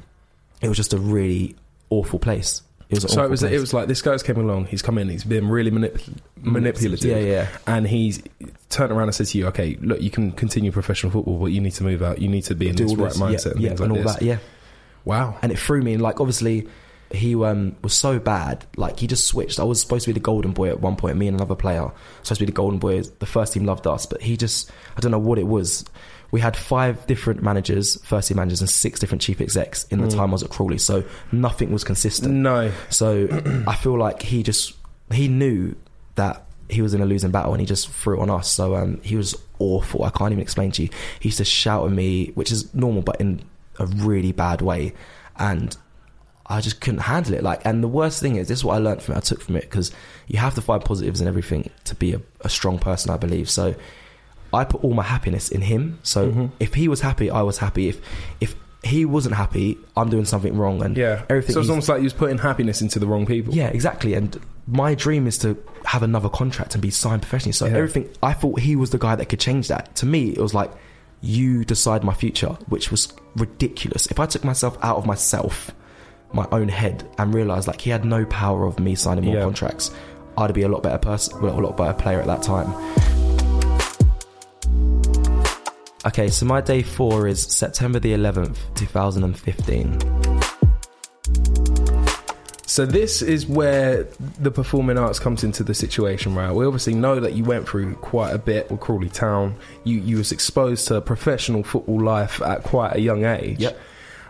it 0.59 0.69
was 0.69 0.77
just 0.77 0.93
a 0.93 0.97
really 0.97 1.55
awful 1.91 2.17
place 2.17 2.63
It 2.89 3.02
was 3.04 3.12
So 3.12 3.24
it 3.24 3.30
was 3.30 3.39
place. 3.41 3.54
it 3.54 3.60
was 3.60 3.74
like 3.74 3.88
this 3.88 4.02
guy's 4.02 4.22
came 4.24 4.38
along. 4.38 4.65
He's 4.65 4.82
come 4.82 4.98
in. 4.98 5.10
He's 5.10 5.24
been 5.24 5.48
really 5.50 5.72
manip- 5.72 6.02
manipulative. 6.41 7.10
Yeah, 7.10 7.17
yeah. 7.17 7.48
And 7.67 7.88
he's 7.88 8.22
turned 8.69 8.91
around 8.91 9.04
and 9.08 9.15
said 9.15 9.28
to 9.28 9.38
you, 9.38 9.48
"Okay, 9.48 9.78
look, 9.82 10.02
you 10.02 10.10
can 10.12 10.32
continue 10.32 10.72
professional 10.72 11.12
football, 11.12 11.39
but 11.39 11.48
you 11.48 11.62
need 11.62 11.72
to 11.74 11.84
move 11.84 12.02
out. 12.04 12.19
You 12.22 12.28
need 12.28 12.43
to 12.43 12.56
be 12.56 12.69
in 12.69 12.76
do 12.76 12.86
this 12.86 12.96
right 12.96 13.10
this, 13.10 13.19
mindset 13.19 13.46
yeah, 13.46 13.52
and 13.52 13.62
yeah, 13.62 13.69
things 13.69 13.82
and 13.82 13.91
like 13.91 13.98
all 14.00 14.04
this." 14.04 14.15
that. 14.15 14.26
Yeah, 14.26 14.38
Wow. 15.06 15.38
and 15.41 15.52
it 15.52 15.58
threw 15.60 15.82
me. 15.82 15.93
And 15.93 16.02
like, 16.02 16.19
obviously, 16.19 16.67
he 17.12 17.36
um, 17.43 17.76
was 17.82 17.93
so 17.93 18.19
bad. 18.19 18.65
Like, 18.76 19.00
he 19.00 19.08
just 19.08 19.26
switched. 19.28 19.60
I 19.60 19.63
was 19.63 19.80
supposed 19.82 20.06
to 20.06 20.10
be 20.10 20.13
the 20.13 20.19
golden 20.19 20.52
boy 20.52 20.69
at 20.69 20.80
one 20.80 20.96
point. 20.96 21.17
Me 21.17 21.28
and 21.28 21.36
another 21.38 21.56
player 21.56 21.91
supposed 22.24 22.39
to 22.39 22.46
be 22.46 22.52
the 22.52 22.56
golden 22.56 22.80
boy. 22.80 23.02
The 23.02 23.26
first 23.26 23.54
team 23.54 23.65
loved 23.65 23.88
us, 23.88 24.06
but 24.06 24.22
he 24.22 24.38
just 24.38 24.72
I 24.98 25.00
don't 25.02 25.12
know 25.12 25.19
what 25.19 25.39
it 25.39 25.48
was. 25.48 25.86
We 26.34 26.41
had 26.41 26.58
five 26.58 27.06
different 27.06 27.43
managers, 27.43 28.04
first 28.04 28.28
team 28.28 28.38
managers, 28.38 28.60
and 28.60 28.67
six 28.67 29.00
different 29.00 29.22
chief 29.22 29.39
execs 29.39 29.84
in 29.89 30.02
the 30.02 30.08
time 30.08 30.30
I 30.30 30.34
was 30.34 30.41
at 30.41 30.50
Crawley. 30.50 30.80
So 30.80 31.04
nothing 31.32 31.72
was 31.72 31.84
consistent. 31.84 32.34
No. 32.34 32.72
So 32.89 33.28
I 33.67 33.76
feel 33.76 34.00
like 34.00 34.24
he 34.24 34.41
just 34.41 34.74
he 35.12 35.28
knew 35.28 35.76
that 36.15 36.43
he 36.69 36.82
was 36.82 36.96
in 36.96 37.02
a 37.02 37.06
losing 37.06 37.30
battle 37.30 37.52
and 37.52 37.62
he 37.62 37.67
just 37.67 37.88
threw 37.88 38.17
it 38.17 38.22
on 38.24 38.32
us. 38.32 38.50
So 38.50 38.76
um, 38.76 39.00
he 39.04 39.15
was 39.15 39.36
awful. 39.60 40.06
I 40.06 40.10
can't 40.10 40.32
even 40.32 40.41
explain 40.41 40.72
to 40.72 40.82
you. 40.82 40.89
He 41.19 41.30
used 41.30 41.38
to 41.38 41.46
shout 41.46 41.86
at 41.86 41.91
me, 41.91 42.32
which 42.34 42.52
is 42.52 42.74
normal, 42.74 43.04
but 43.04 43.22
in 43.22 43.43
a 43.78 43.86
really 43.86 44.32
bad 44.32 44.63
way, 44.63 44.96
and 45.38 45.78
I 46.48 46.62
just 46.62 46.82
couldn't 46.82 47.02
handle 47.02 47.36
it. 47.36 47.43
Like, 47.43 47.63
and 47.63 47.84
the 47.84 47.88
worst 47.88 48.19
thing 48.19 48.38
is, 48.38 48.48
this 48.48 48.58
is 48.58 48.65
what 48.65 48.74
I 48.74 48.80
learned 48.80 49.04
from 49.04 49.13
it. 49.13 49.17
I 49.17 49.22
took 49.22 49.39
from 49.39 49.56
it 49.56 49.62
because 49.62 49.91
you 50.26 50.39
have 50.39 50.56
to 50.56 50.62
find 50.62 50.84
positives 50.84 51.22
in 51.22 51.28
everything 51.28 51.69
to 51.84 51.93
be 51.93 52.13
a, 52.13 52.22
a 52.41 52.50
strong 52.50 52.80
person. 52.80 53.12
I 53.12 53.17
believe 53.17 53.52
so. 53.52 53.76
I 54.53 54.63
put 54.65 54.83
all 54.83 54.93
my 54.93 55.03
happiness 55.03 55.49
in 55.49 55.61
him. 55.61 55.99
So 56.03 56.27
Mm-hmm. 56.29 56.45
if 56.59 56.73
he 56.75 56.87
was 56.87 57.01
happy, 57.01 57.29
I 57.29 57.41
was 57.41 57.57
happy. 57.57 57.89
If 57.89 58.01
if 58.41 58.55
he 58.83 59.05
wasn't 59.05 59.33
happy, 59.35 59.77
I'm 59.95 60.09
doing 60.09 60.25
something 60.25 60.57
wrong. 60.57 60.83
And 60.83 60.97
Yeah. 60.97 61.23
everything. 61.29 61.53
So 61.53 61.61
it's 61.61 61.69
almost 61.69 61.87
like 61.89 61.99
you 61.99 62.03
was 62.03 62.13
putting 62.13 62.37
happiness 62.37 62.81
into 62.81 62.99
the 62.99 63.07
wrong 63.07 63.25
people. 63.25 63.53
yeah, 63.53 63.67
exactly. 63.67 64.13
And 64.13 64.37
my 64.67 64.93
dream 64.93 65.25
is 65.25 65.37
to 65.39 65.57
have 65.85 66.03
another 66.03 66.27
contract 66.29 66.75
and 66.75 66.81
be 66.81 66.89
signed 66.89 67.21
professionally. 67.21 67.53
So 67.53 67.65
Yeah. 67.65 67.77
everything, 67.77 68.09
I 68.21 68.33
thought 68.33 68.59
he 68.59 68.75
was 68.75 68.89
the 68.89 68.97
guy 68.97 69.15
that 69.15 69.27
could 69.29 69.39
change 69.39 69.69
that. 69.69 69.95
To 69.95 70.05
me, 70.05 70.29
it 70.31 70.39
was 70.39 70.53
like, 70.53 70.71
you 71.21 71.63
decide 71.63 72.03
my 72.03 72.13
future, 72.13 72.57
which 72.67 72.91
was 72.91 73.07
ridiculous. 73.37 74.05
If 74.07 74.19
I 74.19 74.25
took 74.25 74.43
myself 74.43 74.77
out 74.81 74.97
of 74.97 75.05
myself, 75.05 75.71
my 76.33 76.45
own 76.51 76.67
head, 76.67 77.05
and 77.17 77.33
realised 77.33 77.67
like 77.69 77.79
he 77.79 77.89
had 77.89 78.03
no 78.03 78.25
power 78.25 78.65
of 78.65 78.79
me 78.79 78.95
signing 78.95 79.23
more 79.25 79.35
Yeah. 79.35 79.43
contracts, 79.43 79.91
I'd 80.37 80.53
be 80.53 80.63
a 80.63 80.67
lot 80.67 80.83
better 80.83 80.97
person, 80.97 81.39
well, 81.41 81.57
a 81.57 81.61
lot 81.61 81.77
better 81.77 81.93
player 81.93 82.19
at 82.19 82.27
that 82.27 82.41
time. 82.41 82.73
Okay, 86.05 86.29
so 86.29 86.45
my 86.45 86.59
day 86.59 86.81
four 86.83 87.27
is 87.27 87.41
September 87.41 87.97
the 87.97 88.13
11th, 88.13 88.57
2015. 88.75 89.99
So 92.73 92.86
this 92.88 93.21
is 93.21 93.45
where 93.45 94.07
the 94.39 94.49
performing 94.49 94.97
arts 94.97 95.19
comes 95.19 95.43
into 95.43 95.63
the 95.63 95.73
situation, 95.73 96.33
right? 96.33 96.51
We 96.51 96.65
obviously 96.65 96.95
know 96.95 97.19
that 97.19 97.33
you 97.33 97.43
went 97.43 97.69
through 97.69 97.93
quite 97.97 98.31
a 98.31 98.39
bit 98.39 98.71
with 98.71 98.79
Crawley 98.79 99.09
Town. 99.09 99.55
You 99.83 99.99
you 99.99 100.17
was 100.17 100.31
exposed 100.31 100.88
to 100.88 100.99
professional 100.99 101.63
football 101.63 102.01
life 102.03 102.41
at 102.41 102.63
quite 102.63 102.95
a 102.95 102.99
young 102.99 103.25
age. 103.25 103.59
Yep. 103.59 103.79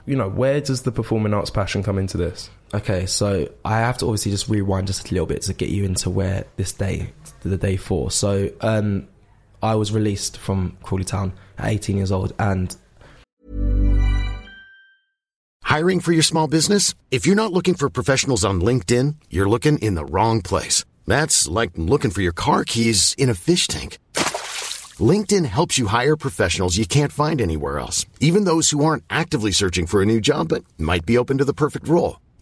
You 0.06 0.18
know, 0.18 0.28
where 0.28 0.60
does 0.60 0.82
the 0.82 0.92
performing 0.92 1.34
arts 1.34 1.52
passion 1.52 1.84
come 1.84 1.98
into 1.98 2.18
this? 2.18 2.50
Okay, 2.74 3.06
so 3.06 3.48
I 3.64 3.80
have 3.80 3.98
to 4.00 4.06
obviously 4.08 4.32
just 4.32 4.50
rewind 4.50 4.88
just 4.88 5.10
a 5.10 5.14
little 5.14 5.26
bit 5.26 5.44
to 5.44 5.54
get 5.54 5.70
you 5.70 5.86
into 5.86 6.10
where 6.10 6.46
this 6.58 6.74
day, 6.74 7.14
the 7.44 7.56
day 7.56 7.78
four. 7.78 8.12
So 8.12 8.50
um, 8.60 9.08
I 9.64 9.76
was 9.76 9.92
released 9.92 10.38
from 10.38 10.78
Crawley 10.84 11.06
Town 11.06 11.34
at 11.58 11.70
18 11.70 11.98
years 11.98 12.12
old, 12.12 12.34
and 12.38 12.76
Hiring 15.64 16.02
for 16.02 16.12
your 16.12 16.22
small 16.22 16.48
business? 16.48 16.94
If 17.10 17.26
you're 17.26 17.36
not 17.36 17.52
looking 17.52 17.74
for 17.74 17.90
professionals 17.90 18.46
on 18.46 18.62
LinkedIn, 18.62 19.16
you're 19.32 19.50
looking 19.50 19.80
in 19.80 19.96
the 19.96 20.06
wrong 20.06 20.40
place. 20.40 20.86
That's 21.08 21.48
like 21.48 21.72
looking 21.76 22.12
for 22.12 22.22
your 22.22 22.32
car 22.32 22.64
keys 22.64 23.16
in 23.18 23.28
a 23.28 23.34
fish 23.34 23.66
tank. 23.68 23.98
LinkedIn 25.00 25.46
helps 25.46 25.80
you 25.80 25.88
hire 25.88 26.16
professionals 26.16 26.78
you 26.78 26.86
can't 26.86 27.12
find 27.12 27.42
anywhere 27.42 27.80
else, 27.80 28.06
even 28.20 28.44
those 28.44 28.70
who 28.70 28.86
aren't 28.86 29.04
actively 29.10 29.50
searching 29.50 29.88
for 29.88 30.04
a 30.04 30.06
new 30.06 30.22
job 30.22 30.50
but 30.50 30.64
might 30.78 31.08
be 31.08 31.18
open 31.18 31.40
to 31.40 31.46
the 31.46 31.56
perfect 31.56 31.88
role. 31.88 32.18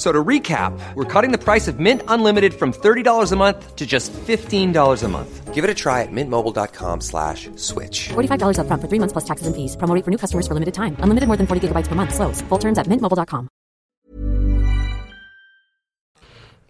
F- 0.00 0.06
So 0.06 0.12
to 0.12 0.24
recap, 0.24 0.72
we're 0.94 1.04
cutting 1.04 1.30
the 1.30 1.36
price 1.44 1.68
of 1.68 1.78
Mint 1.78 2.02
Unlimited 2.08 2.54
from 2.54 2.72
$30 2.72 3.32
a 3.32 3.36
month 3.36 3.76
to 3.76 3.84
just 3.86 4.12
$15 4.14 5.02
a 5.04 5.08
month. 5.08 5.54
Give 5.54 5.62
it 5.62 5.68
a 5.70 5.74
try 5.74 6.00
at 6.02 6.08
mintmobile.com 6.10 7.02
slash 7.02 7.50
switch. 7.56 8.08
$45 8.08 8.56
upfront 8.56 8.80
for 8.80 8.88
three 8.88 8.98
months 8.98 9.12
plus 9.12 9.24
taxes 9.26 9.46
and 9.46 9.54
fees. 9.54 9.76
Promo 9.76 10.02
for 10.02 10.10
new 10.10 10.16
customers 10.16 10.46
for 10.48 10.54
limited 10.54 10.72
time. 10.72 10.96
Unlimited 11.00 11.26
more 11.28 11.36
than 11.36 11.46
40 11.46 11.68
gigabytes 11.68 11.86
per 11.88 11.94
month. 11.94 12.14
Slows. 12.14 12.40
Full 12.48 12.58
terms 12.58 12.78
at 12.78 12.86
mintmobile.com. 12.86 13.48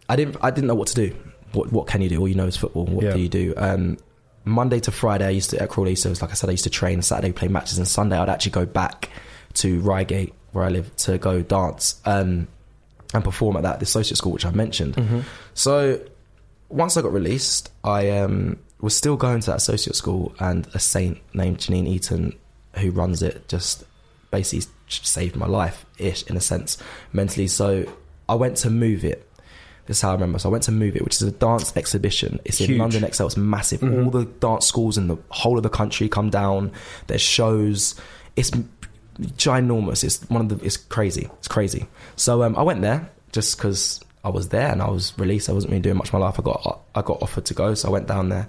I 0.08 0.16
didn't 0.16 0.36
I 0.42 0.50
didn't 0.50 0.66
know 0.66 0.74
what 0.74 0.88
to 0.88 0.94
do. 0.94 1.14
What 1.52 1.70
what 1.72 1.86
can 1.86 2.02
you 2.02 2.08
do? 2.08 2.18
All 2.18 2.26
you 2.28 2.34
know 2.34 2.46
is 2.46 2.56
football. 2.56 2.86
What 2.86 3.04
Yeah. 3.04 3.12
do 3.14 3.20
you 3.20 3.28
do? 3.28 3.54
Um, 3.56 3.96
Monday 4.44 4.80
to 4.80 4.90
Friday, 4.90 5.26
I 5.26 5.30
used 5.30 5.50
to 5.50 5.62
at 5.62 5.68
Crawley. 5.68 5.94
So 5.94 6.10
it's 6.10 6.20
like 6.22 6.30
I 6.32 6.34
said, 6.34 6.48
I 6.50 6.52
used 6.52 6.64
to 6.64 6.70
train. 6.70 7.02
Saturday 7.02 7.30
play 7.32 7.46
matches, 7.48 7.78
and 7.78 7.86
Sunday 7.86 8.16
I'd 8.18 8.28
actually 8.28 8.52
go 8.52 8.66
back 8.66 9.08
to 9.54 9.78
Reigate 9.80 10.34
where 10.52 10.64
I 10.64 10.68
live 10.70 10.90
to 10.96 11.18
go 11.18 11.42
dance 11.42 12.00
um, 12.06 12.48
and 13.12 13.24
perform 13.24 13.56
at 13.56 13.62
that 13.62 13.80
the 13.80 13.84
associate 13.84 14.16
school 14.16 14.32
which 14.32 14.46
I 14.46 14.50
mentioned. 14.50 15.24
So 15.54 16.00
once 16.68 16.96
I 16.96 17.02
got 17.02 17.12
released, 17.12 17.70
I 17.82 18.10
um, 18.10 18.58
was 18.80 18.96
still 18.96 19.16
going 19.16 19.40
to 19.40 19.46
that 19.50 19.56
associate 19.56 19.96
school, 19.96 20.34
and 20.38 20.66
a 20.74 20.78
saint 20.78 21.18
named 21.34 21.58
Janine 21.58 21.88
Eaton, 21.88 22.38
who 22.76 22.90
runs 22.92 23.22
it, 23.22 23.48
just 23.48 23.84
basically 24.30 24.70
saved 24.88 25.36
my 25.36 25.46
life, 25.46 25.84
ish, 25.98 26.22
in 26.24 26.36
a 26.36 26.40
sense, 26.40 26.78
mentally. 27.12 27.48
So 27.48 27.84
I 28.28 28.34
went 28.36 28.56
to 28.58 28.70
move 28.70 29.04
it. 29.04 29.26
This 29.86 29.96
is 29.96 30.02
how 30.02 30.10
I 30.10 30.12
remember. 30.12 30.38
So 30.38 30.48
I 30.48 30.52
went 30.52 30.62
to 30.64 30.72
Move 30.72 30.94
It, 30.94 31.02
which 31.02 31.16
is 31.16 31.22
a 31.22 31.32
dance 31.32 31.76
exhibition. 31.76 32.38
It's 32.44 32.60
in 32.60 32.78
London 32.78 33.02
ExCeL. 33.02 33.26
It's 33.26 33.36
massive. 33.36 33.82
All 33.82 34.10
the 34.10 34.24
dance 34.24 34.64
schools 34.66 34.96
in 34.96 35.08
the 35.08 35.16
whole 35.30 35.56
of 35.56 35.64
the 35.64 35.68
country 35.68 36.08
come 36.08 36.30
down. 36.30 36.70
There's 37.08 37.20
shows. 37.22 37.96
It's 38.36 38.52
ginormous. 39.20 40.04
It's 40.04 40.28
one 40.30 40.42
of 40.42 40.48
the. 40.48 40.64
It's 40.64 40.76
crazy. 40.76 41.28
It's 41.38 41.48
crazy. 41.48 41.86
So 42.16 42.42
um, 42.42 42.56
I 42.56 42.62
went 42.62 42.82
there 42.82 43.08
just 43.32 43.56
because 43.56 44.00
I 44.24 44.28
was 44.28 44.48
there 44.48 44.70
and 44.70 44.82
I 44.82 44.88
was 44.88 45.12
released. 45.18 45.48
I 45.48 45.52
wasn't 45.52 45.70
really 45.72 45.82
doing 45.82 45.96
much 45.96 46.08
of 46.08 46.14
my 46.14 46.18
life. 46.20 46.38
I 46.38 46.42
got 46.42 46.80
I 46.94 47.02
got 47.02 47.22
offered 47.22 47.44
to 47.46 47.54
go, 47.54 47.74
so 47.74 47.88
I 47.88 47.92
went 47.92 48.06
down 48.06 48.28
there. 48.28 48.48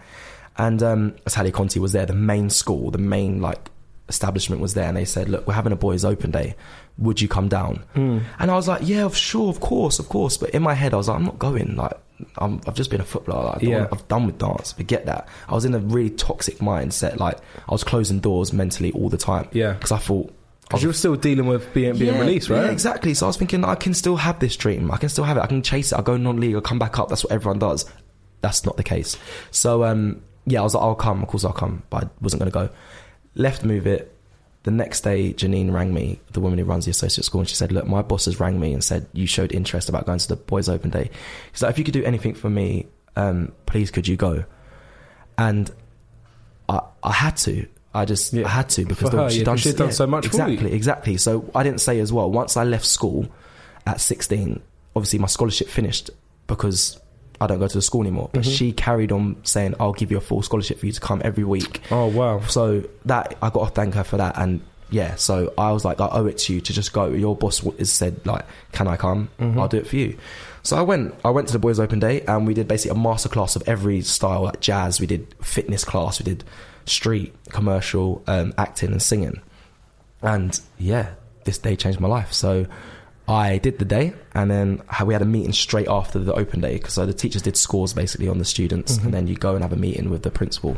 And 0.58 0.84
um, 0.84 1.16
Italia 1.26 1.52
Conti 1.52 1.80
was 1.80 1.94
there. 1.94 2.06
The 2.06 2.14
main 2.14 2.50
school, 2.50 2.92
the 2.92 2.98
main 2.98 3.42
like 3.42 3.70
establishment 4.10 4.62
was 4.62 4.74
there, 4.74 4.88
and 4.88 4.98
they 4.98 5.06
said, 5.06 5.30
"Look, 5.30 5.48
we're 5.48 5.54
having 5.54 5.72
a 5.72 5.78
boys' 5.78 6.04
open 6.04 6.32
day. 6.32 6.56
Would 6.98 7.22
you 7.22 7.28
come 7.28 7.48
down?" 7.48 7.84
And 7.96 8.52
I 8.52 8.56
was 8.56 8.68
like, 8.68 8.82
"Yeah, 8.84 9.10
sure, 9.10 9.50
of 9.50 9.62
course, 9.62 9.98
of 10.00 10.10
course." 10.10 10.38
But 10.38 10.52
in 10.52 10.62
my 10.62 10.74
head, 10.74 10.94
I 10.94 10.98
was 10.98 11.08
like, 11.08 11.18
"I'm 11.18 11.24
not 11.26 11.40
going. 11.40 11.78
Like, 11.78 11.94
I'm, 12.38 12.62
I've 12.68 12.76
just 12.76 12.92
been 12.92 13.02
a 13.02 13.06
footballer. 13.06 13.54
Like, 13.54 13.62
yeah. 13.62 13.88
I've 13.92 14.08
done 14.10 14.26
with 14.26 14.38
dance. 14.38 14.74
Forget 14.74 15.06
that." 15.06 15.28
I 15.48 15.56
was 15.56 15.64
in 15.64 15.74
a 15.74 15.80
really 15.80 16.10
toxic 16.10 16.58
mindset. 16.58 17.18
Like, 17.18 17.38
I 17.68 17.72
was 17.72 17.86
closing 17.86 18.20
doors 18.20 18.52
mentally 18.52 18.92
all 18.92 19.08
the 19.10 19.18
time. 19.18 19.48
Yeah. 19.54 19.74
because 19.74 19.94
I 19.94 19.98
thought. 19.98 20.34
Because 20.72 20.84
you 20.84 20.90
were 20.90 20.94
still 20.94 21.16
dealing 21.16 21.46
with 21.46 21.74
being 21.74 21.98
being 21.98 22.14
Yeah, 22.16 22.20
released, 22.22 22.50
right? 22.50 22.66
Yeah, 22.66 22.72
exactly. 22.72 23.14
So 23.14 23.26
I 23.26 23.30
was 23.30 23.38
thinking, 23.38 23.64
I 23.64 23.76
can 23.76 23.94
still 23.94 24.16
have 24.16 24.40
this 24.40 24.56
dream. 24.56 24.92
I 24.92 24.98
can 24.98 25.10
still 25.10 25.24
have 25.24 25.38
it. 25.38 25.42
I 25.42 25.48
can 25.48 25.62
chase 25.62 25.92
it. 25.92 25.96
I'll 25.96 26.02
go 26.04 26.18
non-league. 26.18 26.56
I'll 26.56 26.62
come 26.62 26.80
back 26.80 26.98
up. 27.00 27.10
That's 27.10 27.24
what 27.24 27.34
everyone 27.34 27.60
does. 27.60 27.86
That's 28.42 28.66
not 28.66 28.78
the 28.78 28.84
case. 28.84 29.18
So 29.52 29.84
um, 29.84 30.22
yeah, 30.46 30.62
I 30.62 30.64
was 30.64 30.74
like, 30.74 30.84
I'll 30.84 30.96
come. 30.96 31.22
Of 31.22 31.30
course, 31.30 31.46
I'll 31.46 31.54
come. 31.54 31.84
But 31.90 32.06
I 32.06 32.10
wasn't 32.22 32.42
going 32.42 32.52
to 32.52 32.68
go. 32.68 32.74
Left 33.36 33.64
move 33.64 33.86
it. 33.88 34.16
The 34.64 34.72
next 34.72 35.02
day, 35.02 35.34
Janine 35.34 35.72
rang 35.74 35.92
me, 35.92 36.20
the 36.34 36.40
woman 36.40 36.60
who 36.60 36.66
runs 36.66 36.86
the 36.86 36.92
associate 36.92 37.24
school, 37.26 37.42
and 37.42 37.50
she 37.50 37.56
said, 37.56 37.72
"Look, 37.72 37.88
my 37.88 38.04
boss 38.04 38.26
has 38.26 38.40
rang 38.40 38.60
me 38.60 38.74
and 38.74 38.84
said 38.84 39.08
you 39.12 39.26
showed 39.26 39.52
interest 39.52 39.90
about 39.90 40.06
going 40.06 40.20
to 40.20 40.28
the 40.28 40.36
boys' 40.36 40.70
open 40.70 40.92
day. 40.92 41.10
She's 41.52 41.64
like, 41.64 41.72
if 41.72 41.80
you 41.80 41.84
could 41.84 41.96
do 41.96 42.04
anything 42.04 42.36
for 42.36 42.50
me, 42.50 42.86
um, 43.16 43.54
please 43.66 43.90
could 43.90 44.08
you 44.08 44.18
go?" 44.18 44.46
And 45.38 45.72
I, 46.70 46.82
I 47.02 47.12
had 47.12 47.38
to. 47.38 47.68
I 47.94 48.06
just 48.06 48.32
Yeah. 48.34 48.46
I 48.46 48.50
had 48.50 48.70
to 48.70 48.86
because 48.86 49.10
the- 49.12 49.18
her, 49.18 49.30
yeah, 49.32 49.44
'cause 49.44 49.60
she'd 49.62 49.76
done 49.76 49.92
so 49.92 50.08
much 50.08 50.24
for 50.28 50.30
exactly, 50.30 50.72
exactly. 50.74 51.18
So 51.18 51.46
I 51.54 51.64
didn't 51.64 51.82
say 51.82 52.00
as 52.00 52.12
well. 52.14 52.30
Once 52.32 52.56
I 52.58 52.64
left 52.64 52.86
school 52.86 53.28
at 53.86 54.00
16, 54.00 54.62
obviously 54.96 55.20
my 55.20 55.28
scholarship 55.28 55.68
finished 55.68 56.10
because 56.48 57.00
I 57.42 57.48
don't 57.48 57.60
go 57.60 57.68
to 57.68 57.78
the 57.78 57.82
school 57.82 58.02
anymore. 58.02 58.30
But 58.32 58.44
Mm-hmm. 58.44 58.52
she 58.52 58.72
carried 58.72 59.12
on 59.12 59.36
saying, 59.44 59.76
"I'll 59.80 59.94
give 59.94 60.12
you 60.12 60.18
a 60.18 60.22
full 60.22 60.42
scholarship 60.42 60.80
for 60.80 60.86
you 60.86 60.92
to 60.92 61.00
come 61.02 61.22
every 61.24 61.44
week." 61.44 61.82
Oh 61.92 62.06
wow. 62.08 62.42
So 62.48 62.84
that 63.06 63.36
I 63.42 63.50
got 63.50 63.66
to 63.68 63.72
thank 63.72 63.96
her 63.96 64.04
for 64.04 64.18
that. 64.18 64.38
And 64.38 64.62
yeah, 64.90 65.16
so 65.16 65.52
I 65.58 65.72
was 65.72 65.84
like, 65.84 66.00
I 66.00 66.08
owe 66.12 66.26
it 66.28 66.38
to 66.40 66.54
you 66.54 66.62
to 66.62 66.74
just 66.74 66.94
go. 66.94 67.08
Your 67.08 67.36
boss 67.36 67.60
has 67.80 67.92
said 67.92 68.20
like, 68.26 68.46
can 68.74 68.88
I 68.88 68.96
come? 68.98 69.30
I'll 69.40 69.68
do 69.70 69.78
it 69.78 69.88
for 69.88 69.96
you. 69.96 70.18
So 70.64 70.78
I 70.78 70.82
went. 70.82 71.16
I 71.26 71.30
went 71.32 71.48
to 71.48 71.54
the 71.54 71.60
boys' 71.60 71.80
open 71.80 72.00
day, 72.00 72.22
and 72.28 72.46
we 72.46 72.54
did 72.54 72.68
basically 72.68 72.98
a 72.98 73.02
masterclass 73.02 73.56
of 73.56 73.64
every 73.68 74.02
style, 74.02 74.44
like 74.44 74.60
jazz. 74.60 75.00
We 75.02 75.08
did 75.08 75.34
fitness 75.42 75.84
class. 75.84 76.20
We 76.20 76.26
did 76.26 76.44
street, 76.86 77.34
commercial, 77.50 78.24
um, 78.28 78.54
acting, 78.58 78.92
and 78.92 79.02
singing. 79.02 79.42
And 80.22 80.60
yeah, 80.78 81.12
this 81.46 81.58
day 81.58 81.76
changed 81.76 82.00
my 82.00 82.08
life. 82.08 82.32
So 82.34 82.66
I 83.28 83.58
did 83.60 83.80
the 83.80 83.86
day, 83.86 84.14
and 84.34 84.52
then 84.52 84.82
we 85.06 85.14
had 85.14 85.22
a 85.22 85.26
meeting 85.26 85.54
straight 85.54 85.88
after 85.88 86.20
the 86.20 86.34
open 86.34 86.62
day 86.62 86.74
because 86.74 86.94
so 86.94 87.06
the 87.06 87.14
teachers 87.14 87.42
did 87.42 87.58
scores 87.58 87.94
basically 87.94 88.28
on 88.28 88.38
the 88.38 88.46
students, 88.46 88.98
and 88.98 89.14
then 89.14 89.28
you 89.28 89.36
go 89.36 89.54
and 89.56 89.64
have 89.64 89.74
a 89.74 89.78
meeting 89.78 90.10
with 90.10 90.24
the 90.24 90.32
principal. 90.32 90.76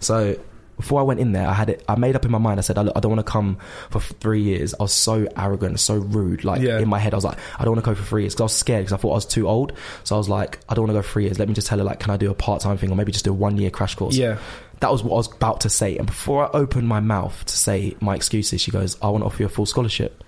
So 0.00 0.38
before 0.76 0.98
I 0.98 1.02
went 1.02 1.20
in 1.20 1.32
there, 1.32 1.46
I 1.46 1.52
had 1.52 1.68
it. 1.68 1.84
I 1.88 1.94
made 1.96 2.16
up 2.16 2.24
in 2.24 2.30
my 2.30 2.38
mind. 2.38 2.58
I 2.58 2.62
said, 2.62 2.78
I, 2.78 2.90
I 2.96 3.00
don't 3.00 3.10
want 3.14 3.24
to 3.24 3.30
come 3.30 3.58
for 3.90 4.00
three 4.00 4.40
years. 4.40 4.72
I 4.80 4.82
was 4.82 4.94
so 4.94 5.28
arrogant, 5.36 5.78
so 5.78 5.96
rude. 5.96 6.42
Like 6.42 6.62
Yeah. 6.62 6.78
in 6.78 6.88
my 6.88 6.98
head, 6.98 7.12
I 7.12 7.18
was 7.18 7.24
like, 7.24 7.36
I 7.58 7.64
don't 7.64 7.74
want 7.74 7.84
to 7.84 7.90
go 7.90 7.94
for 7.94 8.02
three 8.02 8.22
years 8.22 8.32
because 8.32 8.40
I 8.40 8.44
was 8.44 8.56
scared 8.56 8.84
because 8.86 8.94
I 8.94 8.96
thought 8.96 9.10
I 9.10 9.14
was 9.16 9.26
too 9.26 9.46
old. 9.46 9.74
So 10.04 10.14
I 10.14 10.18
was 10.18 10.30
like, 10.30 10.58
I 10.70 10.74
don't 10.74 10.86
want 10.86 10.96
to 10.96 11.02
go 11.02 11.06
three 11.06 11.24
years. 11.24 11.38
Let 11.38 11.48
me 11.48 11.54
just 11.54 11.66
tell 11.66 11.76
her 11.76 11.84
like, 11.84 12.00
can 12.00 12.10
I 12.12 12.16
do 12.16 12.30
a 12.30 12.34
part 12.34 12.62
time 12.62 12.78
thing 12.78 12.90
or 12.90 12.96
maybe 12.96 13.12
just 13.12 13.26
do 13.26 13.30
a 13.30 13.34
one 13.34 13.58
year 13.58 13.68
crash 13.68 13.94
course? 13.94 14.16
Yeah. 14.16 14.38
That 14.80 14.90
was 14.90 15.02
what 15.02 15.12
I 15.12 15.16
was 15.16 15.32
about 15.32 15.60
to 15.62 15.70
say. 15.70 15.96
And 15.96 16.06
before 16.06 16.44
I 16.44 16.58
opened 16.58 16.88
my 16.88 17.00
mouth 17.00 17.44
to 17.44 17.56
say 17.56 17.96
my 18.00 18.14
excuses, 18.14 18.60
she 18.60 18.70
goes, 18.70 18.96
I 19.02 19.08
want 19.08 19.22
to 19.22 19.26
offer 19.26 19.42
you 19.42 19.46
a 19.46 19.50
full 19.50 19.66
scholarship. 19.66 20.24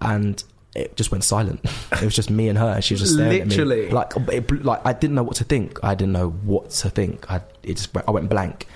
And 0.00 0.42
it 0.74 0.96
just 0.96 1.10
went 1.10 1.24
silent. 1.24 1.64
It 1.92 2.02
was 2.04 2.14
just 2.14 2.28
me 2.28 2.48
and 2.48 2.58
her. 2.58 2.80
She 2.82 2.94
was 2.94 3.00
just 3.00 3.14
staring 3.14 3.48
Literally. 3.48 3.84
at 3.84 3.88
me. 3.88 3.94
Like, 3.94 4.12
it, 4.32 4.64
like 4.64 4.84
I 4.84 4.92
didn't 4.92 5.14
know 5.14 5.22
what 5.22 5.36
to 5.36 5.44
think. 5.44 5.78
I 5.82 5.94
didn't 5.94 6.12
know 6.12 6.30
what 6.30 6.70
to 6.70 6.90
think. 6.90 7.30
I, 7.30 7.40
it 7.62 7.74
just, 7.74 7.94
went- 7.94 8.06
I 8.06 8.10
went 8.10 8.28
blank. 8.28 8.66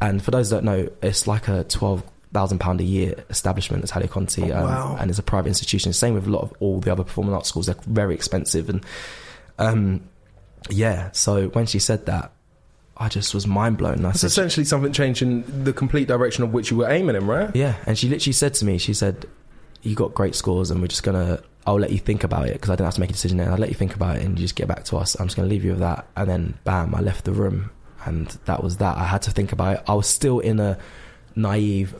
And 0.00 0.22
for 0.22 0.30
those 0.30 0.50
that 0.50 0.56
don't 0.56 0.64
know, 0.66 0.88
it's 1.02 1.26
like 1.26 1.48
a 1.48 1.64
twelve 1.64 2.04
thousand 2.32 2.58
pound 2.58 2.80
a 2.80 2.84
year 2.84 3.24
establishment, 3.30 3.82
at 3.82 3.90
Italia 3.90 4.08
Conti, 4.08 4.52
um, 4.52 4.64
wow. 4.64 4.96
and 5.00 5.10
it's 5.10 5.18
a 5.18 5.22
private 5.22 5.48
institution. 5.48 5.92
Same 5.92 6.14
with 6.14 6.26
a 6.26 6.30
lot 6.30 6.42
of 6.42 6.52
all 6.60 6.80
the 6.80 6.92
other 6.92 7.02
performing 7.04 7.34
arts 7.34 7.48
schools. 7.48 7.66
They're 7.66 7.74
very 7.86 8.14
expensive, 8.14 8.68
and 8.68 8.84
um, 9.58 10.08
yeah. 10.70 11.10
So 11.12 11.48
when 11.48 11.66
she 11.66 11.78
said 11.80 12.06
that, 12.06 12.32
I 13.00 13.08
just 13.08 13.32
was 13.34 13.46
mind 13.46 13.78
blown. 13.78 13.98
Said, 14.14 14.26
essentially 14.26 14.64
something 14.64 14.92
changing 14.92 15.44
the 15.64 15.72
complete 15.72 16.08
direction 16.08 16.42
of 16.44 16.52
which 16.52 16.70
you 16.70 16.78
were 16.78 16.90
aiming 16.90 17.16
in, 17.16 17.26
right? 17.26 17.54
yeah, 17.54 17.76
and 17.86 17.96
she 17.96 18.08
literally 18.08 18.32
said 18.32 18.54
to 18.54 18.64
me, 18.64 18.78
she 18.78 18.92
said, 18.94 19.26
"You 19.82 19.94
got 19.94 20.14
great 20.14 20.34
scores, 20.34 20.70
and 20.70 20.80
we're 20.80 20.88
just 20.88 21.02
gonna. 21.04 21.40
I'll 21.66 21.78
let 21.78 21.92
you 21.92 21.98
think 21.98 22.24
about 22.24 22.46
it 22.48 22.54
because 22.54 22.70
I 22.70 22.74
didn't 22.74 22.86
have 22.86 22.94
to 22.94 23.00
make 23.00 23.10
a 23.10 23.12
decision. 23.12 23.36
Then 23.38 23.50
I'll 23.50 23.58
let 23.58 23.68
you 23.68 23.74
think 23.74 23.94
about 23.94 24.16
it, 24.16 24.24
and 24.24 24.38
you 24.38 24.44
just 24.44 24.56
get 24.56 24.66
back 24.68 24.84
to 24.84 24.96
us. 24.96 25.14
I'm 25.20 25.26
just 25.26 25.36
gonna 25.36 25.48
leave 25.48 25.64
you 25.64 25.72
with 25.72 25.80
that." 25.80 26.06
And 26.16 26.28
then, 26.28 26.58
bam, 26.64 26.94
I 26.94 27.00
left 27.00 27.24
the 27.24 27.32
room, 27.32 27.70
and 28.04 28.26
that 28.46 28.62
was 28.64 28.78
that. 28.78 28.96
I 28.96 29.04
had 29.04 29.22
to 29.22 29.30
think 29.30 29.52
about 29.52 29.76
it. 29.76 29.82
I 29.86 29.94
was 29.94 30.06
still 30.08 30.40
in 30.40 30.58
a 30.58 30.78
naive, 31.36 31.94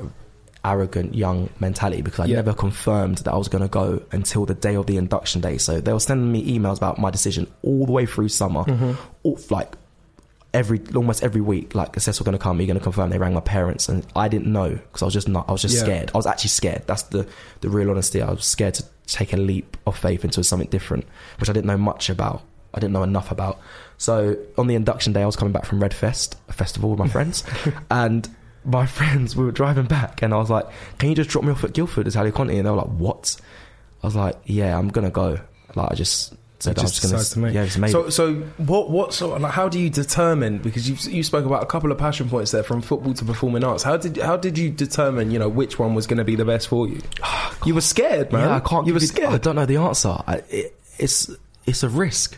arrogant 0.65 1.15
young 1.15 1.49
mentality 1.61 2.03
because 2.03 2.21
I 2.21 2.25
Yeah. 2.27 2.37
never 2.37 2.53
confirmed 2.53 3.19
that 3.19 3.33
I 3.33 3.37
was 3.37 3.47
gonna 3.49 3.69
go 3.69 4.03
until 4.11 4.47
the 4.47 4.55
day 4.55 4.75
of 4.75 4.87
the 4.87 4.97
induction 4.97 5.41
day. 5.41 5.59
So 5.59 5.81
they 5.81 5.93
were 5.93 6.01
sending 6.01 6.33
me 6.33 6.59
emails 6.59 6.79
about 6.79 6.99
my 6.99 7.11
decision 7.11 7.47
all 7.63 7.87
the 7.87 7.93
way 7.93 8.05
through 8.07 8.29
summer, 8.31 8.65
mm-hmm. 8.65 8.93
all, 9.23 9.39
like 9.51 9.77
every 10.55 10.81
almost 10.95 11.23
every 11.23 11.41
week 11.43 11.75
like 11.75 11.95
assess 11.97 12.19
we're 12.21 12.25
going 12.25 12.37
to 12.37 12.43
come 12.43 12.59
Are 12.59 12.63
you're 12.63 12.67
going 12.69 12.79
to 12.79 12.83
confirm 12.83 13.11
they 13.11 13.19
rang 13.19 13.35
my 13.35 13.41
parents? 13.41 13.89
And 13.89 14.07
i 14.17 14.29
didn't 14.29 14.51
know 14.51 14.71
because 14.71 15.03
i 15.03 15.05
was 15.05 15.15
just 15.15 15.29
not 15.29 15.49
i 15.49 15.53
was 15.53 15.63
just 15.63 15.75
Yeah. 15.77 15.83
scared. 15.83 16.11
I 16.15 16.17
was 16.17 16.27
actually 16.27 16.49
scared. 16.51 16.83
That's 16.87 17.03
the 17.05 17.27
the 17.61 17.69
real 17.69 17.91
honesty. 17.91 18.23
I 18.23 18.31
was 18.31 18.45
scared 18.45 18.75
to 18.75 18.85
take 19.07 19.33
a 19.33 19.37
leap 19.37 19.77
of 19.87 19.97
faith 19.97 20.25
into 20.25 20.43
something 20.45 20.69
different 20.69 21.07
which 21.39 21.49
i 21.49 21.53
didn't 21.53 21.67
know 21.67 21.79
much 21.79 22.09
about. 22.11 22.43
I 22.75 22.81
didn't 22.81 22.93
know 22.93 23.03
enough 23.03 23.31
about. 23.31 23.59
So 23.99 24.37
on 24.57 24.67
the 24.69 24.75
induction 24.75 25.13
day 25.13 25.23
i 25.23 25.27
was 25.27 25.37
coming 25.37 25.53
back 25.53 25.65
from 25.67 25.81
redfest 25.81 26.37
a 26.49 26.53
festival 26.53 26.91
with 26.91 26.99
my 26.99 27.09
friends 27.09 27.45
and 27.91 28.29
my 28.65 28.87
friends 28.87 29.35
we 29.37 29.45
were 29.45 29.53
driving 29.53 29.87
back 29.87 30.21
and 30.23 30.35
i 30.35 30.37
was 30.37 30.51
like 30.51 30.67
can 30.99 31.09
you 31.11 31.15
just 31.15 31.31
drop 31.31 31.45
me 31.45 31.51
off 31.53 31.63
at 31.65 31.73
guildford? 31.73 32.07
Italia 32.09 32.33
Conti 32.33 32.57
and 32.59 32.67
they 32.67 32.71
were 32.71 32.77
like 32.77 32.87
what? 32.89 33.37
I 34.03 34.07
was 34.07 34.17
like 34.17 34.37
yeah 34.47 34.79
i'm 34.79 34.89
gonna 34.89 35.11
go. 35.11 35.39
Like 35.75 35.93
i 35.93 35.95
just 35.95 36.35
said 36.61 36.79
i 36.79 36.83
was 36.83 36.91
just 36.91 37.03
decided 37.03 37.25
to 37.27 37.39
make. 37.39 37.55
yeah 37.55 37.65
just 37.65 37.79
made 37.79 37.91
so, 37.91 38.07
it. 38.07 38.11
so 38.11 38.35
what? 38.57 38.91
What 38.91 39.15
sort? 39.15 39.37
Of, 39.37 39.43
like, 39.43 39.53
how 39.53 39.69
do 39.69 39.79
you 39.79 39.89
determine? 39.91 40.59
Because 40.59 40.89
you 40.89 40.97
you 41.13 41.23
spoke 41.23 41.45
about 41.47 41.63
a 41.63 41.67
couple 41.67 41.93
of 41.93 41.99
passion 41.99 42.29
points 42.29 42.51
there, 42.51 42.63
from 42.65 42.83
football 42.83 43.15
to 43.15 43.25
performing 43.25 43.63
arts. 43.63 43.85
How 43.85 43.97
did 43.97 44.17
how 44.17 44.37
did 44.37 44.59
you 44.59 44.69
determine? 44.71 45.31
You 45.31 45.39
know 45.39 45.49
which 45.49 45.79
one 45.79 45.95
was 45.95 46.07
going 46.07 46.19
to 46.19 46.25
be 46.25 46.35
the 46.35 46.45
best 46.45 46.67
for 46.69 46.89
you? 46.89 47.01
you 47.65 47.75
were 47.75 47.81
scared, 47.81 48.33
man. 48.33 48.49
Yeah, 48.49 48.57
I 48.57 48.61
can't. 48.61 48.87
You 48.87 48.95
were 48.95 49.01
scared. 49.01 49.33
I 49.33 49.39
don't 49.39 49.55
know 49.57 49.67
the 49.67 49.77
answer. 49.77 50.17
I, 50.27 50.43
it, 50.49 50.77
it's 50.99 51.31
it's 51.67 51.83
a 51.85 51.89
risk, 51.89 52.37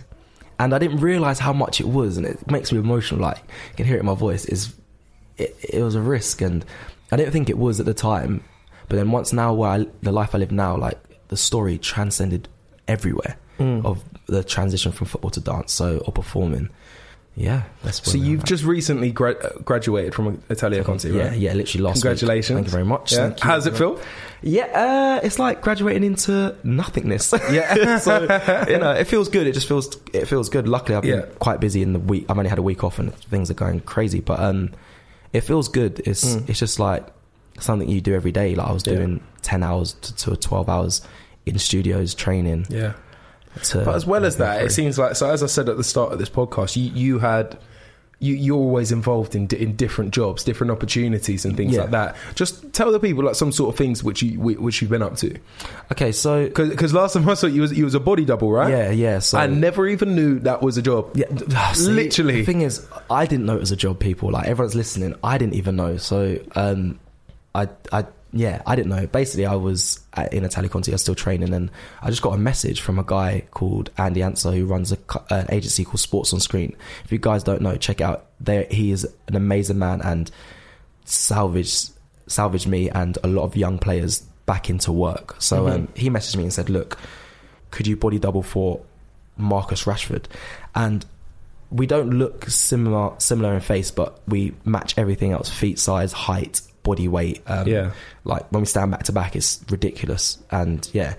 and 0.58 0.74
I 0.74 0.78
didn't 0.78 1.00
realize 1.00 1.38
how 1.38 1.54
much 1.54 1.80
it 1.80 1.88
was, 1.88 2.18
and 2.18 2.26
it 2.26 2.50
makes 2.50 2.72
me 2.72 2.78
emotional. 2.78 3.20
Like 3.22 3.38
you 3.38 3.76
can 3.76 3.86
hear 3.86 3.96
it 3.96 4.00
in 4.00 4.06
my 4.06 4.14
voice. 4.14 4.44
Is 4.44 4.74
it, 5.38 5.56
it 5.66 5.82
was 5.82 5.94
a 5.94 6.02
risk, 6.02 6.42
and 6.42 6.64
I 7.10 7.16
didn't 7.16 7.32
think 7.32 7.48
it 7.48 7.58
was 7.58 7.80
at 7.80 7.86
the 7.86 7.94
time. 7.94 8.44
But 8.88 8.96
then 8.96 9.12
once 9.12 9.32
now, 9.32 9.54
where 9.54 9.70
I, 9.70 9.86
the 10.02 10.12
life 10.12 10.34
I 10.34 10.38
live 10.38 10.50
now, 10.52 10.76
like 10.76 10.98
the 11.28 11.36
story 11.36 11.78
transcended 11.78 12.48
everywhere 12.86 13.38
Mm. 13.60 13.84
of 13.84 14.02
the 14.30 14.44
transition 14.44 14.92
from 14.92 15.06
football 15.06 15.30
to 15.32 15.40
dance, 15.40 15.72
so 15.72 15.98
or 16.06 16.12
performing. 16.12 16.70
Yeah, 17.36 17.62
that's 17.84 18.02
So 18.10 18.18
you've 18.18 18.44
just 18.44 18.64
recently 18.64 19.12
gra- 19.12 19.36
uh, 19.38 19.60
graduated 19.60 20.14
from 20.14 20.42
Italia 20.50 20.82
Conti, 20.82 21.10
yeah, 21.10 21.28
right? 21.28 21.38
yeah, 21.38 21.52
literally 21.54 21.84
last. 21.84 21.96
week. 21.96 22.02
Congratulations. 22.02 22.56
Thank 22.56 22.66
you 22.66 22.72
very 22.72 22.84
much. 22.84 23.12
Yeah. 23.12 23.18
Thank 23.18 23.38
you. 23.42 23.48
How 23.48 23.54
does 23.54 23.66
it 23.66 23.76
feel? 23.76 24.00
Yeah, 24.42 24.64
uh, 24.64 25.20
it's 25.26 25.38
like 25.38 25.62
graduating 25.62 26.02
into 26.04 26.56
nothingness. 26.64 27.32
Yeah. 27.52 27.98
so 27.98 28.22
you 28.68 28.78
know, 28.78 28.90
it 28.92 29.04
feels 29.06 29.28
good. 29.28 29.46
It 29.46 29.52
just 29.52 29.68
feels 29.68 29.96
it 30.12 30.26
feels 30.26 30.48
good. 30.48 30.66
Luckily, 30.66 30.96
I've 30.96 31.02
been 31.02 31.20
Yeah. 31.20 31.26
quite 31.38 31.60
busy 31.60 31.82
in 31.82 31.92
the 31.92 32.00
week. 32.00 32.26
I've 32.28 32.36
only 32.36 32.50
had 32.50 32.58
a 32.58 32.62
week 32.62 32.82
off, 32.84 32.98
and 32.98 33.14
things 33.14 33.50
are 33.50 33.54
going 33.54 33.80
crazy. 33.80 34.20
But 34.20 34.40
um, 34.40 34.70
it 35.32 35.42
feels 35.42 35.68
good. 35.68 36.00
It's 36.04 36.24
it's 36.48 36.58
just 36.58 36.80
like 36.80 37.06
something 37.60 37.88
you 37.88 38.00
do 38.00 38.14
every 38.14 38.32
day. 38.32 38.54
Like 38.56 38.66
I 38.66 38.72
was 38.72 38.82
Mm. 38.82 38.86
Yeah. 38.90 38.96
doing 38.98 39.20
ten 39.42 39.62
hours 39.62 39.92
to, 40.02 40.16
to 40.16 40.36
twelve 40.36 40.68
hours 40.68 41.00
in 41.46 41.58
studios 41.58 42.14
training. 42.14 42.66
Yeah. 42.68 42.94
But 43.74 43.94
as 43.94 44.06
well 44.06 44.24
as 44.24 44.36
that, 44.38 44.60
for 44.60 44.66
it 44.66 44.70
seems 44.72 44.98
like 44.98 45.16
so. 45.16 45.30
As 45.30 45.42
I 45.42 45.46
said 45.46 45.68
at 45.68 45.76
the 45.76 45.84
start 45.84 46.12
of 46.12 46.18
this 46.18 46.30
podcast, 46.30 46.76
you 46.76 46.90
you 46.92 47.18
had. 47.18 47.58
You, 48.22 48.34
you're 48.34 48.58
always 48.58 48.92
involved 48.92 49.34
in 49.34 49.46
in 49.48 49.76
different 49.76 50.12
jobs, 50.12 50.44
different 50.44 50.70
opportunities, 50.70 51.46
and 51.46 51.56
things 51.56 51.72
Yeah. 51.72 51.80
like 51.80 51.90
that. 51.92 52.16
Just 52.34 52.70
tell 52.74 52.92
the 52.92 53.00
people 53.00 53.24
like 53.24 53.34
some 53.34 53.50
sort 53.50 53.72
of 53.72 53.78
things 53.78 54.04
which 54.04 54.20
you 54.22 54.38
which 54.38 54.82
you've 54.82 54.90
been 54.90 55.00
up 55.02 55.16
to. 55.16 55.38
okay. 55.90 56.12
So 56.12 56.44
Because 56.54 56.92
last 56.92 57.14
time 57.14 57.26
I 57.26 57.32
saw 57.32 57.46
you 57.46 57.62
was 57.62 57.72
you 57.72 57.82
was 57.84 57.94
a 57.94 57.98
body 58.00 58.26
double, 58.26 58.52
right? 58.52 58.68
yeah, 58.70 58.90
yeah. 58.90 59.20
So 59.20 59.38
I 59.38 59.46
never 59.46 59.88
even 59.88 60.14
knew 60.14 60.38
that 60.40 60.60
was 60.60 60.76
a 60.76 60.82
job. 60.82 61.16
Yeah, 61.16 61.34
see, 61.72 61.90
Literally. 61.92 62.34
The 62.34 62.44
thing 62.44 62.60
is, 62.60 62.86
I 63.08 63.24
didn't 63.24 63.46
know 63.46 63.56
it 63.56 63.60
was 63.60 63.72
a 63.72 63.76
job. 63.76 63.98
People 63.98 64.30
like 64.32 64.46
everyone's 64.46 64.74
listening. 64.74 65.14
I 65.24 65.38
didn't 65.38 65.54
even 65.54 65.76
know. 65.76 65.96
So, 65.96 66.40
um, 66.54 67.00
I, 67.54 67.68
I, 67.90 68.04
yeah, 68.32 68.62
I 68.64 68.76
didn't 68.76 68.90
know. 68.90 69.06
Basically, 69.06 69.46
I 69.46 69.56
was 69.56 70.00
at, 70.14 70.32
in 70.32 70.44
Italia 70.44 70.70
Conti. 70.70 70.92
I 70.92 70.94
was 70.94 71.02
still 71.02 71.14
training, 71.14 71.52
and 71.52 71.70
I 72.00 72.10
just 72.10 72.22
got 72.22 72.34
a 72.34 72.38
message 72.38 72.80
from 72.80 72.98
a 72.98 73.02
guy 73.02 73.44
called 73.50 73.90
Andy 73.98 74.20
Ansah 74.20 74.54
who 74.54 74.66
runs 74.66 74.92
a, 74.92 74.98
uh, 75.08 75.20
an 75.30 75.46
agency 75.50 75.84
called 75.84 76.00
Sports 76.00 76.32
on 76.32 76.40
Screen. 76.40 76.76
If 77.04 77.10
you 77.10 77.18
guys 77.18 77.42
don't 77.42 77.60
know, 77.60 77.76
check 77.76 78.00
it 78.00 78.04
out. 78.04 78.26
There, 78.38 78.66
he 78.70 78.92
is 78.92 79.04
an 79.26 79.34
amazing 79.34 79.78
man 79.78 80.00
and 80.02 80.30
salvaged 81.04 81.90
salvaged 82.28 82.68
me 82.68 82.88
and 82.88 83.18
a 83.24 83.26
lot 83.26 83.42
of 83.42 83.56
young 83.56 83.78
players 83.78 84.20
back 84.46 84.70
into 84.70 84.92
work. 84.92 85.34
So 85.40 85.64
mm-hmm. 85.64 85.74
um, 85.74 85.88
he 85.96 86.08
messaged 86.08 86.36
me 86.36 86.44
and 86.44 86.52
said, 86.52 86.70
"Look, 86.70 86.98
could 87.72 87.88
you 87.88 87.96
body 87.96 88.20
double 88.20 88.42
for 88.42 88.80
Marcus 89.36 89.84
Rashford?" 89.84 90.26
And 90.74 91.04
we 91.70 91.86
don't 91.86 92.10
look 92.10 92.48
similar 92.48 93.14
similar 93.18 93.54
in 93.54 93.60
face, 93.60 93.90
but 93.90 94.20
we 94.28 94.54
match 94.64 94.94
everything 94.96 95.32
else: 95.32 95.50
feet 95.50 95.80
size, 95.80 96.12
height, 96.12 96.60
body 96.82 97.08
weight. 97.08 97.42
Um, 97.46 97.66
Yeah. 97.68 97.90
like 98.24 98.50
when 98.50 98.62
we 98.62 98.66
stand 98.66 98.90
back 98.90 99.04
to 99.04 99.12
back, 99.12 99.36
it's 99.36 99.60
ridiculous. 99.70 100.38
And 100.50 100.88
yeah, 100.92 101.14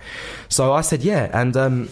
so 0.48 0.72
I 0.72 0.80
said 0.80 1.02
yeah, 1.02 1.30
and 1.32 1.56
um, 1.56 1.88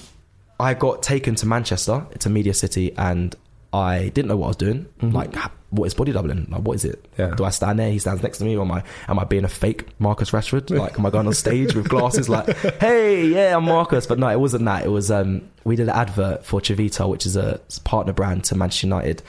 I 0.59 0.75
got 0.75 1.03
taken 1.03 1.35
to 1.37 1.47
Manchester, 1.47 2.07
to 2.19 2.31
Media 2.31 2.55
City, 2.55 2.93
and 2.97 3.35
I 3.73 4.09
didn't 4.15 4.29
know 4.29 4.37
what 4.37 4.47
I 4.47 4.49
was 4.49 4.57
doing. 4.57 4.87
Like, 5.01 5.35
what 5.71 5.87
is 5.87 5.95
body 5.95 6.11
doubling? 6.11 6.49
Like, 6.51 6.63
what 6.63 6.75
is 6.75 6.85
it? 6.85 7.01
Mm-hmm. 7.13 7.23
Yeah. 7.23 7.35
Do 7.37 7.45
I 7.45 7.51
stand 7.51 7.79
there? 7.79 7.89
He 7.91 8.01
stands 8.01 8.21
next 8.23 8.39
to 8.39 8.45
me, 8.45 8.57
or 8.57 8.63
am 8.65 8.73
I 8.73 8.83
am 9.07 9.19
I 9.21 9.25
being 9.25 9.45
a 9.45 9.49
fake 9.49 9.87
Marcus 10.01 10.33
Rashford? 10.33 10.71
Like, 10.77 10.99
am 10.99 11.07
I 11.07 11.11
going 11.11 11.29
on 11.29 11.35
stage 11.35 11.75
with 11.77 11.89
glasses? 11.89 12.29
Like, 12.29 12.49
hey, 12.81 13.27
yeah, 13.29 13.57
I'm 13.57 13.65
Marcus. 13.65 14.07
But 14.07 14.19
no, 14.19 14.27
it 14.29 14.41
wasn't 14.41 14.65
that. 14.65 14.85
It 14.85 14.89
was 14.89 15.11
um, 15.13 15.49
we 15.63 15.77
did 15.77 15.85
an 15.89 15.95
advert 15.95 16.45
for 16.45 16.61
Chivita, 16.61 17.09
which 17.09 17.25
is 17.27 17.37
a 17.37 17.61
partner 17.85 18.13
brand 18.13 18.43
to 18.45 18.57
Manchester 18.57 18.89
United. 18.89 19.23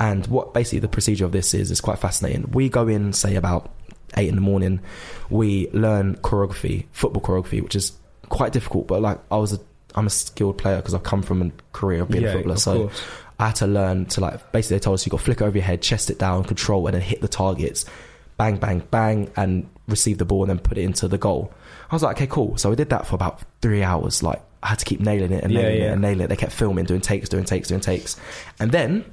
And 0.00 0.24
what 0.28 0.54
basically 0.54 0.78
the 0.78 0.86
procedure 0.88 1.24
of 1.24 1.32
this 1.32 1.52
is 1.52 1.72
is 1.72 1.80
quite 1.80 1.98
fascinating. 1.98 2.52
We 2.52 2.68
go 2.68 2.86
in, 2.86 3.12
say 3.12 3.34
about 3.34 3.68
eight 4.16 4.28
in 4.28 4.34
the 4.34 4.40
morning. 4.40 4.80
We 5.30 5.68
learn 5.72 6.16
choreography, 6.16 6.86
football 6.92 7.22
choreography, 7.22 7.62
which 7.62 7.76
is 7.76 7.92
quite 8.28 8.52
difficult. 8.52 8.86
But 8.88 9.02
like, 9.02 9.18
I 9.30 9.36
was 9.36 9.52
a 9.54 9.60
I'm 9.94 10.06
a 10.06 10.10
skilled 10.10 10.58
player 10.58 10.76
because 10.76 10.94
I've 10.94 11.02
come 11.02 11.22
from 11.22 11.42
a 11.42 11.50
career 11.72 12.02
of 12.02 12.08
being 12.10 12.22
Yeah, 12.24 12.30
a 12.30 12.32
footballer. 12.34 12.56
so 12.56 12.76
course. 12.88 13.02
I 13.40 13.46
had 13.46 13.56
to 13.56 13.66
learn 13.66 14.06
to 14.06 14.20
like 14.20 14.52
basically 14.52 14.76
they 14.76 14.80
told 14.80 14.94
us 14.94 15.06
you 15.06 15.10
got 15.10 15.18
to 15.18 15.24
flick 15.24 15.42
over 15.42 15.56
your 15.56 15.64
head, 15.64 15.80
chest 15.82 16.10
it 16.10 16.18
down, 16.18 16.44
control, 16.44 16.86
and 16.86 16.94
then 16.94 17.02
hit 17.02 17.20
the 17.20 17.28
targets, 17.28 17.84
bang, 18.36 18.56
bang, 18.56 18.82
bang, 18.90 19.30
and 19.36 19.68
receive 19.88 20.18
the 20.18 20.24
ball 20.24 20.42
and 20.42 20.50
then 20.50 20.58
put 20.58 20.76
it 20.78 20.82
into 20.82 21.08
the 21.08 21.18
goal. 21.18 21.52
I 21.90 21.94
was 21.94 22.02
like, 22.02 22.16
okay, 22.16 22.26
cool. 22.26 22.56
So 22.58 22.68
we 22.70 22.76
did 22.76 22.90
that 22.90 23.06
for 23.06 23.14
about 23.14 23.40
three 23.62 23.82
hours. 23.82 24.22
Like 24.22 24.42
I 24.62 24.68
had 24.68 24.78
to 24.80 24.84
keep 24.84 25.00
nailing 25.00 25.32
it 25.32 25.42
and 25.42 25.52
Yeah, 25.52 25.62
nailing 25.62 25.78
yeah. 25.80 25.84
it 25.88 25.92
and 25.92 26.02
nailing 26.02 26.20
it. 26.22 26.26
They 26.28 26.36
kept 26.36 26.52
filming, 26.52 26.84
doing 26.84 27.00
takes, 27.00 27.28
doing 27.28 27.44
takes, 27.44 27.68
doing 27.68 27.80
takes, 27.80 28.16
and 28.60 28.70
then 28.70 29.04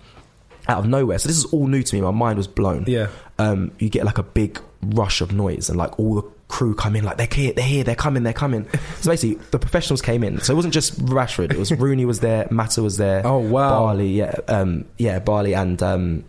out 0.67 0.79
of 0.79 0.87
nowhere. 0.87 1.17
So 1.19 1.27
this 1.27 1.37
is 1.37 1.45
all 1.45 1.67
new 1.67 1.83
to 1.83 1.95
me. 1.95 2.01
My 2.01 2.11
mind 2.11 2.37
was 2.37 2.47
blown. 2.47 2.85
Yeah. 2.87 3.07
Um, 3.39 3.71
you 3.79 3.89
get 3.89 4.05
like 4.05 4.17
a 4.17 4.23
big 4.23 4.59
rush 4.81 5.21
of 5.21 5.31
noise 5.31 5.69
and 5.69 5.77
like 5.77 5.99
all 5.99 6.15
the 6.15 6.23
crew 6.47 6.75
come 6.75 6.95
in 6.95 7.03
like 7.03 7.17
they're 7.17 7.27
here, 7.31 7.51
they're 7.53 7.65
here, 7.65 7.83
they're 7.83 7.95
coming, 7.95 8.23
they're 8.23 8.31
coming. 8.33 8.67
So 9.01 9.11
basically, 9.11 9.43
the 9.51 9.59
professionals 9.59 10.01
came 10.01 10.23
in. 10.23 10.39
So 10.41 10.53
it 10.53 10.55
wasn't 10.55 10.73
just 10.73 11.03
Rashford. 11.05 11.51
It 11.51 11.57
was 11.59 11.71
Rooney 11.79 12.05
was 12.05 12.19
there, 12.21 12.47
Mata 12.49 12.81
was 12.81 12.97
there. 12.97 13.25
Oh, 13.25 13.37
wow. 13.39 13.87
Bailly, 13.91 14.09
yeah, 14.11 14.35
um, 14.47 14.85
yeah, 14.97 15.19
Bailly 15.19 15.53
and 15.53 15.81
um, 15.83 16.23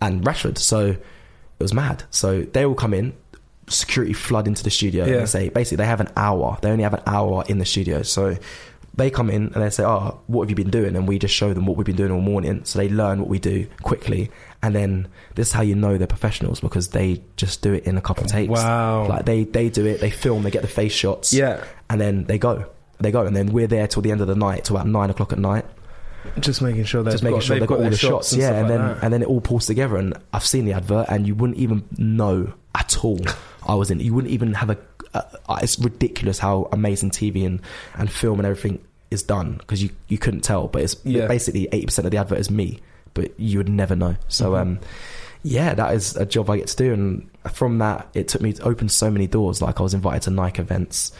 and 0.00 0.24
Rashford. 0.24 0.58
So 0.58 0.86
it 0.90 0.98
was 1.58 1.72
mad. 1.74 2.04
So 2.10 2.42
they 2.42 2.64
all 2.64 2.74
come 2.74 2.94
in. 2.94 3.12
Security 3.68 4.12
flood 4.12 4.46
into 4.46 4.62
the 4.62 4.70
studio 4.70 5.06
Yeah. 5.06 5.14
and 5.20 5.28
say 5.28 5.48
basically 5.48 5.76
they 5.78 5.86
have 5.86 6.00
an 6.00 6.10
hour. 6.16 6.58
They 6.60 6.70
only 6.70 6.84
have 6.84 6.92
an 6.94 7.02
hour 7.06 7.44
in 7.48 7.58
the 7.58 7.64
studio. 7.64 8.02
So 8.02 8.36
they 8.96 9.10
come 9.10 9.28
in 9.30 9.52
and 9.54 9.62
they 9.62 9.70
say, 9.70 9.84
"Oh, 9.84 10.20
what 10.26 10.42
have 10.44 10.50
you 10.50 10.56
been 10.56 10.70
doing?" 10.70 10.94
And 10.96 11.06
we 11.08 11.18
just 11.18 11.34
show 11.34 11.52
them 11.52 11.66
what 11.66 11.76
we've 11.76 11.84
been 11.86 11.96
doing 11.96 12.10
all 12.12 12.20
morning. 12.20 12.64
So 12.64 12.78
they 12.78 12.88
learn 12.88 13.18
what 13.20 13.28
we 13.28 13.38
do 13.38 13.66
quickly, 13.82 14.30
and 14.62 14.74
then 14.74 15.08
this 15.34 15.48
is 15.48 15.52
how 15.52 15.62
you 15.62 15.74
know 15.74 15.98
they're 15.98 16.06
professionals 16.06 16.60
because 16.60 16.88
they 16.88 17.22
just 17.36 17.60
do 17.62 17.72
it 17.74 17.84
in 17.84 17.96
a 17.96 18.00
couple 18.00 18.24
of 18.24 18.30
takes. 18.30 18.50
Wow. 18.50 19.06
Like 19.08 19.24
they 19.26 19.44
they 19.44 19.68
do 19.68 19.84
it, 19.86 20.00
they 20.00 20.10
film, 20.10 20.42
they 20.44 20.50
get 20.50 20.62
the 20.62 20.68
face 20.68 20.92
shots, 20.92 21.32
Yeah. 21.32 21.64
and 21.90 22.00
then 22.00 22.24
they 22.24 22.38
go, 22.38 22.66
they 23.00 23.10
go, 23.10 23.26
and 23.26 23.34
then 23.36 23.48
we're 23.52 23.66
there 23.66 23.86
till 23.88 24.02
the 24.02 24.10
end 24.12 24.20
of 24.20 24.28
the 24.28 24.36
night, 24.36 24.64
till 24.64 24.76
about 24.76 24.86
nine 24.88 25.10
o'clock 25.10 25.32
at 25.32 25.38
night, 25.38 25.64
Just 26.40 26.62
making 26.62 26.84
sure 26.84 27.02
they've 27.02 27.12
just 27.14 27.24
making 27.24 27.38
got, 27.38 27.44
sure 27.44 27.58
they've 27.58 27.68
got, 27.68 27.80
all 27.80 27.90
the 27.90 27.96
shots, 27.96 28.32
and 28.32 28.40
yeah, 28.42 28.50
and 28.52 28.60
like 28.62 28.68
then 28.68 28.80
that. 28.80 28.98
and 29.02 29.12
then 29.12 29.22
it 29.22 29.28
all 29.28 29.40
pulls 29.40 29.66
together. 29.66 29.96
And 29.96 30.14
I've 30.32 30.46
seen 30.46 30.64
the 30.66 30.72
advert, 30.74 31.06
and 31.08 31.26
you 31.26 31.34
wouldn't 31.34 31.58
even 31.58 31.84
know 31.98 32.52
at 32.74 33.04
all 33.04 33.20
I 33.66 33.74
was 33.74 33.90
in. 33.90 34.00
You 34.00 34.14
wouldn't 34.14 34.32
even 34.32 34.54
have 34.54 34.70
a. 34.70 34.78
Uh, 35.14 35.58
it's 35.62 35.78
ridiculous 35.78 36.38
how 36.38 36.68
amazing 36.72 37.10
TV 37.10 37.46
and 37.46 37.60
and 37.96 38.10
film 38.10 38.38
and 38.40 38.46
everything 38.46 38.80
is 39.10 39.22
done 39.22 39.54
because 39.58 39.82
you 39.82 39.90
you 40.08 40.18
couldn't 40.18 40.40
tell, 40.40 40.66
but 40.68 40.82
it's 40.82 40.96
Yeah. 41.04 41.26
basically 41.28 41.68
eighty 41.72 41.86
percent 41.86 42.04
of 42.06 42.10
the 42.10 42.18
advert 42.18 42.38
is 42.38 42.50
me, 42.50 42.80
but 43.14 43.38
you 43.38 43.58
would 43.58 43.68
never 43.68 43.94
know. 43.94 44.16
So 44.28 44.50
Mm-hmm. 44.52 44.60
um, 44.72 44.78
yeah, 45.42 45.74
that 45.74 45.94
is 45.94 46.16
a 46.16 46.24
job 46.26 46.48
I 46.50 46.56
get 46.56 46.68
to 46.68 46.76
do, 46.76 46.92
and 46.94 47.30
from 47.52 47.78
that, 47.78 48.08
it 48.14 48.28
took 48.28 48.40
me 48.40 48.54
to 48.54 48.62
open 48.64 48.88
so 48.88 49.10
many 49.10 49.26
doors. 49.26 49.60
Like 49.62 49.78
I 49.78 49.82
was 49.82 49.92
invited 49.94 50.22
to 50.22 50.30
Nike 50.30 50.60
events 50.62 51.12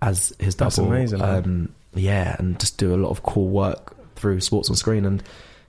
as 0.00 0.32
his 0.38 0.54
double. 0.54 0.66
That's 0.70 0.78
amazing. 0.78 1.20
Um, 1.22 1.72
yeah, 1.94 2.36
and 2.38 2.58
just 2.60 2.78
do 2.78 2.94
a 2.94 2.96
lot 2.96 3.10
of 3.10 3.22
cool 3.24 3.48
work 3.48 3.94
through 4.16 4.40
sports 4.40 4.70
on 4.70 4.76
screen, 4.76 5.04
and 5.04 5.22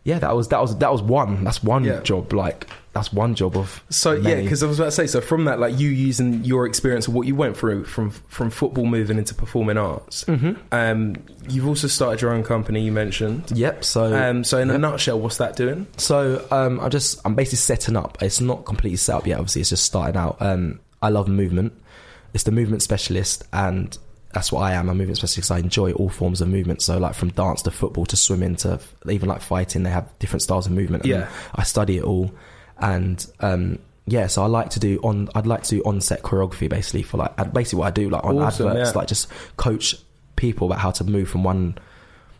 yeah, 0.04 0.20
that 0.20 0.36
was 0.36 0.50
that 0.50 0.62
was 0.62 0.78
that 0.78 0.92
was 0.92 1.02
one. 1.02 1.44
That's 1.44 1.64
one 1.64 1.84
Yeah. 1.84 2.00
job. 2.02 2.32
Like 2.32 2.68
that's 2.96 3.14
one 3.14 3.36
job 3.36 3.56
of 3.58 3.84
So 3.92 4.14
yeah, 4.14 4.42
because 4.42 4.64
I 4.64 4.68
was 4.68 4.80
about 4.80 4.86
to 4.86 4.92
say, 4.94 5.06
so 5.06 5.22
from 5.22 5.46
that, 5.46 5.60
like 5.60 5.78
you 5.78 5.90
using 5.90 6.44
your 6.44 6.66
experience 6.66 7.08
of 7.08 7.14
what 7.14 7.28
you 7.28 7.36
went 7.36 7.56
through 7.56 7.84
from 7.86 8.10
from 8.10 8.50
football 8.50 8.86
moving 8.86 9.18
into 9.20 9.36
performing 9.36 9.78
arts, 9.78 10.24
Mm-hmm. 10.24 10.54
um, 10.72 11.16
you've 11.48 11.68
also 11.68 11.88
started 11.88 12.22
your 12.22 12.32
own 12.34 12.44
company. 12.44 12.82
You 12.84 12.92
mentioned. 12.92 13.52
Yep. 13.54 13.84
So 13.84 14.16
Um, 14.16 14.44
so 14.44 14.58
in 14.58 14.72
a 14.72 14.78
nutshell, 14.80 15.20
what's 15.20 15.38
that 15.38 15.56
doing? 15.56 15.86
So 15.98 16.44
um, 16.52 16.80
I 16.80 16.90
just 16.90 17.20
I'm 17.26 17.36
basically 17.36 17.58
setting 17.58 17.96
up. 17.96 18.18
It's 18.24 18.42
not 18.42 18.66
completely 18.66 18.98
set 18.98 19.16
up 19.18 19.28
yet. 19.28 19.38
Obviously, 19.40 19.62
it's 19.62 19.70
just 19.70 19.84
starting 19.84 20.18
out. 20.18 20.38
Um, 20.42 20.80
I 21.02 21.10
love 21.10 21.28
movement. 21.28 21.74
It's 22.34 22.44
the 22.46 22.52
movement 22.52 22.82
specialist, 22.82 23.44
and 23.54 23.98
that's 24.34 24.52
what 24.52 24.62
I 24.62 24.74
am. 24.74 24.90
I'm 24.90 24.96
a 24.96 24.98
movement 24.98 25.18
specialist. 25.18 25.52
I 25.52 25.60
enjoy 25.60 25.92
all 25.94 26.10
forms 26.10 26.42
of 26.42 26.50
movement. 26.50 26.82
So 26.82 26.98
like 26.98 27.14
from 27.14 27.30
dance 27.30 27.62
to 27.62 27.72
football 27.72 28.06
to 28.08 28.18
swimming 28.18 28.56
to 28.58 28.80
even 29.10 29.30
like 29.30 29.42
fighting, 29.42 29.84
they 29.84 29.90
have 29.92 30.08
different 30.20 30.42
styles 30.42 30.66
of 30.66 30.74
movement. 30.74 31.04
and 31.04 31.12
Yeah. 31.12 31.30
I 31.56 31.64
study 31.64 31.98
it 31.98 32.04
all, 32.04 32.32
and 32.80 33.26
um, 33.40 33.80
yeah. 34.06 34.28
So 34.28 34.44
I 34.44 34.48
like 34.48 34.70
to 34.72 34.80
do 34.80 35.00
on. 35.04 35.30
I'd 35.36 35.48
like 35.48 35.64
to 35.64 35.78
do 35.78 35.82
on-set 35.84 36.22
choreography 36.24 36.70
basically 36.70 37.04
for 37.04 37.18
like 37.18 37.36
basically 37.54 37.80
what 37.80 37.88
I 37.88 37.92
do 37.92 38.10
like 38.10 38.24
on 38.24 38.38
Awesome, 38.40 38.68
adverts, 38.70 38.92
yeah. 38.94 38.98
like 39.00 39.08
just 39.08 39.28
coach 39.58 39.96
people 40.36 40.68
about 40.68 40.80
how 40.80 40.92
to 40.92 41.04
move 41.04 41.30
from 41.30 41.44
one 41.44 41.78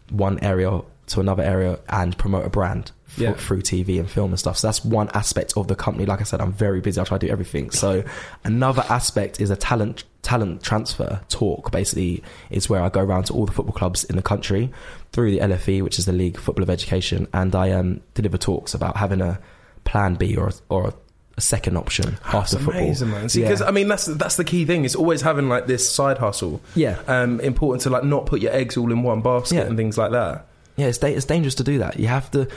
one 0.10 0.40
area 0.44 0.82
to 1.08 1.20
another 1.20 1.44
area 1.44 1.80
and 1.90 2.18
promote 2.18 2.46
a 2.46 2.50
brand 2.50 2.92
f- 3.08 3.20
Yeah. 3.20 3.34
through 3.34 3.62
TV 3.62 4.00
and 4.00 4.10
film 4.10 4.32
and 4.32 4.40
stuff. 4.40 4.58
So 4.58 4.68
that's 4.68 4.84
one 4.84 5.08
aspect 5.14 5.54
of 5.56 5.68
the 5.68 5.76
company. 5.76 6.06
Like 6.08 6.20
I 6.20 6.24
said, 6.24 6.42
I'm 6.42 6.52
very 6.52 6.82
busy. 6.82 7.00
I 7.00 7.04
try 7.04 7.18
to 7.20 7.26
do 7.28 7.32
everything. 7.32 7.70
So 7.72 8.04
another 8.44 8.84
aspect 8.90 9.40
is 9.40 9.50
a 9.52 9.56
talent 9.56 10.04
talent 10.24 10.64
transfer 10.64 11.22
talk. 11.30 11.72
Basically, 11.72 12.24
is 12.50 12.70
where 12.70 12.82
I 12.82 12.90
go 12.90 13.02
around 13.02 13.26
to 13.26 13.34
all 13.34 13.46
the 13.46 13.52
football 13.52 13.74
clubs 13.76 14.04
in 14.04 14.16
the 14.16 14.24
country 14.24 14.72
through 15.12 15.32
the 15.32 15.40
LFE, 15.40 15.84
which 15.84 16.00
is 16.00 16.06
the 16.06 16.12
League 16.14 16.40
Football 16.40 16.64
of 16.64 16.70
Education, 16.70 17.28
and 17.34 17.56
I 17.56 17.72
um, 17.72 18.02
deliver 18.16 18.38
talks 18.38 18.74
about 18.74 18.98
having 18.98 19.22
a 19.22 19.40
plan 19.86 20.16
B 20.16 20.36
or 20.36 20.50
a, 20.50 20.54
or 20.70 20.88
a, 20.90 20.94
second 21.38 21.76
option 21.76 22.18
after 22.32 22.58
football. 22.58 23.06
Man. 23.08 23.28
See, 23.28 23.42
Yeah. 23.42 23.48
because 23.50 23.62
I 23.62 23.72
mean, 23.72 23.88
that's 23.90 24.06
that's 24.06 24.38
the 24.38 24.46
key 24.46 24.64
thing. 24.64 24.86
It's 24.86 24.96
always 24.96 25.22
having 25.22 25.50
like 25.50 25.68
this 25.68 25.90
side 25.90 26.18
hustle. 26.18 26.62
Yeah. 26.76 26.98
Um, 27.08 27.40
important 27.42 27.82
to 27.84 27.90
like 27.90 28.06
not 28.06 28.26
put 28.26 28.40
your 28.42 28.54
eggs 28.54 28.78
all 28.78 28.90
in 28.92 29.04
one 29.04 29.22
basket 29.22 29.56
Yeah. 29.56 29.62
and 29.64 29.76
things 29.76 29.98
like 29.98 30.12
that. 30.12 30.48
Yeah, 30.78 30.88
it's, 30.88 30.98
da- 30.98 31.14
it's 31.14 31.26
dangerous 31.26 31.56
to 31.56 31.64
do 31.66 31.80
that. 31.80 32.00
You 32.00 32.08
have 32.08 32.32
to. 32.32 32.48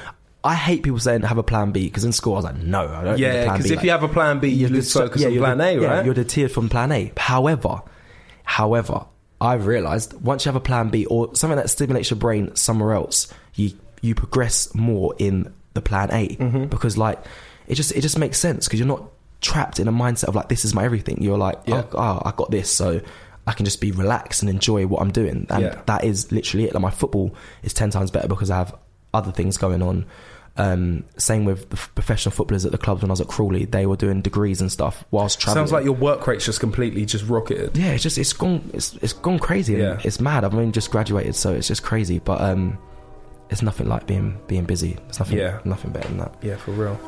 I 0.44 0.54
hate 0.54 0.84
people 0.84 1.00
saying 1.00 1.22
have 1.22 1.38
a 1.38 1.42
plan 1.42 1.72
B 1.72 1.86
because 1.88 2.04
in 2.04 2.12
school 2.12 2.34
I 2.34 2.36
was 2.36 2.44
like, 2.44 2.56
no, 2.58 2.86
I 2.86 3.02
don't. 3.02 3.18
Yeah, 3.18 3.52
because 3.52 3.68
if 3.68 3.78
Like, 3.78 3.84
you 3.84 3.90
have 3.90 4.04
a 4.04 4.08
plan 4.08 4.38
B, 4.38 4.48
you 4.48 4.54
you're 4.68 4.70
lose 4.70 4.92
focus 4.92 5.24
on 5.24 5.36
plan 5.36 5.58
de- 5.58 5.64
A, 5.64 5.80
yeah, 5.80 5.86
right? 5.88 6.04
You're 6.04 6.14
deterred 6.14 6.52
from 6.52 6.68
plan 6.68 6.92
A. 6.92 7.10
However, 7.16 7.82
however, 8.44 9.06
I've 9.40 9.66
realised 9.66 10.12
once 10.22 10.44
you 10.44 10.50
have 10.50 10.56
a 10.56 10.60
plan 10.64 10.88
B 10.90 11.04
or 11.06 11.34
something 11.34 11.56
that 11.56 11.70
stimulates 11.70 12.10
your 12.10 12.18
brain 12.18 12.54
somewhere 12.54 12.92
else, 12.94 13.26
you 13.54 13.72
you 14.00 14.14
progress 14.14 14.72
more 14.74 15.14
in 15.18 15.52
the 15.78 15.88
plan 15.90 16.10
A 16.12 16.28
Mm-hmm. 16.36 16.64
because 16.66 16.96
like 16.98 17.18
it 17.66 17.74
just 17.76 17.92
it 17.92 18.00
just 18.02 18.18
makes 18.18 18.38
sense 18.38 18.66
because 18.66 18.78
you're 18.80 18.88
not 18.96 19.04
trapped 19.40 19.78
in 19.78 19.86
a 19.88 19.92
mindset 19.92 20.24
of 20.28 20.34
like 20.34 20.48
this 20.48 20.64
is 20.64 20.74
my 20.74 20.84
everything. 20.84 21.22
You're 21.22 21.38
like, 21.38 21.58
Yeah. 21.66 21.84
oh, 21.92 21.98
oh, 21.98 22.22
I 22.24 22.32
got 22.36 22.50
this, 22.50 22.70
so. 22.70 23.00
I 23.46 23.52
can 23.52 23.64
just 23.64 23.80
be 23.80 23.92
relaxed 23.92 24.42
and 24.42 24.50
enjoy 24.50 24.86
what 24.86 25.00
I'm 25.00 25.10
doing, 25.10 25.46
and 25.48 25.62
Yeah. 25.64 25.80
that 25.86 26.04
is 26.04 26.30
literally 26.30 26.66
it. 26.66 26.74
Like 26.74 26.82
my 26.82 26.90
football 26.90 27.34
is 27.62 27.72
ten 27.72 27.88
times 27.88 28.10
better 28.10 28.28
because 28.28 28.50
I 28.50 28.58
have 28.58 28.74
other 29.14 29.32
things 29.32 29.56
going 29.56 29.80
on. 29.80 30.04
Um, 30.58 31.04
same 31.16 31.46
with 31.46 31.70
the 31.70 31.76
f- 31.78 31.90
professional 31.94 32.32
footballers 32.32 32.66
at 32.66 32.72
the 32.72 32.78
clubs 32.78 33.00
when 33.00 33.10
I 33.10 33.12
was 33.12 33.22
at 33.22 33.28
Crawley, 33.28 33.64
they 33.64 33.86
were 33.86 33.96
doing 33.96 34.20
degrees 34.20 34.60
and 34.60 34.70
stuff 34.70 35.02
whilst 35.12 35.40
traveling. 35.40 35.62
Sounds 35.62 35.72
like 35.72 35.84
your 35.84 35.94
work 35.94 36.26
rate's 36.26 36.44
just 36.44 36.60
completely 36.60 37.06
just 37.06 37.24
rocketed. 37.26 37.74
yeah, 37.74 37.92
it's 37.92 38.02
just 38.02 38.18
it's 38.18 38.34
gone 38.34 38.68
it's 38.74 38.96
it's 38.96 39.14
gone 39.14 39.38
crazy. 39.38 39.76
Yeah. 39.76 39.98
it's 40.04 40.20
mad. 40.20 40.44
I've 40.44 40.52
only 40.54 40.70
just 40.72 40.90
graduated, 40.90 41.34
so 41.34 41.54
it's 41.54 41.68
just 41.68 41.82
crazy. 41.82 42.18
But 42.18 42.42
um, 42.42 42.76
it's 43.50 43.62
nothing 43.62 43.88
like 43.88 44.06
being 44.06 44.38
being 44.46 44.64
busy. 44.64 44.96
It's 45.08 45.18
nothing 45.18 45.38
Yeah. 45.38 45.58
nothing 45.64 45.90
better 45.92 46.08
than 46.08 46.18
that. 46.18 46.34
Yeah, 46.42 46.56
for 46.56 46.72
real. 46.72 46.98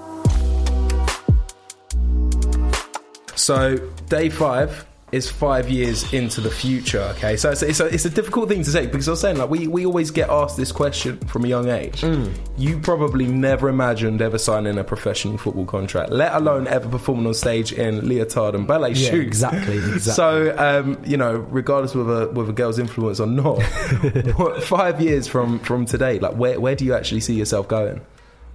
So, 3.37 3.77
day 4.09 4.29
five 4.29 4.85
is 5.13 5.31
five 5.31 5.69
years 5.69 6.13
into 6.13 6.41
the 6.41 6.51
future, 6.51 7.01
okay? 7.17 7.37
So, 7.37 7.51
it's, 7.51 7.63
it's, 7.63 7.81
a, 7.81 7.87
it's 7.87 8.05
a 8.05 8.11
difficult 8.11 8.49
thing 8.49 8.63
to 8.63 8.71
say 8.71 8.87
because 8.87 9.09
I 9.09 9.13
was 9.13 9.21
saying, 9.21 9.39
like, 9.39 9.51
we, 9.51 9.67
we 9.67 9.87
always 9.87 10.11
get 10.11 10.31
asked 10.31 10.57
this 10.57 10.73
question 10.73 11.19
from 11.21 11.45
a 11.45 11.49
young 11.49 11.69
age. 11.69 12.03
Mm. 12.03 12.33
You 12.57 12.79
probably 12.79 13.27
never 13.27 13.69
imagined 13.69 14.23
ever 14.23 14.39
signing 14.39 14.79
a 14.79 14.85
professional 14.85 15.39
football 15.39 15.67
contract, 15.67 16.11
let 16.11 16.35
alone 16.35 16.67
ever 16.69 16.89
performing 16.89 17.27
on 17.27 17.35
stage 17.35 17.73
in 17.73 18.09
leotard 18.09 18.55
and 18.55 18.67
ballet 18.67 18.91
Yeah, 18.91 19.11
shoes. 19.11 19.27
exactly, 19.27 19.77
exactly. 19.95 20.01
So, 20.01 20.57
um, 20.59 21.03
you 21.05 21.17
know, 21.17 21.37
regardless 21.51 21.95
whether 21.95 22.29
whether 22.31 22.51
a 22.51 22.55
girl's 22.55 22.79
influence 22.79 23.21
or 23.21 23.27
not, 23.27 23.63
five 24.63 25.01
years 25.01 25.27
from, 25.27 25.59
from 25.61 25.87
today, 25.87 26.19
like, 26.19 26.35
where, 26.35 26.61
where 26.61 26.77
do 26.77 26.85
you 26.85 26.95
actually 26.95 27.21
see 27.21 27.35
yourself 27.35 27.69
going? 27.69 28.01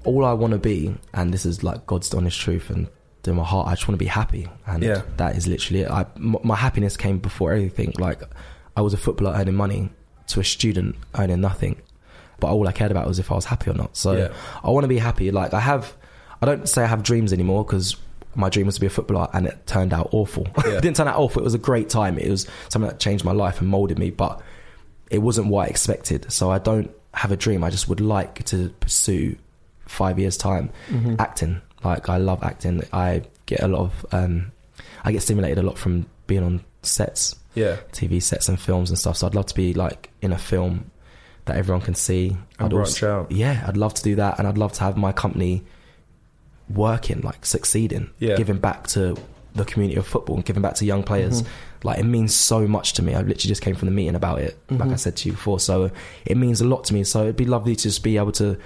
all 0.05 0.23
I 0.23 0.33
want 0.33 0.51
to 0.51 0.59
be, 0.59 0.95
and 1.13 1.33
this 1.33 1.45
is 1.45 1.63
like 1.63 1.85
God's 1.87 2.13
honest 2.13 2.39
truth, 2.39 2.69
and 2.69 2.87
to 3.25 3.33
my 3.33 3.43
heart, 3.43 3.67
I 3.67 3.71
just 3.71 3.87
want 3.87 3.99
to 3.99 4.03
be 4.03 4.09
happy, 4.09 4.47
and 4.65 4.81
Yeah. 4.83 5.01
that 5.17 5.35
is 5.37 5.45
literally 5.47 5.81
it. 5.81 5.91
I, 5.91 6.05
m- 6.15 6.37
my 6.43 6.55
happiness 6.55 6.97
came 6.97 7.19
before 7.19 7.51
everything. 7.53 7.93
Like 7.99 8.21
I 8.75 8.81
was 8.81 8.93
a 8.93 8.97
footballer 8.97 9.35
earning 9.37 9.55
money 9.55 9.89
to 10.27 10.39
a 10.39 10.43
student 10.43 10.95
earning 11.17 11.41
nothing, 11.41 11.81
but 12.39 12.47
all 12.47 12.67
I 12.67 12.71
cared 12.71 12.91
about 12.91 13.07
was 13.07 13.19
if 13.19 13.31
I 13.31 13.35
was 13.35 13.45
happy 13.45 13.69
or 13.69 13.73
not. 13.75 13.95
So 13.95 14.13
Yeah. 14.13 14.29
I 14.63 14.69
want 14.71 14.83
to 14.85 14.87
be 14.87 14.97
happy. 14.97 15.29
Like 15.31 15.53
I 15.53 15.59
have, 15.59 15.93
I 16.41 16.45
don't 16.45 16.67
say 16.67 16.83
I 16.83 16.87
have 16.87 17.03
dreams 17.03 17.31
anymore 17.33 17.63
because. 17.65 17.97
My 18.37 18.49
dream 18.49 18.65
was 18.65 18.75
to 18.75 18.81
be 18.81 18.87
a 18.87 18.89
footballer, 18.89 19.29
and 19.31 19.47
it 19.47 19.65
turned 19.65 19.93
out 19.93 20.09
awful. 20.11 20.45
Yeah. 20.65 20.73
it 20.73 20.81
didn't 20.81 20.97
turn 20.97 21.07
out 21.07 21.15
awful. 21.17 21.41
It 21.41 21.45
was 21.45 21.53
a 21.53 21.57
great 21.57 21.87
time. 21.87 22.17
It 22.19 22.29
was 22.29 22.45
something 22.67 22.89
that 22.89 22.99
changed 22.99 23.23
my 23.23 23.31
life 23.31 23.61
and 23.61 23.69
molded 23.69 23.97
me, 23.97 24.09
but 24.11 24.41
it 25.09 25.19
wasn't 25.19 25.47
what 25.47 25.67
I 25.67 25.69
expected. 25.69 26.29
So 26.33 26.51
I 26.51 26.59
don't 26.59 26.91
have 27.13 27.31
a 27.31 27.37
dream. 27.37 27.63
I 27.63 27.69
just 27.69 27.87
would 27.87 28.01
like 28.01 28.43
to 28.47 28.71
pursue 28.81 29.37
five 29.87 30.19
years 30.19 30.35
time 30.35 30.69
Mm-hmm. 30.89 31.15
acting. 31.17 31.61
Like 31.83 32.09
I 32.09 32.17
love 32.17 32.43
acting. 32.43 32.83
I 32.93 33.23
get 33.45 33.61
a 33.61 33.67
lot 33.67 33.81
of 33.81 34.05
um, 34.11 34.51
I 35.03 35.11
get 35.11 35.21
stimulated 35.21 35.57
a 35.59 35.63
lot 35.63 35.77
from 35.77 36.05
being 36.27 36.43
on 36.43 36.63
sets, 36.81 37.35
Yeah. 37.53 37.77
TV 37.91 38.21
sets 38.21 38.49
and 38.49 38.59
films 38.59 38.89
and 38.89 38.97
stuff. 38.97 39.17
So 39.17 39.27
I'd 39.27 39.35
love 39.35 39.45
to 39.47 39.55
be 39.55 39.73
like 39.73 40.09
in 40.21 40.31
a 40.31 40.37
film 40.37 40.89
that 41.45 41.57
everyone 41.57 41.81
can 41.81 41.93
see. 41.95 42.29
And 42.57 42.65
I'd 42.65 42.71
branch 42.71 43.03
out. 43.03 43.31
Yeah, 43.31 43.63
I'd 43.67 43.77
love 43.77 43.93
to 43.93 44.03
do 44.03 44.15
that, 44.15 44.39
and 44.39 44.47
I'd 44.47 44.57
love 44.57 44.73
to 44.73 44.79
have 44.81 44.97
my 44.97 45.11
company 45.11 45.63
working, 46.69 47.21
like 47.21 47.45
succeeding, 47.45 48.09
Yeah. 48.19 48.35
giving 48.35 48.57
back 48.57 48.87
to 48.87 49.15
the 49.53 49.63
community 49.65 49.97
of 49.97 50.05
football 50.07 50.35
and 50.35 50.43
giving 50.45 50.61
back 50.61 50.73
to 50.75 50.85
young 50.85 51.03
players. 51.03 51.41
Mm-hmm. 51.43 51.87
Like 51.87 51.99
it 51.99 52.03
means 52.05 52.33
so 52.35 52.67
much 52.67 52.93
to 52.93 53.03
me. 53.03 53.13
I 53.13 53.19
literally 53.19 53.35
just 53.49 53.61
came 53.61 53.75
from 53.75 53.85
the 53.87 53.93
meeting 53.93 54.15
about 54.15 54.39
it, 54.41 54.57
Mm-hmm. 54.67 54.81
like 54.81 54.89
I 54.91 54.95
said 54.95 55.15
to 55.17 55.29
you 55.29 55.33
before. 55.33 55.59
So 55.59 55.91
it 56.25 56.35
means 56.37 56.61
a 56.61 56.65
lot 56.65 56.83
to 56.85 56.93
me. 56.93 57.03
So 57.03 57.21
it'd 57.21 57.35
be 57.37 57.45
lovely 57.45 57.75
to 57.75 57.83
just 57.83 58.03
be 58.03 58.17
able 58.17 58.31
to 58.33 58.57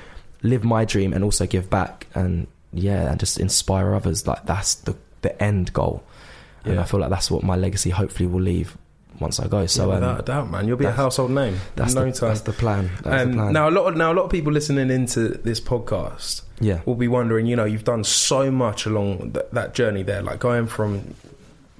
live 0.42 0.64
my 0.64 0.86
dream 0.86 1.12
and 1.14 1.24
also 1.24 1.46
give 1.46 1.70
back 1.70 2.08
and 2.16 2.48
yeah, 2.74 3.10
and 3.12 3.20
just 3.20 3.40
inspire 3.40 3.94
others. 3.96 4.26
Like 4.28 4.46
that's 4.46 4.76
the 4.76 4.96
the 5.22 5.42
end 5.42 5.74
goal. 5.74 6.04
And 6.64 6.76
Yeah. 6.76 6.82
I 6.82 6.84
feel 6.86 7.00
like 7.00 7.10
that's 7.10 7.30
what 7.32 7.44
my 7.44 7.56
legacy 7.56 7.90
hopefully 7.90 8.28
will 8.28 8.42
leave 8.42 8.78
once 9.20 9.40
I 9.40 9.48
go. 9.48 9.66
So 9.66 9.88
Yeah, 9.88 9.96
um, 9.96 10.02
without 10.02 10.20
a 10.20 10.24
doubt, 10.24 10.52
man, 10.52 10.68
you'll 10.68 10.78
be 10.78 10.86
a 10.86 10.92
household 10.92 11.32
name. 11.32 11.60
that's 11.76 11.94
no 11.94 12.06
the, 12.06 12.12
time. 12.12 12.30
that's 12.30 12.42
the 12.42 12.54
plan. 12.54 12.90
That's 13.04 13.24
Um, 13.24 13.32
the 13.32 13.38
plan. 13.38 13.54
now 13.54 13.70
a 13.70 13.72
lot 13.72 13.88
of 13.92 13.98
now 13.98 14.12
a 14.12 14.16
lot 14.16 14.24
of 14.26 14.32
people 14.32 14.52
listening 14.54 14.90
into 14.92 15.30
this 15.30 15.60
podcast 15.60 16.42
Yeah. 16.62 16.82
will 16.86 16.96
be 16.96 17.08
wondering, 17.08 17.46
you 17.48 17.56
know, 17.56 17.66
you've 17.66 17.84
done 17.86 18.04
so 18.04 18.50
much 18.52 18.86
along 18.86 19.32
th- 19.34 19.46
that 19.54 19.74
journey 19.74 20.04
there, 20.04 20.22
like 20.22 20.40
going 20.40 20.68
from 20.68 21.16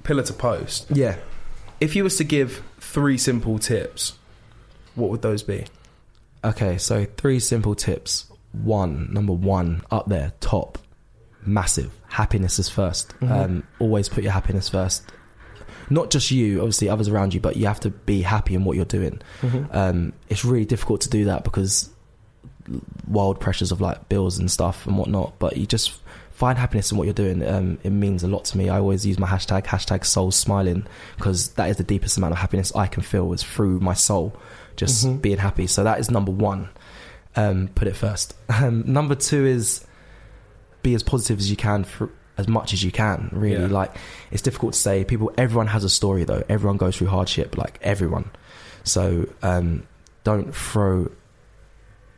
pillar 0.02 0.22
to 0.24 0.32
post. 0.32 0.86
Yeah. 0.90 1.16
If 1.80 1.96
you 1.96 2.02
was 2.04 2.16
to 2.18 2.24
give 2.24 2.62
three 2.78 3.16
simple 3.16 3.58
tips, 3.58 4.14
what 4.94 5.08
would 5.10 5.22
those 5.22 5.42
be? 5.42 5.64
Okay, 6.44 6.76
so 6.78 7.06
three 7.16 7.38
simple 7.40 7.74
tips. 7.74 8.24
One, 8.52 9.12
number 9.12 9.32
one, 9.32 9.82
up 9.90 10.08
there, 10.08 10.32
top, 10.40 10.78
massive. 11.44 11.92
Happiness 12.08 12.58
is 12.58 12.68
1st 12.68 13.22
Um, 13.30 13.64
always 13.78 14.08
put 14.08 14.24
your 14.24 14.32
happiness 14.32 14.68
first. 14.68 15.12
Not 15.88 16.10
just 16.10 16.30
you, 16.30 16.60
obviously 16.60 16.88
others 16.88 17.08
around 17.08 17.34
you, 17.34 17.40
but 17.40 17.56
you 17.56 17.66
have 17.66 17.80
to 17.80 17.90
be 17.90 18.22
happy 18.22 18.54
in 18.54 18.64
what 18.64 18.76
you're 18.76 18.84
doing. 18.84 19.20
Um, 19.72 20.12
it's 20.28 20.44
really 20.44 20.64
difficult 20.64 21.00
to 21.02 21.10
do 21.10 21.24
that 21.26 21.42
because 21.44 21.90
wild 23.06 23.40
pressures 23.40 23.72
of 23.72 23.80
like 23.80 24.08
bills 24.08 24.38
and 24.38 24.50
stuff 24.50 24.86
and 24.86 24.96
whatnot. 24.96 25.38
But 25.38 25.56
you 25.56 25.66
just 25.66 26.00
find 26.30 26.56
happiness 26.58 26.90
in 26.92 26.98
what 26.98 27.04
you're 27.04 27.14
doing. 27.14 27.46
Um, 27.46 27.78
it 27.82 27.90
means 27.90 28.22
a 28.22 28.28
lot 28.28 28.44
to 28.46 28.58
me. 28.58 28.68
I 28.68 28.78
always 28.78 29.04
use 29.04 29.18
my 29.18 29.26
hashtag 29.26 29.64
hashtag 29.64 30.04
soul 30.04 30.30
smiling 30.30 30.86
because 31.16 31.48
that 31.54 31.68
is 31.70 31.76
the 31.76 31.84
deepest 31.84 32.16
amount 32.16 32.32
of 32.32 32.38
happiness 32.38 32.74
I 32.74 32.86
can 32.86 33.02
feel 33.02 33.32
is 33.32 33.42
through 33.42 33.80
my 33.80 33.94
soul, 33.94 34.34
just 34.76 35.20
being 35.22 35.38
happy. 35.38 35.66
So 35.66 35.84
that 35.84 35.98
is 36.00 36.10
number 36.10 36.32
one. 36.32 36.68
Um, 37.36 37.68
put 37.74 37.88
it 37.88 37.96
first. 37.96 38.34
Um, 38.62 38.82
number 38.86 39.14
two 39.14 39.46
is 39.46 39.84
be 40.82 40.94
as 40.94 41.02
positive 41.02 41.38
as 41.38 41.48
you 41.50 41.56
can 41.56 41.84
for 41.84 42.10
as 42.36 42.48
much 42.48 42.72
as 42.72 42.82
you 42.82 42.90
can. 42.90 43.28
Really, 43.32 43.60
Yeah. 43.62 43.68
like 43.68 43.94
it's 44.30 44.42
difficult 44.42 44.72
to 44.74 44.78
say. 44.78 45.04
People, 45.04 45.32
everyone 45.38 45.66
has 45.68 45.84
a 45.84 45.88
story 45.90 46.24
though. 46.24 46.42
Everyone 46.48 46.76
goes 46.76 46.96
through 46.96 47.06
hardship, 47.08 47.56
like 47.56 47.78
everyone. 47.82 48.30
So 48.82 49.28
um, 49.42 49.86
don't 50.24 50.54
throw 50.54 51.10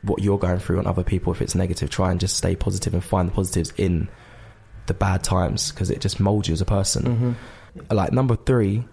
what 0.02 0.22
you're 0.22 0.38
going 0.38 0.58
through 0.58 0.78
on 0.78 0.86
other 0.86 1.04
people 1.04 1.32
if 1.32 1.42
it's 1.42 1.54
negative. 1.54 1.90
Try 1.90 2.10
and 2.10 2.18
just 2.18 2.36
stay 2.36 2.56
positive 2.56 2.94
and 2.94 3.04
find 3.04 3.28
the 3.28 3.32
positives 3.32 3.72
in 3.76 4.08
the 4.86 4.94
bad 4.94 5.22
times 5.22 5.70
because 5.70 5.90
it 5.90 6.00
just 6.00 6.18
molds 6.18 6.48
you 6.48 6.54
as 6.54 6.60
a 6.60 6.64
person. 6.64 7.36
Like 7.90 8.12
number 8.12 8.36
three, 8.36 8.84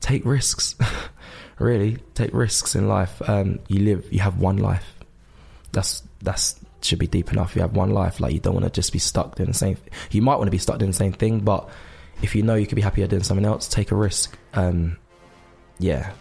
take 0.00 0.24
risks. 0.24 0.74
really, 1.58 1.98
take 2.14 2.32
risks 2.32 2.74
in 2.74 2.88
life. 2.88 3.20
Um, 3.28 3.60
you 3.68 3.80
live, 3.80 4.06
you 4.12 4.20
have 4.20 4.38
one 4.40 4.56
life. 4.56 4.94
That's 5.76 6.02
that's 6.22 6.58
should 6.80 6.98
be 6.98 7.06
deep 7.06 7.30
enough. 7.32 7.54
You 7.54 7.60
have 7.60 7.76
one 7.76 7.90
life. 7.90 8.18
Like 8.18 8.32
you 8.32 8.40
don't 8.40 8.54
want 8.54 8.64
to 8.64 8.70
just 8.70 8.92
be 8.94 8.98
stuck 8.98 9.36
doing 9.36 9.48
the 9.48 9.54
same. 9.54 9.76
You 10.10 10.22
might 10.22 10.36
want 10.36 10.46
to 10.46 10.50
be 10.50 10.58
stuck 10.58 10.78
doing 10.78 10.90
the 10.90 10.96
same 10.96 11.12
thing, 11.12 11.40
but 11.40 11.68
if 12.22 12.34
you 12.34 12.42
know 12.42 12.54
you 12.54 12.66
could 12.66 12.76
be 12.76 12.82
happier 12.82 13.06
doing 13.06 13.22
something 13.22 13.44
else, 13.44 13.68
take 13.68 13.90
a 13.90 13.94
risk. 13.94 14.38
Um, 14.54 14.96
yeah, 15.78 16.12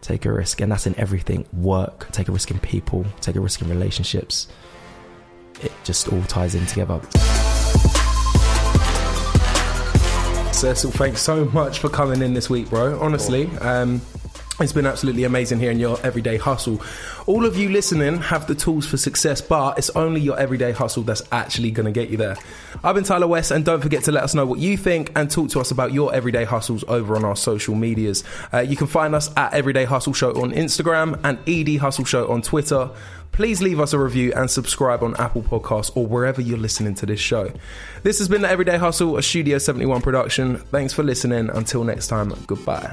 take 0.00 0.24
a 0.24 0.32
risk, 0.32 0.62
and 0.62 0.72
that's 0.72 0.86
in 0.86 0.98
everything. 0.98 1.46
Work, 1.52 2.10
take 2.12 2.28
a 2.28 2.32
risk 2.32 2.50
in 2.50 2.58
people, 2.60 3.04
take 3.20 3.36
a 3.36 3.40
risk 3.40 3.60
in 3.60 3.68
relationships. 3.68 4.48
It 5.60 5.72
just 5.84 6.10
all 6.10 6.22
ties 6.22 6.54
in 6.54 6.64
together. 6.64 7.00
Cecil, 10.52 10.92
thanks 10.92 11.20
so 11.20 11.44
much 11.46 11.78
for 11.78 11.90
coming 11.90 12.22
in 12.22 12.32
this 12.32 12.48
week, 12.48 12.70
bro. 12.70 12.98
Honestly, 13.00 13.48
um, 13.58 14.00
it's 14.60 14.72
been 14.72 14.86
absolutely 14.86 15.24
amazing 15.24 15.60
hearing 15.60 15.78
your 15.78 15.98
everyday 16.02 16.36
hustle. 16.36 16.82
All 17.26 17.44
of 17.44 17.56
you 17.56 17.68
listening 17.68 18.16
have 18.22 18.46
the 18.46 18.54
tools 18.54 18.86
for 18.86 18.96
success, 18.96 19.40
but 19.40 19.78
it's 19.78 19.90
only 19.90 20.20
your 20.20 20.38
everyday 20.38 20.72
hustle 20.72 21.04
that's 21.04 21.22
actually 21.30 21.70
going 21.70 21.86
to 21.86 21.92
get 21.92 22.10
you 22.10 22.16
there. 22.16 22.36
I've 22.82 22.94
been 22.94 23.04
Tyler 23.04 23.28
West, 23.28 23.50
and 23.50 23.64
don't 23.64 23.80
forget 23.80 24.02
to 24.04 24.12
let 24.12 24.24
us 24.24 24.34
know 24.34 24.46
what 24.46 24.58
you 24.58 24.76
think 24.76 25.12
and 25.14 25.30
talk 25.30 25.50
to 25.50 25.60
us 25.60 25.70
about 25.70 25.92
your 25.92 26.12
everyday 26.12 26.44
hustles 26.44 26.84
over 26.88 27.16
on 27.16 27.24
our 27.24 27.36
social 27.36 27.74
medias. 27.74 28.24
Uh, 28.52 28.58
you 28.58 28.76
can 28.76 28.88
find 28.88 29.14
us 29.14 29.30
at 29.36 29.54
Everyday 29.54 29.84
Hustle 29.84 30.12
Show 30.12 30.30
on 30.42 30.52
Instagram 30.52 31.20
and 31.22 31.38
ED 31.48 31.78
Hustle 31.78 32.04
Show 32.04 32.28
on 32.28 32.42
Twitter. 32.42 32.90
Please 33.30 33.62
leave 33.62 33.78
us 33.78 33.92
a 33.92 33.98
review 33.98 34.32
and 34.34 34.50
subscribe 34.50 35.04
on 35.04 35.14
Apple 35.16 35.42
Podcasts 35.42 35.96
or 35.96 36.06
wherever 36.06 36.40
you're 36.40 36.58
listening 36.58 36.94
to 36.96 37.06
this 37.06 37.20
show. 37.20 37.52
This 38.02 38.18
has 38.18 38.28
been 38.28 38.42
the 38.42 38.50
Everyday 38.50 38.78
Hustle, 38.78 39.16
a 39.16 39.22
Studio 39.22 39.58
71 39.58 40.00
production. 40.02 40.56
Thanks 40.56 40.92
for 40.92 41.04
listening. 41.04 41.48
Until 41.50 41.84
next 41.84 42.08
time, 42.08 42.32
goodbye. 42.46 42.92